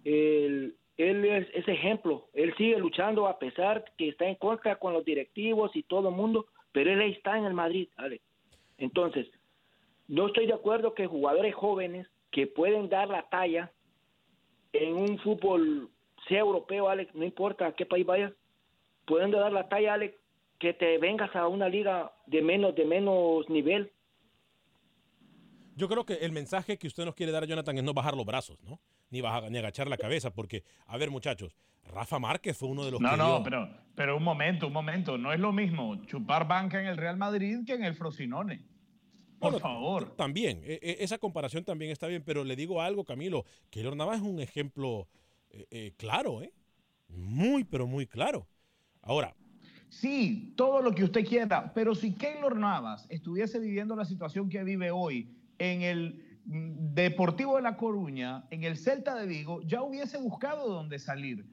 él 0.03 0.75
es, 0.97 1.47
ese 1.53 1.71
ejemplo, 1.71 2.27
él 2.33 2.53
sigue 2.57 2.77
luchando 2.77 3.27
a 3.27 3.39
pesar 3.39 3.83
que 3.97 4.09
está 4.09 4.25
en 4.25 4.35
contra 4.35 4.77
con 4.77 4.93
los 4.93 5.03
directivos 5.03 5.75
y 5.75 5.83
todo 5.83 6.09
el 6.09 6.15
mundo, 6.15 6.47
pero 6.71 6.91
él 6.91 7.01
está 7.01 7.37
en 7.37 7.45
el 7.45 7.53
Madrid, 7.53 7.89
¿vale? 7.97 8.21
Entonces, 8.77 9.27
no 10.07 10.27
estoy 10.27 10.45
de 10.47 10.53
acuerdo 10.53 10.93
que 10.93 11.07
jugadores 11.07 11.55
jóvenes 11.55 12.07
que 12.31 12.47
pueden 12.47 12.89
dar 12.89 13.07
la 13.07 13.23
talla 13.29 13.71
en 14.73 14.93
un 14.93 15.17
fútbol, 15.19 15.89
sea 16.27 16.39
europeo, 16.39 16.89
Alex, 16.89 17.13
no 17.15 17.23
importa 17.23 17.67
a 17.67 17.71
qué 17.73 17.85
país 17.85 18.05
vayas, 18.05 18.33
pueden 19.05 19.31
dar 19.31 19.51
la 19.51 19.69
talla, 19.69 19.93
Alex, 19.93 20.15
que 20.59 20.73
te 20.73 20.97
vengas 20.97 21.35
a 21.35 21.47
una 21.47 21.69
liga 21.69 22.11
de 22.27 22.41
menos, 22.41 22.75
de 22.75 22.85
menos 22.85 23.49
nivel. 23.49 23.91
Yo 25.75 25.89
creo 25.89 26.05
que 26.05 26.13
el 26.15 26.31
mensaje 26.31 26.77
que 26.77 26.87
usted 26.87 27.05
nos 27.05 27.15
quiere 27.15 27.31
dar, 27.31 27.45
Jonathan, 27.45 27.77
es 27.77 27.83
no 27.83 27.93
bajar 27.93 28.15
los 28.15 28.25
brazos, 28.25 28.57
¿no? 28.63 28.79
Ni, 29.09 29.21
bajar, 29.21 29.51
ni 29.51 29.57
agachar 29.57 29.87
la 29.87 29.97
cabeza, 29.97 30.31
porque, 30.31 30.63
a 30.87 30.97
ver, 30.97 31.11
muchachos, 31.11 31.55
Rafa 31.83 32.17
Márquez 32.17 32.57
fue 32.57 32.69
uno 32.69 32.85
de 32.85 32.91
los 32.91 33.01
no, 33.01 33.15
No, 33.15 33.43
pero, 33.43 33.69
pero 33.93 34.17
un 34.17 34.23
momento, 34.23 34.67
un 34.67 34.73
momento. 34.73 35.17
No 35.17 35.33
es 35.33 35.39
lo 35.39 35.51
mismo 35.51 36.03
chupar 36.05 36.47
banca 36.47 36.79
en 36.79 36.87
el 36.87 36.97
Real 36.97 37.17
Madrid 37.17 37.59
que 37.65 37.73
en 37.73 37.83
el 37.83 37.93
Frosinone. 37.93 38.63
Por 39.39 39.59
favor. 39.59 40.15
También, 40.15 40.61
e, 40.63 40.79
e, 40.81 40.97
esa 41.03 41.17
comparación 41.17 41.63
también 41.63 41.91
está 41.91 42.07
bien, 42.07 42.23
pero 42.25 42.43
le 42.43 42.55
digo 42.55 42.81
algo, 42.81 43.03
Camilo, 43.03 43.45
que 43.69 43.83
Navas 43.83 44.17
es 44.17 44.23
un 44.23 44.39
ejemplo 44.39 45.07
eh, 45.49 45.67
eh, 45.71 45.93
claro, 45.97 46.41
¿eh? 46.41 46.53
Muy, 47.09 47.63
pero 47.63 47.85
muy 47.85 48.07
claro. 48.07 48.47
Ahora. 49.01 49.35
Sí, 49.89 50.53
todo 50.57 50.81
lo 50.81 50.93
que 50.93 51.03
usted 51.03 51.25
quiera, 51.25 51.71
pero 51.73 51.95
si 51.95 52.15
Keylor 52.15 52.57
Navas 52.57 53.05
estuviese 53.09 53.59
viviendo 53.59 53.95
la 53.95 54.03
situación 54.03 54.49
que 54.49 54.63
vive 54.63 54.89
hoy 54.91 55.29
en 55.59 55.81
el 55.81 56.25
Deportivo 56.45 57.55
de 57.55 57.63
La 57.63 57.75
Coruña, 57.75 58.45
en 58.51 58.63
el 58.63 58.77
Celta 58.77 59.15
de 59.15 59.25
Vigo, 59.25 59.61
ya 59.63 59.81
hubiese 59.81 60.17
buscado 60.17 60.69
dónde 60.69 60.99
salir. 60.99 61.45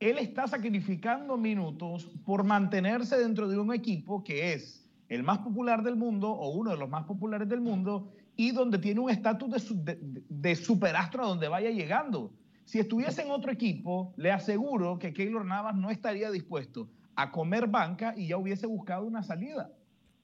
Él 0.00 0.18
está 0.18 0.48
sacrificando 0.48 1.36
minutos 1.36 2.10
por 2.24 2.42
mantenerse 2.42 3.18
dentro 3.18 3.46
de 3.46 3.58
un 3.58 3.74
equipo 3.74 4.24
que 4.24 4.54
es 4.54 4.90
el 5.08 5.22
más 5.22 5.38
popular 5.38 5.82
del 5.82 5.96
mundo 5.96 6.30
o 6.30 6.48
uno 6.48 6.70
de 6.70 6.78
los 6.78 6.88
más 6.88 7.04
populares 7.04 7.48
del 7.48 7.60
mundo 7.60 8.10
y 8.34 8.52
donde 8.52 8.78
tiene 8.78 9.00
un 9.00 9.10
estatus 9.10 9.50
de, 9.84 9.98
de, 10.00 10.56
superastro 10.56 11.22
a 11.22 11.28
donde 11.28 11.48
vaya 11.48 11.70
llegando. 11.70 12.32
Si 12.64 12.78
estuviese 12.78 13.22
en 13.22 13.30
otro 13.30 13.52
equipo, 13.52 14.14
le 14.16 14.32
aseguro 14.32 14.98
que 14.98 15.12
Keylor 15.12 15.44
Navas 15.44 15.76
no 15.76 15.90
estaría 15.90 16.30
dispuesto 16.30 16.88
a 17.14 17.30
comer 17.30 17.66
banca 17.66 18.14
y 18.16 18.28
ya 18.28 18.38
hubiese 18.38 18.66
buscado 18.66 19.04
una 19.04 19.22
salida. 19.22 19.70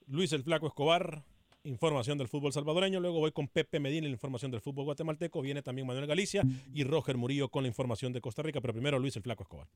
Luis 0.06 0.32
el 0.32 0.42
Flaco 0.42 0.68
Escobar, 0.68 1.22
información 1.64 2.18
del 2.18 2.28
fútbol 2.28 2.52
salvadoreño. 2.52 3.00
Luego 3.00 3.18
voy 3.18 3.32
con 3.32 3.48
Pepe 3.48 3.80
Medina, 3.80 4.06
la 4.06 4.12
información 4.12 4.50
del 4.50 4.60
fútbol 4.60 4.84
guatemalteco. 4.86 5.40
Viene 5.42 5.62
también 5.62 5.86
Manuel 5.86 6.06
Galicia 6.06 6.42
y 6.72 6.84
Roger 6.84 7.16
Murillo 7.16 7.48
con 7.48 7.64
la 7.64 7.68
información 7.68 8.12
de 8.12 8.20
Costa 8.20 8.42
Rica. 8.42 8.60
Pero 8.60 8.72
primero 8.72 8.98
Luis 8.98 9.16
el 9.16 9.22
Flaco 9.22 9.42
Escobar. 9.42 9.68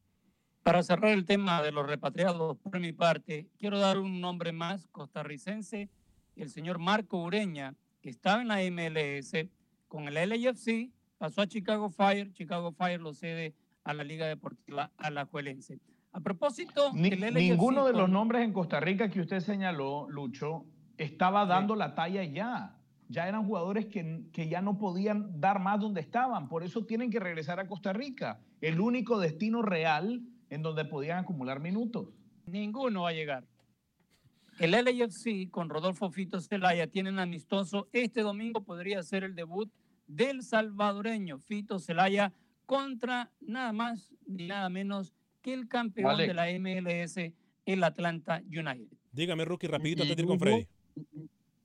Para 0.63 0.83
cerrar 0.83 1.13
el 1.13 1.25
tema 1.25 1.61
de 1.61 1.73
los 1.73 1.87
repatriados, 1.87 2.57
por 2.59 2.79
mi 2.79 2.93
parte, 2.93 3.49
quiero 3.59 3.81
dar 3.81 3.99
un 3.99 4.21
nombre 4.21 4.53
más 4.53 4.87
costarricense, 4.93 5.91
el 6.37 6.51
señor 6.51 6.79
Marco 6.79 7.21
Ureña, 7.21 7.75
que 8.01 8.11
estaba 8.11 8.43
en 8.43 8.49
la 8.49 8.59
MLS 8.71 9.49
con 9.89 10.07
el 10.07 10.15
LAFC, 10.15 10.91
pasó 11.19 11.43
a 11.43 11.49
Chicago 11.49 11.91
Fire, 11.91 12.33
Chicago 12.33 12.73
Fire 12.73 13.01
lo 13.01 13.13
cede 13.13 13.55
a 13.83 13.93
la 13.93 14.05
Liga 14.05 14.27
Deportiva 14.27 14.93
Alajuelense. 14.99 15.81
A 16.13 16.21
propósito, 16.21 16.93
ninguno 16.93 17.87
de 17.87 17.93
los 17.95 18.09
nombres 18.09 18.43
en 18.43 18.53
Costa 18.53 18.81
Rica 18.81 19.09
que 19.09 19.21
usted 19.21 19.41
señaló, 19.41 20.07
Lucho, 20.11 20.65
estaba 21.03 21.47
dando 21.47 21.77
la 21.77 21.95
talla 21.95 22.25
ya. 22.25 22.79
Ya 23.09 23.29
eran 23.29 23.45
jugadores 23.45 23.87
que, 23.87 24.25
que 24.33 24.49
ya 24.49 24.63
no 24.63 24.79
podían 24.79 25.41
dar 25.41 25.61
más 25.61 25.81
donde 25.81 26.01
estaban, 26.01 26.49
por 26.49 26.63
eso 26.63 26.87
tienen 26.87 27.11
que 27.11 27.21
regresar 27.21 27.61
a 27.61 27.67
Costa 27.67 27.93
Rica. 27.93 28.41
El 28.63 28.81
único 28.81 29.19
destino 29.19 29.61
real 29.61 30.23
en 30.49 30.63
donde 30.63 30.85
podían 30.85 31.19
acumular 31.19 31.61
minutos. 31.61 32.09
Ninguno 32.47 33.03
va 33.03 33.11
a 33.11 33.13
llegar. 33.13 33.45
El 34.59 34.73
LAFC 34.73 35.51
con 35.51 35.69
Rodolfo 35.69 36.11
Fito 36.11 36.41
Celaya 36.41 36.87
tienen 36.87 37.19
amistoso. 37.19 37.89
Este 37.93 38.21
domingo 38.21 38.63
podría 38.63 39.03
ser 39.03 39.25
el 39.25 39.35
debut 39.35 39.71
del 40.07 40.43
salvadoreño 40.43 41.39
Fito 41.39 41.79
Celaya 41.79 42.33
contra 42.67 43.31
nada 43.41 43.73
más 43.73 44.13
ni 44.27 44.47
nada 44.47 44.69
menos 44.69 45.15
que 45.41 45.55
el 45.55 45.69
campeón 45.69 46.19
de 46.19 46.35
la 46.35 46.47
MLS, 46.59 47.17
el 47.67 47.85
Atlanta 47.85 48.43
United. 48.47 48.97
Dígame, 49.11 49.45
Rookie, 49.45 49.67
rapidito, 49.67 50.05
te 50.07 50.25
con 50.25 50.39
Freddy. 50.39 50.67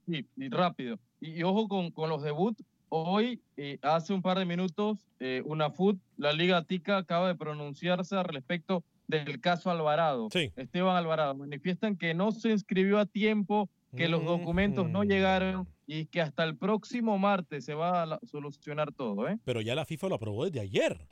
Sí, 0.08 0.26
rápido. 0.50 1.00
Y, 1.20 1.44
ojo 1.44 1.68
con, 1.68 1.92
con 1.92 2.10
los 2.10 2.24
debuts 2.24 2.64
Hoy, 2.90 3.42
eh, 3.58 3.80
hace 3.82 4.14
un 4.14 4.22
par 4.22 4.40
de 4.40 4.46
minutos, 4.46 5.06
eh, 5.20 5.42
una 5.46 5.70
FUT, 5.70 6.00
la 6.16 6.32
Liga 6.32 6.64
Tica, 6.64 6.98
acaba 6.98 7.28
de 7.28 7.36
pronunciarse 7.36 8.16
al 8.16 8.24
respecto 8.24 8.84
del 9.08 9.42
caso 9.42 9.70
Alvarado. 9.70 10.30
Esteban 10.34 10.96
Alvarado. 10.96 11.36
Manifiestan 11.36 11.98
que 11.98 12.14
no 12.14 12.32
se 12.32 12.52
inscribió 12.52 13.00
a 13.00 13.06
tiempo, 13.06 13.70
que 13.96 14.08
los 14.08 14.24
documentos 14.24 14.90
no 14.90 15.04
llegaron 15.04 15.68
y 15.86 16.06
que 16.06 16.22
hasta 16.22 16.44
el 16.44 16.56
próximo 16.56 17.18
martes 17.18 17.66
se 17.66 17.74
va 17.74 18.04
a 18.04 18.20
solucionar 18.26 18.94
todo. 18.94 19.28
¿eh? 19.28 19.38
Pero 19.44 19.62
ya 19.62 19.76
la 19.76 19.86
FIFA 19.86 20.10
lo 20.10 20.16
aprobó 20.16 20.46
desde 20.46 20.60
ayer. 20.60 21.08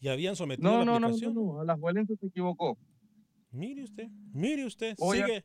Ya 0.00 0.12
habían 0.12 0.34
sometido 0.34 0.70
no, 0.70 0.78
la 0.78 0.84
no, 0.84 0.94
aplicación. 0.94 1.34
No, 1.34 1.40
no, 1.42 1.52
no, 1.52 1.60
a 1.60 1.64
las 1.64 1.78
se 2.06 2.26
equivocó. 2.26 2.78
Mire 3.52 3.82
usted, 3.82 4.08
mire 4.32 4.64
usted. 4.64 4.96
sigue. 4.96 5.42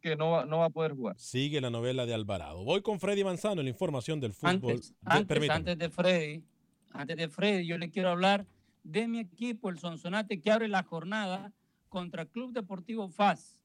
Que 0.00 0.16
no 0.16 0.30
va, 0.30 0.46
no 0.46 0.58
va 0.58 0.66
a 0.66 0.70
poder 0.70 0.92
jugar. 0.92 1.18
Sigue 1.18 1.60
la 1.60 1.68
novela 1.68 2.06
de 2.06 2.14
Alvarado. 2.14 2.64
Voy 2.64 2.80
con 2.80 2.98
Freddy 2.98 3.24
Manzano 3.24 3.60
en 3.60 3.66
la 3.66 3.70
información 3.70 4.20
del 4.20 4.32
fútbol. 4.32 4.72
Antes, 4.72 4.94
antes, 5.04 5.78
de 5.78 5.90
Freddy, 5.90 6.42
antes 6.92 7.16
de 7.16 7.28
Freddy, 7.28 7.66
yo 7.66 7.76
le 7.76 7.90
quiero 7.90 8.08
hablar 8.08 8.46
de 8.84 9.06
mi 9.06 9.18
equipo, 9.18 9.68
el 9.68 9.78
Sonsonate, 9.78 10.40
que 10.40 10.50
abre 10.50 10.66
la 10.68 10.82
jornada 10.82 11.52
contra 11.90 12.24
Club 12.24 12.52
Deportivo 12.52 13.08
FAS. 13.10 13.60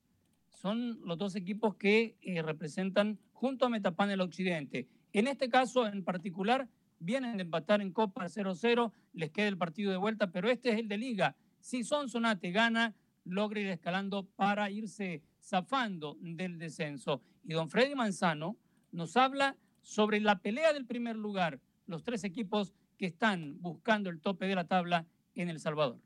Son 0.49 0.99
los 1.05 1.17
dos 1.17 1.35
equipos 1.35 1.75
que 1.75 2.17
eh, 2.21 2.41
representan 2.41 3.19
junto 3.31 3.65
a 3.65 3.69
Metapan 3.69 4.11
el 4.11 4.21
Occidente. 4.21 4.87
En 5.13 5.27
este 5.27 5.47
caso 5.47 5.87
en 5.87 6.03
particular, 6.03 6.67
vienen 6.99 7.37
de 7.37 7.43
empatar 7.43 7.81
en 7.81 7.91
Copa 7.91 8.25
0-0, 8.25 8.91
les 9.13 9.31
queda 9.31 9.47
el 9.47 9.57
partido 9.57 9.91
de 9.91 9.97
vuelta, 9.97 10.31
pero 10.31 10.49
este 10.49 10.71
es 10.71 10.79
el 10.79 10.87
de 10.87 10.97
Liga. 10.97 11.35
Si 11.59 11.83
Sonsonate 11.83 12.51
gana, 12.51 12.93
logra 13.25 13.59
ir 13.59 13.67
escalando 13.67 14.25
para 14.35 14.69
irse 14.69 15.21
zafando 15.41 16.17
del 16.19 16.57
descenso. 16.57 17.21
Y 17.43 17.53
don 17.53 17.69
Freddy 17.69 17.95
Manzano 17.95 18.57
nos 18.91 19.17
habla 19.17 19.57
sobre 19.81 20.19
la 20.19 20.39
pelea 20.39 20.73
del 20.73 20.85
primer 20.85 21.15
lugar, 21.15 21.59
los 21.87 22.03
tres 22.03 22.23
equipos 22.23 22.73
que 22.97 23.07
están 23.07 23.61
buscando 23.61 24.09
el 24.09 24.21
tope 24.21 24.47
de 24.47 24.55
la 24.55 24.67
tabla 24.67 25.05
en 25.35 25.49
El 25.49 25.59
Salvador. 25.59 25.99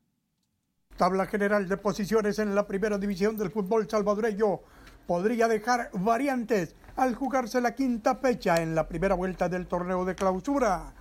Tabla 0.96 1.26
general 1.26 1.68
de 1.68 1.76
posiciones 1.76 2.38
en 2.40 2.54
la 2.54 2.66
primera 2.66 2.98
división 2.98 3.36
del 3.36 3.50
fútbol 3.50 3.88
salvadoreño 3.88 4.60
podría 5.06 5.46
dejar 5.46 5.90
variantes 5.92 6.74
al 6.96 7.14
jugarse 7.14 7.60
la 7.60 7.74
quinta 7.74 8.16
fecha 8.16 8.60
en 8.60 8.74
la 8.74 8.88
primera 8.88 9.14
vuelta 9.14 9.48
del 9.48 9.68
torneo 9.68 10.04
de 10.04 10.16
clausura. 10.16 10.94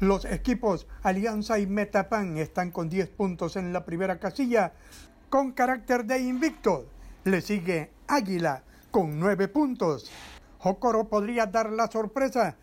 Los 0.00 0.24
equipos 0.26 0.86
Alianza 1.02 1.58
y 1.58 1.66
Metapan 1.66 2.36
están 2.36 2.70
con 2.70 2.90
10 2.90 3.08
puntos 3.10 3.56
en 3.56 3.72
la 3.72 3.86
primera 3.86 4.18
casilla, 4.18 4.74
con 5.34 5.50
carácter 5.50 6.04
de 6.04 6.20
invicto. 6.20 6.86
Le 7.24 7.40
sigue 7.40 7.90
Águila 8.06 8.62
con 8.92 9.18
nueve 9.18 9.48
puntos. 9.48 10.08
Jocoro 10.58 11.08
podría 11.08 11.46
dar 11.46 11.72
la 11.72 11.90
sorpresa 11.90 12.54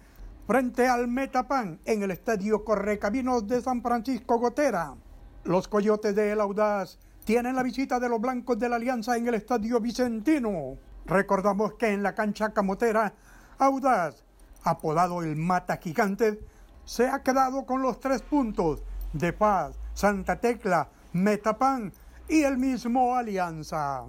frente 0.48 0.88
al 0.88 1.10
Metapan 1.10 1.82
en 1.84 2.02
el 2.02 2.12
estadio 2.12 2.64
Correcaminos 2.64 3.46
de 3.46 3.62
San 3.62 3.82
Francisco 3.82 4.40
Gotera. 4.40 4.96
Los 5.44 5.68
Coyotes 5.68 6.16
de 6.16 6.32
El 6.32 6.40
Audaz 6.40 6.98
tienen 7.26 7.58
la 7.58 7.64
visita 7.64 8.00
de 8.00 8.08
los 8.08 8.22
Blancos 8.22 8.58
de 8.58 8.70
la 8.70 8.78
Alianza 8.78 9.18
en 9.18 9.28
el 9.28 9.34
estadio 9.34 9.82
Vicentino. 9.82 10.78
Recordamos 11.06 11.74
que 11.74 11.90
en 11.90 12.02
la 12.02 12.16
cancha 12.16 12.54
Camotera, 12.54 13.14
Audaz, 13.58 14.24
apodado 14.64 15.22
el 15.24 15.36
Mata 15.36 15.76
Gigante, 15.76 16.40
se 16.86 17.10
ha 17.10 17.22
quedado 17.22 17.66
con 17.66 17.82
los 17.82 18.00
tres 18.00 18.22
puntos 18.22 18.82
de 19.12 19.34
Paz, 19.34 19.78
Santa 19.94 20.40
Tecla, 20.40 20.88
Metapan 21.12 21.92
y 22.32 22.44
el 22.44 22.58
mismo 22.58 23.14
Alianza. 23.14 24.06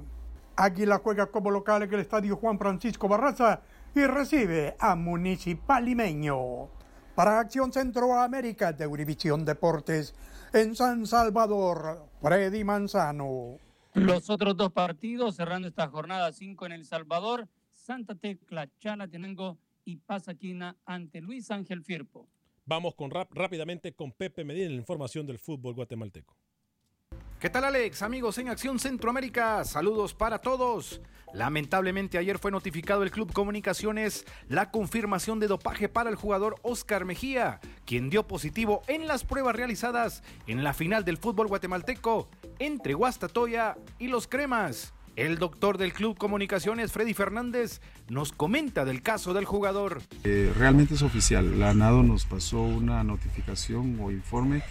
Águila 0.55 1.01
juega 1.03 1.27
como 1.27 1.51
local 1.51 1.83
en 1.83 1.93
el 1.93 2.01
estadio 2.01 2.37
Juan 2.37 2.57
Francisco 2.57 3.09
Barraza 3.09 3.63
y 3.97 4.05
recibe 4.07 4.77
a 4.79 4.95
Municipal 4.95 5.85
Limeño. 5.85 6.69
Para 7.17 7.41
Acción 7.41 7.73
Centroamérica 7.73 8.73
de 8.73 8.87
Univisión 8.87 9.45
Deportes, 9.45 10.15
en 10.53 10.77
San 10.77 11.05
Salvador, 11.05 12.07
Freddy 12.21 12.63
Manzano. 12.63 13.57
Los 13.95 14.31
otros 14.31 14.57
dos 14.57 14.71
partidos 14.73 15.35
cerrando 15.35 15.67
esta 15.67 15.89
jornada 15.89 16.33
5 16.33 16.67
en 16.67 16.73
El 16.73 16.85
Salvador, 16.85 17.49
Santa 17.75 18.15
Tecla, 18.15 18.69
Chalatenango 18.79 19.59
y 19.85 19.97
Pasaquina 19.97 20.77
ante 20.87 21.21
Luis 21.21 21.51
Ángel 21.51 21.83
Firpo. 21.83 22.29
Vamos 22.67 22.95
con 22.95 23.11
rap 23.11 23.33
rápidamente 23.33 23.93
con 23.93 24.13
Pepe 24.13 24.45
Medina 24.45 24.67
en 24.67 24.75
la 24.75 24.81
información 24.81 25.27
del 25.27 25.41
fútbol 25.41 25.75
guatemalteco. 25.75 26.37
¿Qué 27.43 27.51
tal 27.51 27.65
Alex? 27.65 28.03
Amigos 28.03 28.39
en 28.39 28.49
Acción 28.49 28.79
Centroamérica, 28.79 29.65
saludos 29.65 30.15
para 30.15 30.39
todos. 30.39 31.01
Lamentablemente 31.35 32.17
ayer 32.17 32.39
fue 32.39 32.53
notificado 32.53 33.03
el 33.03 33.11
Club 33.11 33.33
Comunicaciones 33.33 34.25
la 34.49 34.71
confirmación 34.71 35.41
de 35.41 35.49
dopaje 35.49 35.89
para 35.89 36.09
el 36.09 36.15
jugador 36.15 36.55
Oscar 36.63 37.05
Mejía, 37.05 37.59
quien 37.85 38.11
dio 38.11 38.29
positivo 38.29 38.83
en 38.87 39.09
las 39.09 39.25
pruebas 39.25 39.57
realizadas 39.57 40.23
en 40.47 40.63
la 40.63 40.73
final 40.73 41.05
del 41.05 41.17
fútbol 41.17 41.49
guatemalteco 41.49 42.29
entre 42.61 42.95
Guastatoya 42.95 43.77
y 43.99 44.07
los 44.07 44.29
Cremas. 44.29 44.95
El 45.17 45.39
doctor 45.39 45.79
del 45.79 45.93
Club 45.93 46.17
Comunicaciones, 46.17 46.93
Freddy 46.93 47.13
Fernández, 47.13 47.81
nos 48.09 48.31
comenta 48.31 48.85
del 48.85 49.03
caso 49.03 49.35
del 49.35 49.47
jugador. 49.47 50.01
Eh, 50.23 50.53
realmente 50.57 50.95
es 50.95 51.03
oficial. 51.03 51.59
La 51.59 51.71
ANADO 51.71 52.05
nos 52.05 52.25
pasó 52.25 52.63
una 52.63 53.03
notificación 53.03 53.99
o 54.01 54.13
informe 54.13 54.63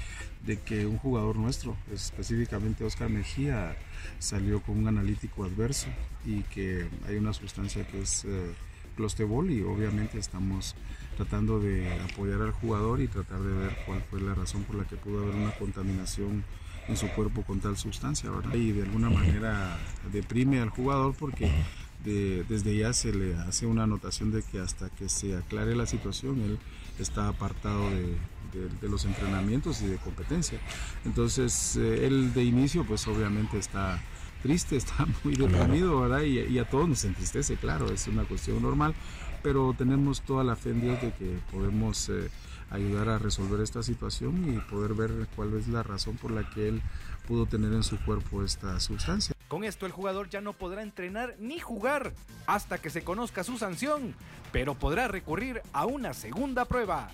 de 0.46 0.60
que 0.60 0.86
un 0.86 0.98
jugador 0.98 1.36
nuestro, 1.36 1.76
específicamente 1.94 2.84
Oscar 2.84 3.10
Mejía, 3.10 3.76
salió 4.20 4.62
con 4.62 4.78
un 4.78 4.88
analítico 4.88 5.44
adverso 5.44 5.88
y 6.26 6.42
que 6.44 6.88
hay 7.08 7.16
una 7.16 7.34
sustancia 7.34 7.86
que 7.88 8.02
es 8.02 8.26
eh, 8.26 8.52
clostebol 8.96 9.52
y 9.52 9.62
obviamente 9.62 10.18
estamos 10.18 10.76
tratando 11.16 11.60
de 11.60 11.92
apoyar 12.02 12.42
al 12.42 12.52
jugador 12.52 13.02
y 13.02 13.08
tratar 13.08 13.40
de 13.42 13.54
ver 13.54 13.78
cuál 13.86 14.02
fue 14.10 14.22
la 14.22 14.34
razón 14.34 14.64
por 14.64 14.76
la 14.76 14.86
que 14.86 14.96
pudo 14.96 15.24
haber 15.24 15.36
una 15.36 15.52
contaminación 15.52 16.44
en 16.88 16.98
su 16.98 17.08
cuerpo 17.10 17.44
con 17.44 17.60
tal 17.60 17.78
sustancia, 17.78 18.30
Y 18.54 18.72
de 18.72 18.84
alguna 18.84 19.10
manera 19.10 19.78
deprime 20.12 20.60
al 20.60 20.70
jugador 20.70 21.14
porque 21.18 21.50
desde 22.04 22.76
ya 22.76 22.94
se 22.94 23.14
le 23.14 23.36
hace 23.36 23.68
una 23.68 23.84
anotación 23.84 24.32
de 24.32 24.42
que 24.42 24.60
hasta 24.60 24.90
que 24.90 25.08
se 25.08 25.38
aclare 25.38 25.76
la 25.76 25.86
situación 25.86 26.42
él 26.42 26.58
está 26.98 27.28
apartado 27.28 27.90
de, 27.92 28.16
de, 28.52 28.90
los 28.90 29.06
entrenamientos 29.06 29.82
y 29.82 29.88
de 29.88 29.98
competencia. 29.98 30.60
Entonces, 31.06 31.78
eh, 31.78 32.08
él 32.08 32.34
de 32.34 32.44
inicio, 32.44 32.86
pues 32.86 33.08
obviamente 33.08 33.58
está 33.58 34.02
triste, 34.42 34.76
está 34.78 35.06
muy 35.24 35.36
deprimido, 35.36 36.02
¿verdad? 36.02 36.22
Y, 36.22 36.40
y, 36.40 36.60
a 36.60 36.70
todos 36.70 36.88
nos 36.88 37.04
entristece, 37.06 37.56
claro, 37.56 37.92
es 37.92 38.08
una 38.08 38.24
cuestión 38.24 38.62
normal, 38.62 38.94
pero 39.44 39.74
tenemos 39.78 40.22
toda 40.22 40.44
la 40.44 40.56
fe 40.56 40.72
en 40.72 40.82
Dios 40.82 41.02
de 41.02 41.14
que 41.14 41.40
podemos 41.52 42.10
eh, 42.10 42.30
ayudar 42.72 43.10
a 43.10 43.20
resolver 43.20 43.62
esta 43.62 43.84
situación 43.84 44.54
y 44.54 44.60
poder 44.72 44.94
ver 44.94 45.28
cuál 45.36 45.54
es 45.58 45.68
la 45.68 45.84
razón 45.84 46.18
por 46.18 46.32
la 46.32 46.50
que 46.50 46.70
él 46.70 46.82
pudo 47.28 47.46
tener 47.46 47.72
en 47.74 47.84
su 47.84 48.00
cuerpo 48.04 48.44
esta 48.44 48.80
sustancia. 48.80 49.36
Con 49.48 49.64
esto 49.64 49.86
el 49.86 49.92
jugador 49.92 50.30
ya 50.30 50.42
no 50.42 50.54
podrá 50.54 50.82
entrenar 50.82 51.36
ni 51.40 51.60
jugar 51.60 52.14
hasta 52.48 52.78
que 52.78 52.90
se 52.90 53.04
conozca 53.04 53.44
su 53.44 53.58
sanción, 53.58 54.16
pero 54.52 54.76
podrá 54.76 55.08
recurrir 55.08 55.62
a 55.74 55.86
una 55.86 56.14
segunda 56.14 56.66
prueba. 56.66 57.10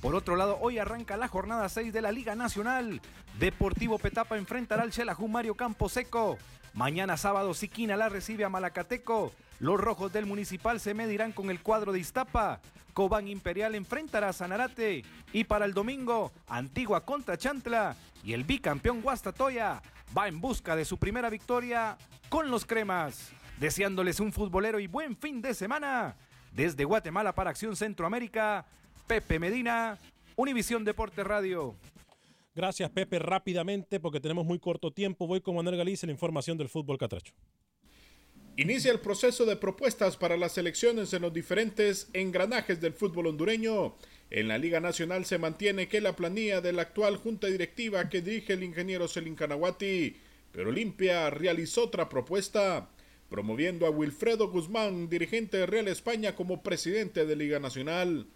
Por 0.00 0.14
otro 0.14 0.36
lado, 0.36 0.58
hoy 0.60 0.78
arranca 0.78 1.16
la 1.16 1.28
jornada 1.28 1.68
6 1.68 1.92
de 1.92 2.02
la 2.02 2.12
Liga 2.12 2.34
Nacional. 2.34 3.00
Deportivo 3.38 3.98
Petapa 3.98 4.36
enfrentará 4.36 4.82
al 4.82 4.92
Xelajú 4.92 5.26
Mario 5.26 5.54
Camposeco. 5.54 6.38
Mañana 6.74 7.16
sábado 7.16 7.54
Siquina 7.54 7.96
la 7.96 8.08
recibe 8.08 8.44
a 8.44 8.48
Malacateco. 8.48 9.32
Los 9.58 9.80
rojos 9.80 10.12
del 10.12 10.26
Municipal 10.26 10.78
se 10.80 10.92
medirán 10.92 11.32
con 11.32 11.50
el 11.50 11.62
cuadro 11.62 11.92
de 11.92 12.00
Iztapa. 12.00 12.60
Cobán 12.92 13.28
Imperial 13.28 13.74
enfrentará 13.74 14.28
a 14.28 14.32
Sanarate. 14.32 15.02
Y 15.32 15.44
para 15.44 15.64
el 15.64 15.72
domingo, 15.72 16.32
Antigua 16.48 17.04
contra 17.04 17.38
Chantla. 17.38 17.96
Y 18.22 18.34
el 18.34 18.44
bicampeón 18.44 19.00
Guastatoya 19.00 19.82
va 20.16 20.28
en 20.28 20.40
busca 20.40 20.76
de 20.76 20.84
su 20.84 20.98
primera 20.98 21.30
victoria 21.30 21.96
con 22.28 22.50
los 22.50 22.66
cremas. 22.66 23.32
Deseándoles 23.58 24.20
un 24.20 24.32
futbolero 24.32 24.78
y 24.78 24.86
buen 24.86 25.16
fin 25.16 25.40
de 25.40 25.54
semana. 25.54 26.16
Desde 26.52 26.84
Guatemala 26.84 27.34
para 27.34 27.50
Acción 27.50 27.76
Centroamérica, 27.76 28.66
Pepe 29.06 29.38
Medina, 29.38 29.98
Univisión 30.34 30.84
Deporte 30.84 31.22
Radio. 31.22 31.76
Gracias, 32.54 32.90
Pepe. 32.90 33.18
Rápidamente, 33.18 34.00
porque 34.00 34.20
tenemos 34.20 34.44
muy 34.44 34.58
corto 34.58 34.90
tiempo, 34.90 35.26
voy 35.26 35.40
con 35.40 35.54
Manuel 35.54 35.76
Galicia 35.76 36.06
la 36.06 36.12
información 36.12 36.56
del 36.56 36.68
fútbol 36.68 36.98
catracho. 36.98 37.32
Inicia 38.56 38.90
el 38.90 39.00
proceso 39.00 39.44
de 39.44 39.56
propuestas 39.56 40.16
para 40.16 40.38
las 40.38 40.56
elecciones 40.56 41.12
en 41.12 41.20
los 41.22 41.32
diferentes 41.32 42.08
engranajes 42.14 42.80
del 42.80 42.94
fútbol 42.94 43.26
hondureño. 43.26 43.96
En 44.30 44.48
la 44.48 44.56
Liga 44.56 44.80
Nacional 44.80 45.26
se 45.26 45.36
mantiene 45.36 45.88
que 45.88 46.00
la 46.00 46.16
planilla 46.16 46.62
de 46.62 46.72
la 46.72 46.82
actual 46.82 47.18
junta 47.18 47.48
directiva 47.48 48.08
que 48.08 48.22
dirige 48.22 48.54
el 48.54 48.64
ingeniero 48.64 49.08
Selin 49.08 49.34
Canaguati, 49.34 50.16
pero 50.52 50.70
Olimpia 50.70 51.28
realizó 51.28 51.84
otra 51.84 52.08
propuesta, 52.08 52.88
promoviendo 53.28 53.84
a 53.84 53.90
Wilfredo 53.90 54.50
Guzmán, 54.50 55.10
dirigente 55.10 55.58
de 55.58 55.66
Real 55.66 55.88
España, 55.88 56.34
como 56.34 56.62
presidente 56.62 57.26
de 57.26 57.36
Liga 57.36 57.58
Nacional. 57.58 58.26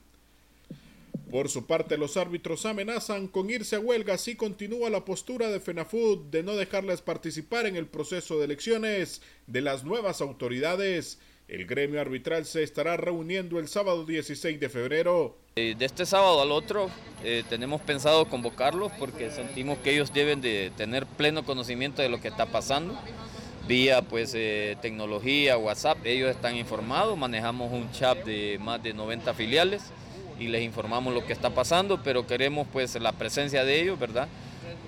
Por 1.31 1.49
su 1.49 1.65
parte, 1.65 1.97
los 1.97 2.17
árbitros 2.17 2.67
amenazan 2.67 3.29
con 3.29 3.51
irse 3.51 3.77
a 3.77 3.81
huelga 3.81 4.19
si 4.19 4.35
continúa 4.35 4.91
la 4.91 5.05
postura 5.05 5.49
de 5.49 5.61
FENAFUD 5.61 6.25
de 6.31 6.43
no 6.43 6.57
dejarles 6.57 7.03
participar 7.03 7.67
en 7.67 7.77
el 7.77 7.87
proceso 7.87 8.39
de 8.39 8.47
elecciones 8.47 9.23
de 9.47 9.61
las 9.61 9.85
nuevas 9.85 10.21
autoridades. 10.21 11.21
El 11.47 11.67
gremio 11.67 12.01
arbitral 12.01 12.47
se 12.47 12.65
estará 12.65 12.97
reuniendo 12.97 13.61
el 13.61 13.69
sábado 13.69 14.05
16 14.05 14.59
de 14.59 14.69
febrero. 14.69 15.37
De 15.55 15.77
este 15.79 16.05
sábado 16.05 16.43
al 16.43 16.51
otro 16.51 16.91
eh, 17.23 17.45
tenemos 17.49 17.81
pensado 17.81 18.29
convocarlos 18.29 18.91
porque 18.99 19.31
sentimos 19.31 19.79
que 19.79 19.93
ellos 19.93 20.13
deben 20.13 20.41
de 20.41 20.73
tener 20.77 21.07
pleno 21.07 21.45
conocimiento 21.45 22.03
de 22.03 22.09
lo 22.09 22.21
que 22.21 22.29
está 22.29 22.47
pasando. 22.47 22.99
Vía 23.69 24.03
pues 24.03 24.33
eh, 24.35 24.77
tecnología, 24.83 25.57
WhatsApp, 25.57 25.99
ellos 26.05 26.29
están 26.29 26.57
informados, 26.57 27.17
manejamos 27.17 27.73
un 27.73 27.93
chat 27.93 28.19
de 28.25 28.59
más 28.61 28.83
de 28.83 28.95
90 28.95 29.33
filiales 29.35 29.93
y 30.41 30.49
les 30.49 30.63
informamos 30.63 31.15
lo 31.15 31.25
que 31.25 31.33
está 31.33 31.51
pasando, 31.51 32.03
pero 32.03 32.27
queremos 32.27 32.67
pues 32.73 32.99
la 32.99 33.13
presencia 33.13 33.65
de 33.65 33.83
ellos, 33.83 33.99
¿verdad? 33.99 34.27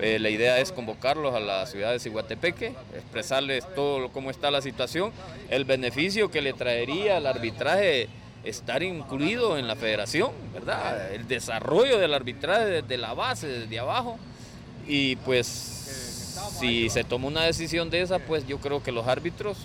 Eh, 0.01 0.19
la 0.19 0.31
idea 0.31 0.59
es 0.59 0.73
convocarlos 0.73 1.35
a 1.35 1.41
la 1.41 1.67
ciudad 1.67 1.93
de 1.93 2.01
Ciguatepeque, 2.01 2.75
expresarles 2.95 3.65
todo 3.75 4.09
cómo 4.09 4.31
está 4.31 4.51
la 4.51 4.63
situación, 4.63 5.13
el 5.51 5.65
beneficio 5.65 6.31
que 6.31 6.41
le 6.41 6.55
traería 6.55 7.19
al 7.19 7.27
arbitraje 7.27 8.09
estar 8.43 8.83
incluido 8.83 9.59
en 9.59 9.69
la 9.69 9.77
federación, 9.77 10.33
¿verdad? 10.53 11.13
El 11.13 11.29
desarrollo 11.29 11.99
del 11.99 12.15
arbitraje 12.15 12.65
desde 12.65 12.97
la 12.97 13.15
base, 13.15 13.47
desde 13.47 13.79
abajo. 13.79 14.19
Y 14.89 15.17
pues 15.17 15.47
si 16.59 16.89
se 16.91 17.05
toma 17.05 17.29
una 17.29 17.43
decisión 17.43 17.91
de 17.91 18.01
esa, 18.01 18.19
pues 18.19 18.47
yo 18.47 18.59
creo 18.59 18.83
que 18.83 18.91
los 18.91 19.07
árbitros, 19.07 19.59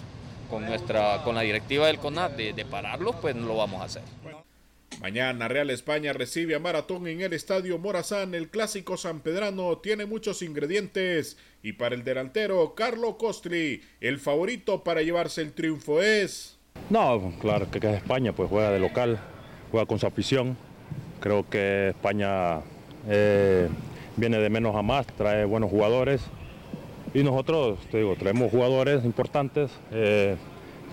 con, 0.50 0.66
nuestra, 0.66 1.24
con 1.24 1.36
la 1.36 1.42
directiva 1.42 1.88
del 1.88 1.98
CONAT 1.98 2.34
de, 2.36 2.54
de 2.54 2.66
pararlos, 2.66 3.16
pues 3.22 3.36
lo 3.36 3.56
vamos 3.56 3.82
a 3.82 3.86
hacer. 3.86 4.04
Mañana 5.02 5.48
Real 5.48 5.70
España 5.70 6.12
recibe 6.12 6.56
a 6.56 6.60
Maratón 6.60 7.08
en 7.08 7.22
el 7.22 7.32
Estadio 7.34 7.78
Morazán. 7.78 8.34
El 8.34 8.50
clásico 8.50 8.98
San 8.98 9.20
Pedrano 9.20 9.78
tiene 9.78 10.08
muchos 10.08 10.42
ingredientes 10.42 11.38
y 11.62 11.74
para 11.74 11.94
el 11.94 12.04
delantero 12.04 12.74
Carlo 12.76 13.18
Costri, 13.18 13.84
el 14.02 14.20
favorito 14.20 14.84
para 14.84 15.04
llevarse 15.04 15.42
el 15.44 15.54
triunfo 15.54 16.02
es... 16.02 16.58
No, 16.90 17.32
claro 17.40 17.70
que 17.70 17.78
es 17.78 17.86
España, 17.86 18.34
pues 18.34 18.50
juega 18.50 18.72
de 18.72 18.80
local, 18.80 19.20
juega 19.72 19.86
con 19.86 20.00
su 20.00 20.08
afición. 20.08 20.58
Creo 21.20 21.48
que 21.48 21.90
España 21.90 22.62
eh, 23.08 23.70
viene 24.16 24.40
de 24.40 24.50
menos 24.50 24.76
a 24.76 24.82
más, 24.82 25.06
trae 25.08 25.46
buenos 25.46 25.70
jugadores 25.70 26.22
y 27.14 27.24
nosotros, 27.24 27.80
te 27.92 28.00
digo, 28.00 28.16
traemos 28.16 28.52
jugadores 28.52 29.06
importantes, 29.06 29.72
eh, 29.92 30.36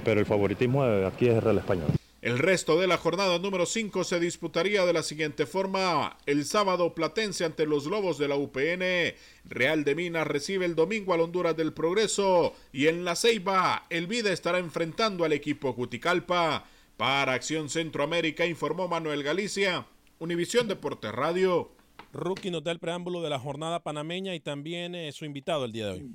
pero 0.05 0.21
el 0.21 0.27
favoritismo 0.27 0.83
aquí 0.83 1.29
es 1.29 1.43
Real 1.43 1.59
España. 1.59 1.85
El 2.25 2.39
resto 2.39 2.81
de 2.81 2.87
la 2.87 2.97
jornada 2.97 3.39
número 3.39 3.67
5 3.67 4.03
se 4.03 4.19
disputaría 4.19 4.87
de 4.87 4.95
la 4.95 5.03
siguiente 5.03 5.45
forma. 5.45 6.17
El 6.25 6.47
sábado 6.47 6.95
Platense 6.95 7.45
ante 7.45 7.67
los 7.67 7.85
Lobos 7.85 8.17
de 8.17 8.29
la 8.29 8.37
UPN. 8.37 9.15
Real 9.45 9.85
de 9.85 9.95
Minas 9.95 10.27
recibe 10.27 10.65
el 10.65 10.75
domingo 10.75 11.13
al 11.13 11.21
Honduras 11.21 11.55
del 11.55 11.75
Progreso. 11.75 12.55
Y 12.73 12.87
en 12.87 13.05
la 13.05 13.15
Ceiba, 13.15 13.85
el 13.91 14.07
Vida 14.07 14.33
estará 14.33 14.59
enfrentando 14.59 15.27
al 15.27 15.35
equipo 15.35 15.75
Juticalpa. 15.75 16.65
Para 16.97 17.35
Acción 17.35 17.69
Centroamérica 17.69 18.47
informó 18.47 18.89
Manuel 18.89 19.23
Galicia. 19.23 19.85
Univisión 20.19 20.67
Deportes 20.67 21.13
Radio. 21.13 21.73
Rookie 22.15 22.51
nos 22.51 22.65
da 22.65 22.73
el 22.73 22.79
preámbulo 22.79 23.21
de 23.21 23.29
la 23.29 23.39
jornada 23.39 23.81
panameña 23.81 24.35
y 24.35 24.41
también 24.41 24.95
eh, 24.95 25.13
su 25.13 25.27
invitado 25.27 25.67
el 25.67 25.73
día 25.73 25.89
de 25.89 25.93
hoy. 25.93 26.11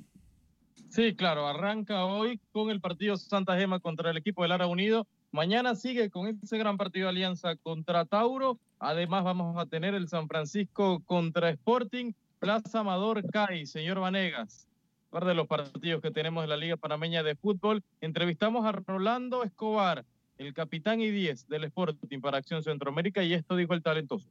Sí, 0.89 1.16
claro, 1.16 1.45
arranca 1.47 2.05
hoy 2.05 2.39
con 2.51 2.72
el 2.72 2.82
partido 2.82 3.16
Santa 3.16 3.55
Gema 3.60 3.80
contra 3.80 4.10
el 4.10 4.18
equipo 4.18 4.41
del 4.41 4.53
Ara 4.53 4.66
Unido 4.66 5.05
Mañana 5.32 5.76
sigue 5.76 6.10
con 6.10 6.28
ese 6.28 6.58
gran 6.58 6.78
partido 6.78 7.06
de 7.06 7.12
alianza 7.12 7.56
contra 7.56 8.06
Tauro. 8.06 8.58
Además 8.80 9.24
vamos 9.24 9.58
a 9.58 9.68
tener 9.68 9.94
el 9.94 10.08
San 10.08 10.28
Francisco 10.28 11.04
contra 11.06 11.52
Sporting, 11.52 12.14
Plaza 12.40 12.80
Amador 12.80 13.24
CAI, 13.30 13.68
señor 13.68 14.00
Vanegas. 14.00 14.68
De 15.12 15.34
los 15.34 15.48
partidos 15.48 16.02
que 16.02 16.12
tenemos 16.12 16.44
en 16.44 16.50
la 16.50 16.58
Liga 16.58 16.78
Panameña 16.78 17.22
de 17.24 17.36
Fútbol. 17.36 17.84
Entrevistamos 18.02 18.66
a 18.66 18.72
Rolando 18.72 19.44
Escobar, 19.44 20.06
el 20.38 20.54
capitán 20.54 21.02
y 21.02 21.10
10 21.10 21.48
del 21.48 21.64
Sporting 21.66 22.22
para 22.22 22.38
Acción 22.38 22.64
Centroamérica 22.64 23.24
y 23.24 23.34
esto 23.34 23.56
dijo 23.56 23.74
el 23.74 23.84
talentoso. 23.84 24.26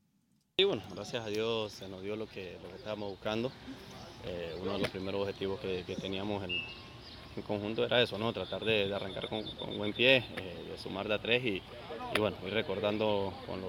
Sí, 0.56 0.64
bueno, 0.64 0.82
gracias 0.94 1.24
a 1.24 1.28
Dios 1.28 1.72
se 1.72 1.88
nos 1.88 2.02
dio 2.02 2.16
lo 2.16 2.26
que, 2.26 2.58
lo 2.62 2.68
que 2.70 2.76
estábamos 2.76 3.10
buscando. 3.10 3.52
Eh, 4.24 4.56
uno 4.60 4.72
de 4.72 4.78
los 4.80 4.90
primeros 4.90 5.20
objetivos 5.20 5.60
que, 5.60 5.84
que 5.84 5.94
teníamos 5.94 6.42
en, 6.42 6.50
en 7.38 7.42
conjunto 7.42 7.84
era 7.84 8.02
eso, 8.02 8.18
¿no? 8.18 8.32
Tratar 8.32 8.64
de, 8.64 8.88
de 8.88 8.94
arrancar 8.94 9.28
con, 9.28 9.42
con, 9.56 9.78
buen 9.78 9.92
pie, 9.92 10.16
eh, 10.16 10.70
de 10.70 10.78
sumar 10.78 11.08
de 11.08 11.14
a 11.14 11.18
tres 11.18 11.44
y, 11.44 11.62
y, 12.14 12.18
bueno, 12.18 12.36
ir 12.46 12.52
recordando 12.52 13.32
con, 13.46 13.60
lo, 13.60 13.68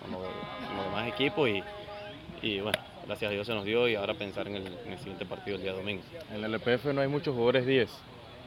con, 0.00 0.12
lo, 0.12 0.18
con 0.18 0.76
los 0.76 0.84
demás 0.86 1.08
equipos 1.08 1.48
y, 1.48 1.62
y, 2.42 2.60
bueno, 2.60 2.78
gracias 3.06 3.30
a 3.30 3.34
Dios 3.34 3.46
se 3.46 3.54
nos 3.54 3.64
dio 3.64 3.88
y 3.88 3.96
ahora 3.96 4.14
pensar 4.14 4.46
en 4.46 4.56
el, 4.56 4.66
en 4.66 4.92
el 4.92 4.98
siguiente 4.98 5.26
partido 5.26 5.56
el 5.56 5.62
día 5.62 5.72
domingo. 5.72 6.02
En 6.30 6.44
el 6.44 6.54
LPF 6.54 6.86
no 6.86 7.00
hay 7.00 7.08
muchos 7.08 7.34
jugadores 7.34 7.66
10. 7.66 7.90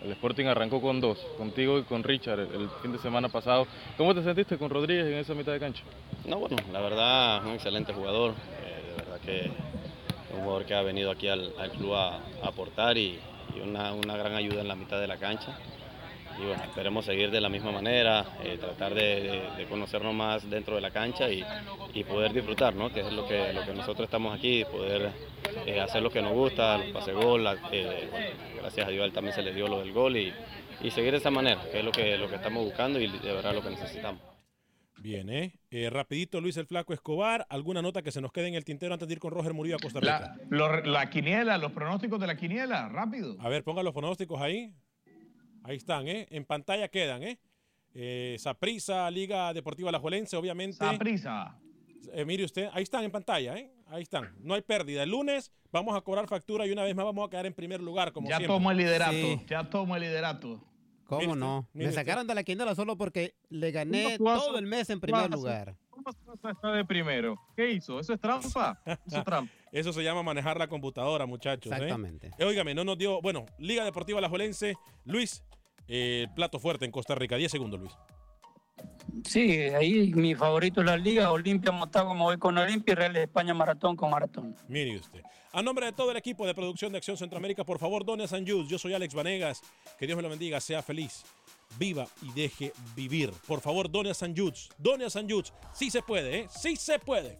El 0.03 0.11
Sporting 0.11 0.45
arrancó 0.45 0.81
con 0.81 1.01
dos, 1.01 1.19
contigo 1.37 1.79
y 1.79 1.83
con 1.83 2.03
Richard 2.03 2.39
el, 2.39 2.61
el, 2.61 2.69
fin 2.81 2.91
de 2.91 2.99
semana 2.99 3.29
pasado. 3.29 3.65
¿Cómo 3.97 4.13
te 4.13 4.23
sentiste 4.23 4.57
con 4.57 4.69
Rodríguez 4.69 5.05
en 5.07 5.15
esa 5.15 5.33
mitad 5.33 5.51
de 5.51 5.59
cancha? 5.59 5.83
No, 6.25 6.39
bueno, 6.39 6.57
la 6.71 6.81
verdad, 6.81 7.45
un 7.45 7.53
excelente 7.53 7.93
jugador. 7.93 8.31
Eh, 8.31 8.89
de 8.89 9.03
verdad 9.03 9.19
que 9.25 9.51
un 10.33 10.43
jugador 10.43 10.65
que 10.65 10.73
ha 10.75 10.81
venido 10.81 11.09
aquí 11.11 11.27
al, 11.27 11.53
al 11.57 11.71
club 11.71 11.93
a, 11.93 12.17
a 12.17 12.19
aportar 12.43 12.97
y, 12.97 13.17
una, 13.61 13.93
una, 13.93 14.17
gran 14.17 14.35
ayuda 14.35 14.61
en 14.61 14.67
la 14.67 14.75
mitad 14.75 14.99
de 14.99 15.07
la 15.07 15.17
cancha. 15.17 15.57
Y 16.37 16.45
bueno, 16.45 16.63
esperemos 16.63 17.05
seguir 17.05 17.31
de 17.31 17.39
la 17.39 17.47
misma 17.47 17.71
manera, 17.71 18.25
eh, 18.43 18.57
tratar 18.59 18.93
de, 18.93 19.41
de, 19.55 19.65
conocernos 19.69 20.13
más 20.13 20.49
dentro 20.49 20.75
de 20.75 20.81
la 20.81 20.91
cancha 20.91 21.29
y, 21.29 21.45
y, 21.93 22.03
poder 22.03 22.33
disfrutar, 22.33 22.75
¿no? 22.75 22.91
que 22.91 22.99
es 22.99 23.13
lo 23.13 23.25
que, 23.25 23.53
lo 23.53 23.63
que 23.63 23.73
nosotros 23.73 24.05
estamos 24.05 24.37
aquí, 24.37 24.65
poder 24.65 25.11
eh, 25.65 25.79
hacer 25.79 26.01
lo 26.01 26.09
que 26.09 26.21
nos 26.21 26.33
gusta, 26.33 26.77
los 26.77 26.87
pase 26.87 27.13
gol, 27.13 27.47
eh, 27.71 28.09
gracias 28.59 28.85
a 28.85 28.91
Dios 28.91 29.13
también 29.13 29.33
se 29.33 29.43
le 29.43 29.53
dio 29.53 29.69
lo 29.69 29.79
del 29.79 29.93
gol 29.93 30.17
y, 30.17 30.33
y 30.81 30.91
seguir 30.91 31.11
de 31.11 31.19
esa 31.19 31.31
manera, 31.31 31.61
que 31.71 31.79
es 31.79 31.85
lo 31.85 31.91
que, 31.91 32.17
lo 32.17 32.27
que 32.27 32.35
estamos 32.35 32.65
buscando 32.65 32.99
y 32.99 33.07
de 33.07 33.33
verdad 33.33 33.53
lo 33.53 33.61
que 33.61 33.69
necesitamos. 33.69 34.34
Bien, 35.05 35.29
¿eh? 35.29 35.53
¿eh? 35.69 35.87
Rapidito, 35.91 36.41
Luis 36.41 36.57
el 36.57 36.65
Flaco 36.65 36.91
Escobar. 36.91 37.45
¿Alguna 37.49 37.83
nota 37.83 38.01
que 38.01 38.11
se 38.11 38.21
nos 38.21 38.31
quede 38.31 38.47
en 38.47 38.55
el 38.55 38.65
tintero 38.65 38.91
antes 38.91 39.07
de 39.07 39.13
ir 39.13 39.19
con 39.19 39.29
Roger 39.29 39.53
Murillo 39.53 39.75
a 39.75 39.79
Costa 39.79 39.99
Rica? 39.99 40.35
La, 40.49 40.57
lo, 40.57 40.81
la 40.83 41.11
quiniela, 41.11 41.59
los 41.59 41.71
pronósticos 41.73 42.19
de 42.19 42.25
la 42.25 42.35
quiniela, 42.35 42.89
rápido. 42.89 43.37
A 43.39 43.47
ver, 43.47 43.63
ponga 43.63 43.83
los 43.83 43.93
pronósticos 43.93 44.41
ahí. 44.41 44.73
Ahí 45.61 45.77
están, 45.77 46.07
¿eh? 46.07 46.25
En 46.31 46.43
pantalla 46.43 46.87
quedan, 46.87 47.21
¿eh? 47.21 47.37
eh 47.93 48.35
Saprisa, 48.39 49.11
Liga 49.11 49.53
Deportiva 49.53 49.89
Alajuelense, 49.89 50.35
obviamente. 50.37 50.77
Saprisa. 50.77 51.55
Eh, 52.11 52.25
mire 52.25 52.43
usted, 52.43 52.69
ahí 52.73 52.81
están 52.81 53.03
en 53.03 53.11
pantalla, 53.11 53.55
¿eh? 53.59 53.71
ahí 53.85 54.01
están. 54.01 54.33
No 54.39 54.55
hay 54.55 54.63
pérdida. 54.63 55.03
El 55.03 55.11
lunes 55.11 55.51
vamos 55.71 55.95
a 55.95 56.01
cobrar 56.01 56.27
factura 56.27 56.65
y 56.65 56.71
una 56.71 56.81
vez 56.81 56.95
más 56.95 57.05
vamos 57.05 57.27
a 57.27 57.29
quedar 57.29 57.45
en 57.45 57.53
primer 57.53 57.79
lugar, 57.79 58.11
como 58.11 58.27
Ya 58.27 58.37
siempre. 58.37 58.55
tomo 58.55 58.71
el 58.71 58.77
liderato, 58.77 59.11
Sí. 59.11 59.41
ya 59.47 59.69
tomo 59.69 59.95
el 59.95 60.01
liderato. 60.01 60.63
¿Cómo 61.05 61.19
Mire 61.21 61.31
usted, 61.33 61.39
no? 61.39 61.67
Me 61.73 61.83
usted. 61.85 61.95
sacaron 61.95 62.25
de 62.27 62.35
la 62.35 62.43
quiniela 62.43 62.73
solo 62.75 62.97
porque 62.97 63.35
le 63.49 63.71
gané 63.71 64.03
¿Cómo 64.03 64.17
tú 64.17 64.23
vas 64.25 64.41
a- 64.41 64.45
todo 64.45 64.57
el 64.57 64.65
mes 64.65 64.89
en 64.89 64.99
primer 64.99 65.29
lugar. 65.29 65.75
¿Cómo 65.89 66.09
está 66.51 66.71
de 66.71 66.83
primero? 66.85 67.39
¿Qué 67.55 67.71
hizo? 67.71 67.99
¿Eso 67.99 68.13
es 68.13 68.19
trampa? 68.19 68.79
Hizo 69.07 69.23
trampa. 69.23 69.51
Eso 69.71 69.91
se 69.93 70.03
llama 70.03 70.23
manejar 70.23 70.57
la 70.57 70.67
computadora, 70.67 71.25
muchachos. 71.25 71.71
¿eh? 71.71 71.75
Exactamente. 71.75 72.31
Eh, 72.37 72.45
óigame, 72.45 72.73
no 72.73 72.83
nos 72.83 72.97
dio. 72.97 73.21
Bueno, 73.21 73.45
Liga 73.59 73.83
Deportiva 73.83 74.19
Alajuelense. 74.19 74.75
Luis, 75.03 75.43
eh, 75.87 76.27
plato 76.35 76.59
fuerte 76.59 76.85
en 76.85 76.91
Costa 76.91 77.13
Rica. 77.15 77.35
10 77.35 77.51
segundos, 77.51 77.79
Luis. 77.79 77.93
Sí, 79.23 79.51
ahí 79.51 80.13
mi 80.13 80.35
favorito 80.35 80.81
es 80.81 80.85
la 80.85 80.97
Liga, 80.97 81.31
Olimpia 81.31 81.71
Motagua, 81.71 82.13
me 82.13 82.21
voy 82.21 82.37
con 82.37 82.57
Olimpia 82.57 82.91
y 82.91 82.95
Real 82.95 83.13
de 83.13 83.23
España 83.23 83.53
Maratón 83.53 83.95
con 83.95 84.09
Maratón. 84.09 84.55
Mire 84.67 84.97
usted. 84.97 85.21
A 85.51 85.61
nombre 85.61 85.85
de 85.85 85.93
todo 85.93 86.11
el 86.11 86.17
equipo 86.17 86.45
de 86.45 86.53
producción 86.53 86.91
de 86.91 86.97
Acción 86.97 87.15
Centroamérica, 87.15 87.63
por 87.63 87.79
favor, 87.79 88.05
done 88.05 88.25
a 88.25 88.27
San 88.27 88.45
Jude. 88.45 88.67
Yo 88.67 88.77
soy 88.77 88.93
Alex 88.93 89.13
Vanegas. 89.13 89.61
Que 89.97 90.05
Dios 90.05 90.17
me 90.17 90.21
lo 90.21 90.29
bendiga. 90.29 90.59
Sea 90.59 90.83
feliz. 90.83 91.23
Viva 91.79 92.07
y 92.21 92.31
deje 92.33 92.73
vivir. 92.93 93.31
Por 93.47 93.61
favor, 93.61 93.89
done 93.89 94.09
a 94.09 94.13
San 94.13 94.35
Jude. 94.35 94.57
Done 94.77 95.09
San 95.09 95.29
Jude. 95.29 95.49
Sí 95.73 95.89
se 95.89 96.01
puede, 96.01 96.39
¿eh? 96.39 96.47
Sí 96.49 96.75
se 96.75 96.99
puede. 96.99 97.39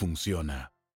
funciona. 0.01 0.70